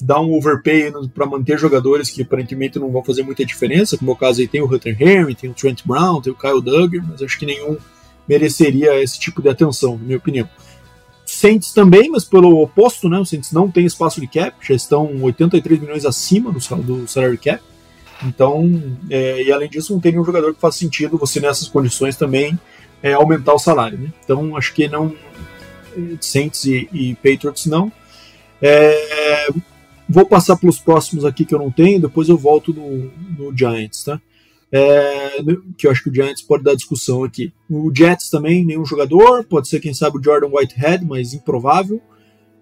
[0.00, 4.14] dar um overpay para manter jogadores que aparentemente não vão fazer muita diferença, como é
[4.14, 7.06] o caso aí tem o Hunter Henry, tem o Trent Brown, tem o Kyle Duggar,
[7.08, 7.76] mas acho que nenhum
[8.28, 10.48] mereceria esse tipo de atenção, na minha opinião.
[11.36, 13.18] Saints também, mas pelo oposto, né?
[13.18, 17.38] Os Saints não tem espaço de cap, já estão 83 milhões acima do, do salary
[17.38, 17.62] cap.
[18.24, 22.16] Então, é, e além disso, não tem nenhum jogador que faça sentido você nessas condições
[22.16, 22.58] também
[23.02, 23.98] é, aumentar o salário.
[23.98, 24.12] Né?
[24.24, 25.14] Então, acho que não.
[26.20, 27.90] Saints e, e Patriots não.
[28.60, 29.48] É,
[30.08, 34.04] vou passar pelos próximos aqui que eu não tenho, depois eu volto no, no Giants,
[34.04, 34.20] tá?
[34.70, 35.38] É,
[35.76, 37.52] que eu acho que o Giants pode dar discussão aqui.
[37.70, 42.00] O Jets também, nenhum jogador, pode ser quem sabe o Jordan Whitehead, mas improvável.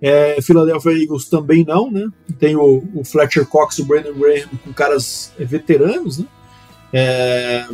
[0.01, 2.07] É, Philadelphia Eagles também não, né?
[2.39, 6.27] Tem o, o Fletcher Cox e o Brandon Graham com caras é, veteranos, né?
[6.93, 7.67] É,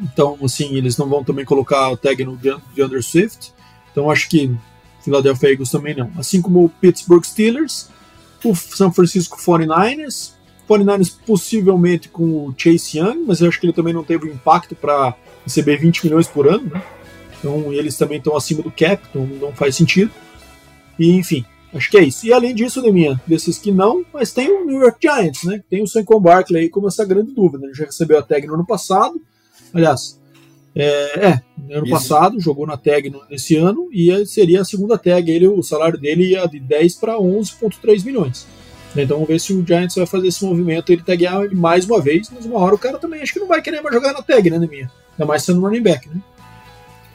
[0.00, 3.52] então, assim, eles não vão também colocar o tag no DeAndre Swift.
[3.92, 4.52] Então, acho que
[5.02, 6.10] Philadelphia Eagles também não.
[6.16, 7.88] Assim como o Pittsburgh Steelers,
[8.44, 10.32] o San Francisco 49ers,
[10.68, 14.74] 49ers possivelmente com o Chase Young, mas eu acho que ele também não teve impacto
[14.74, 15.14] para
[15.44, 16.82] receber 20 milhões por ano, né?
[17.38, 20.10] Então eles também estão acima do cap, então não faz sentido.
[20.98, 21.44] E enfim,
[21.74, 22.26] acho que é isso.
[22.26, 25.62] E além disso, Deminha, desses que não, mas tem o New York Giants, né?
[25.68, 27.66] Tem o Saquon Barkley aí como essa grande dúvida.
[27.66, 29.20] Ele já recebeu a tag no ano passado,
[29.74, 30.20] aliás,
[30.74, 31.42] é, é
[31.76, 31.90] ano isso.
[31.90, 35.30] passado, jogou na tag nesse ano e seria a segunda tag.
[35.30, 38.46] Ele, o salário dele ia de 10 para 11,3 milhões.
[38.94, 42.00] Então vamos ver se o Giants vai fazer esse movimento ele taguear ele mais uma
[42.00, 44.22] vez, mas uma hora o cara também acho que não vai querer mais jogar na
[44.22, 44.90] tag, né, minha?
[45.12, 46.16] Ainda mais sendo running back, né?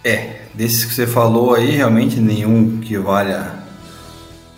[0.04, 3.54] É, desses que você falou aí, realmente nenhum que valha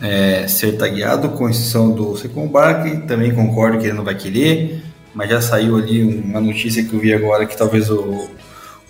[0.02, 4.84] é, ser tagueado, com exceção do Secon Barkley, também concordo que ele não vai querer,
[5.14, 8.30] mas já saiu ali uma notícia que eu vi agora que talvez o,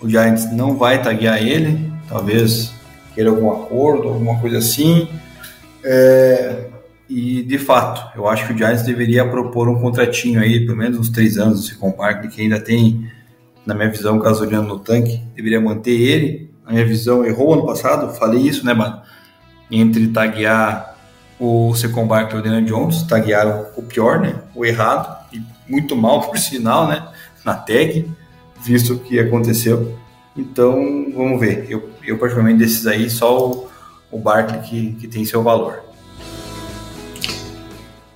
[0.00, 2.72] o Giants não vai taguear ele, talvez
[3.14, 5.08] queira algum acordo, alguma coisa assim.
[5.82, 6.66] É,
[7.12, 10.96] e, de fato, eu acho que o Giants deveria propor um contratinho aí, pelo menos
[10.96, 13.10] uns três anos, se compara, que ainda tem,
[13.66, 16.48] na minha visão, gasolina no tanque, deveria manter ele.
[16.64, 19.02] Na minha visão, errou ano passado, falei isso, né, mano?
[19.68, 20.96] Entre taguear
[21.40, 24.36] o Secon Barkley e o Daniel Jones, taguearam o pior, né?
[24.54, 27.08] O errado, e muito mal, por sinal, né?
[27.44, 28.08] Na tag,
[28.62, 29.98] visto o que aconteceu.
[30.36, 31.66] Então, vamos ver.
[31.68, 33.68] Eu, eu particularmente, desses aí, só o,
[34.12, 35.89] o Barkley que, que tem seu valor.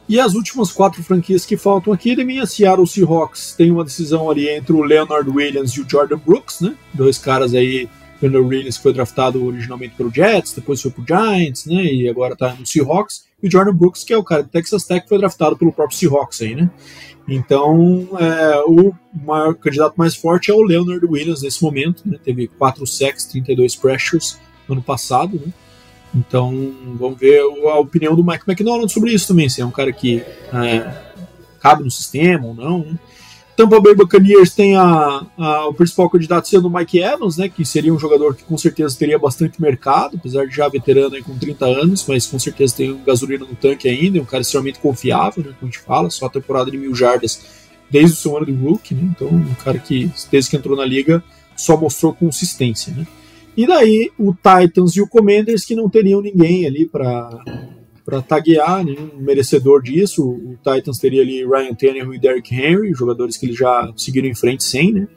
[0.09, 4.31] E as últimas quatro franquias que faltam aqui, de minha Seattle Seahawks tem uma decisão
[4.31, 6.74] ali entre o Leonard Williams e o Jordan Brooks, né?
[6.93, 7.89] Dois caras aí
[8.20, 11.85] Leonard Williams foi draftado originalmente pelo Jets, depois foi pro Giants, né?
[11.85, 13.24] E agora tá no Seahawks.
[13.43, 15.97] E o Jordan Brooks, que é o cara do Texas Tech, foi draftado pelo próprio
[15.97, 16.70] Seahawks aí, né?
[17.26, 18.93] Então, é, o
[19.24, 22.18] maior candidato mais forte é o Leonard Williams nesse momento, né?
[22.22, 25.52] Teve 4 sacks, 32 pressures no ano passado, né?
[26.15, 29.93] Então, vamos ver a opinião do Mike McDonald sobre isso também, se é um cara
[29.93, 30.23] que
[30.53, 30.95] é,
[31.61, 32.99] cabe no sistema ou não, né?
[33.57, 37.65] Tampa Bay Buccaneers tem a, a, o principal candidato sendo o Mike Evans, né, que
[37.65, 41.39] seria um jogador que com certeza teria bastante mercado, apesar de já veterano aí com
[41.39, 45.45] 30 anos, mas com certeza tem gasolina no tanque ainda, é um cara extremamente confiável,
[45.45, 48.47] né, como a gente fala, só a temporada de mil jardas desde o seu ano
[48.47, 51.23] de rookie, né, então um cara que desde que entrou na liga
[51.57, 52.93] só mostrou consistência.
[52.93, 53.07] Né.
[53.56, 57.31] E daí o Titans e o Commanders que não teriam ninguém ali para
[58.05, 60.22] para taguear, nenhum merecedor disso.
[60.28, 64.35] O Titans teria ali Ryan Tannehill e Derrick Henry, jogadores que eles já seguiram em
[64.35, 65.09] frente sem, né?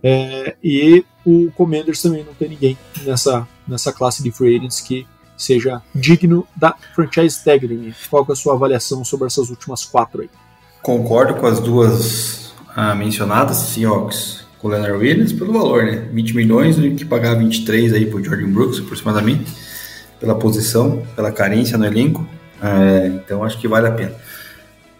[0.00, 5.04] É, e o Commanders também não tem ninguém nessa, nessa classe de free agents que
[5.36, 7.66] seja digno da franchise tag.
[7.66, 7.92] Né?
[8.08, 10.30] Qual é a sua avaliação sobre essas últimas quatro aí?
[10.80, 16.08] Concordo com as duas ah, mencionadas, Seahawks com o Leonard Williams, pelo valor, né?
[16.12, 19.50] 20 milhões, que pagar 23 aí pro Jordan Brooks aproximadamente
[20.20, 22.26] pela posição, pela carência no elenco.
[22.60, 24.14] É, então acho que vale a pena.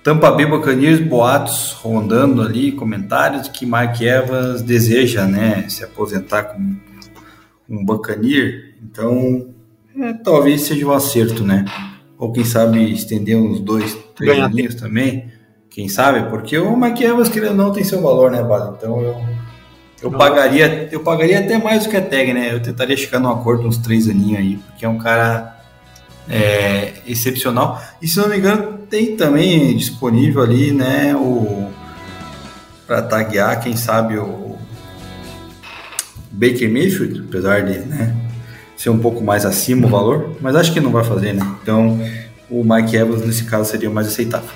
[0.02, 6.80] Tampa Bay Buccaneers, boatos rondando ali, comentários que Mike Evans deseja, né, se aposentar como
[7.68, 8.76] um Buccaneer.
[8.82, 9.48] Então,
[10.00, 11.64] é, talvez seja um acerto, né?
[12.16, 15.30] Ou quem sabe estender uns dois, três aninhos também.
[15.68, 16.30] Quem sabe?
[16.30, 18.74] Porque o Mike Evans, querendo não, tem seu valor, né, Bada?
[18.76, 19.16] Então eu
[20.00, 22.52] eu pagaria, eu pagaria até mais do que a tag, né?
[22.52, 25.58] Eu tentaria chegar num acordo uns três aninhos aí, porque é um cara
[26.28, 27.82] é, excepcional.
[28.00, 31.68] E se não me engano, tem também disponível ali, né, o
[32.86, 34.56] para taguear, quem sabe o
[36.30, 38.16] Baker Mayfield, apesar de, né,
[38.78, 41.46] ser um pouco mais acima o valor, mas acho que não vai fazer, né?
[41.62, 42.00] Então,
[42.48, 44.48] o Mike Evans nesse caso seria mais aceitável.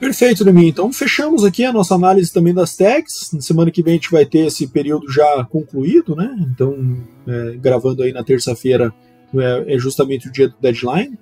[0.00, 0.66] Perfeito, Demi.
[0.66, 3.30] Então fechamos aqui a nossa análise também das tags.
[3.34, 6.34] Na semana que vem a gente vai ter esse período já concluído, né?
[6.50, 6.96] Então,
[7.28, 8.90] é, gravando aí na terça-feira
[9.34, 11.18] é, é, justamente o dia do deadline.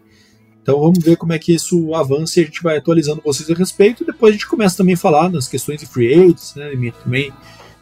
[0.63, 3.55] Então vamos ver como é que isso avança e a gente vai atualizando vocês a
[3.55, 4.05] respeito.
[4.05, 6.71] Depois a gente começa também a falar nas questões de free agents, né?
[7.03, 7.33] Também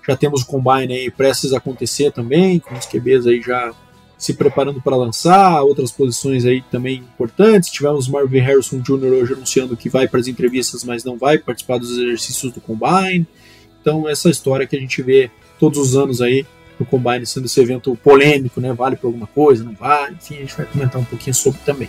[0.09, 3.74] já temos o combine aí prestes a acontecer também, com os QBs aí já
[4.18, 7.70] se preparando para lançar, outras posições aí também importantes.
[7.70, 9.12] Tivemos Marvin Harrison Jr.
[9.12, 13.26] hoje anunciando que vai para as entrevistas, mas não vai participar dos exercícios do Combine.
[13.80, 16.47] Então, essa história que a gente vê todos os anos aí
[16.78, 18.72] no Combine sendo esse evento polêmico, né?
[18.72, 20.14] Vale para alguma coisa, não vale?
[20.14, 21.88] Enfim, a gente vai comentar um pouquinho sobre também.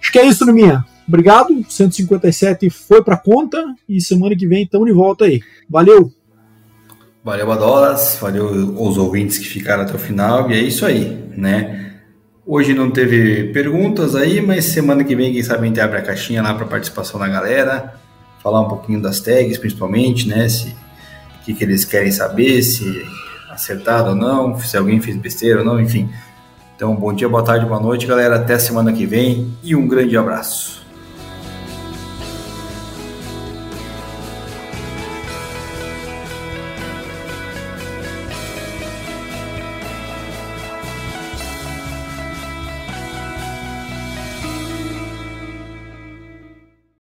[0.00, 0.84] Acho que é isso, Numinha.
[1.06, 1.64] Obrigado.
[1.68, 5.40] 157 foi para conta e semana que vem estamos de volta aí.
[5.68, 6.12] Valeu!
[7.24, 8.46] Valeu, Badolas, valeu
[8.76, 11.92] os ouvintes que ficaram até o final, e é isso aí, né?
[12.44, 16.02] Hoje não teve perguntas aí, mas semana que vem, quem sabe, a gente abre a
[16.02, 17.94] caixinha lá para participação da galera,
[18.42, 20.48] falar um pouquinho das tags, principalmente, né?
[20.48, 23.06] Se, o que, que eles querem saber, se
[23.48, 26.10] acertado ou não, se alguém fez besteira ou não, enfim.
[26.74, 28.34] Então, bom dia, boa tarde, boa noite, galera.
[28.34, 30.81] Até semana que vem e um grande abraço.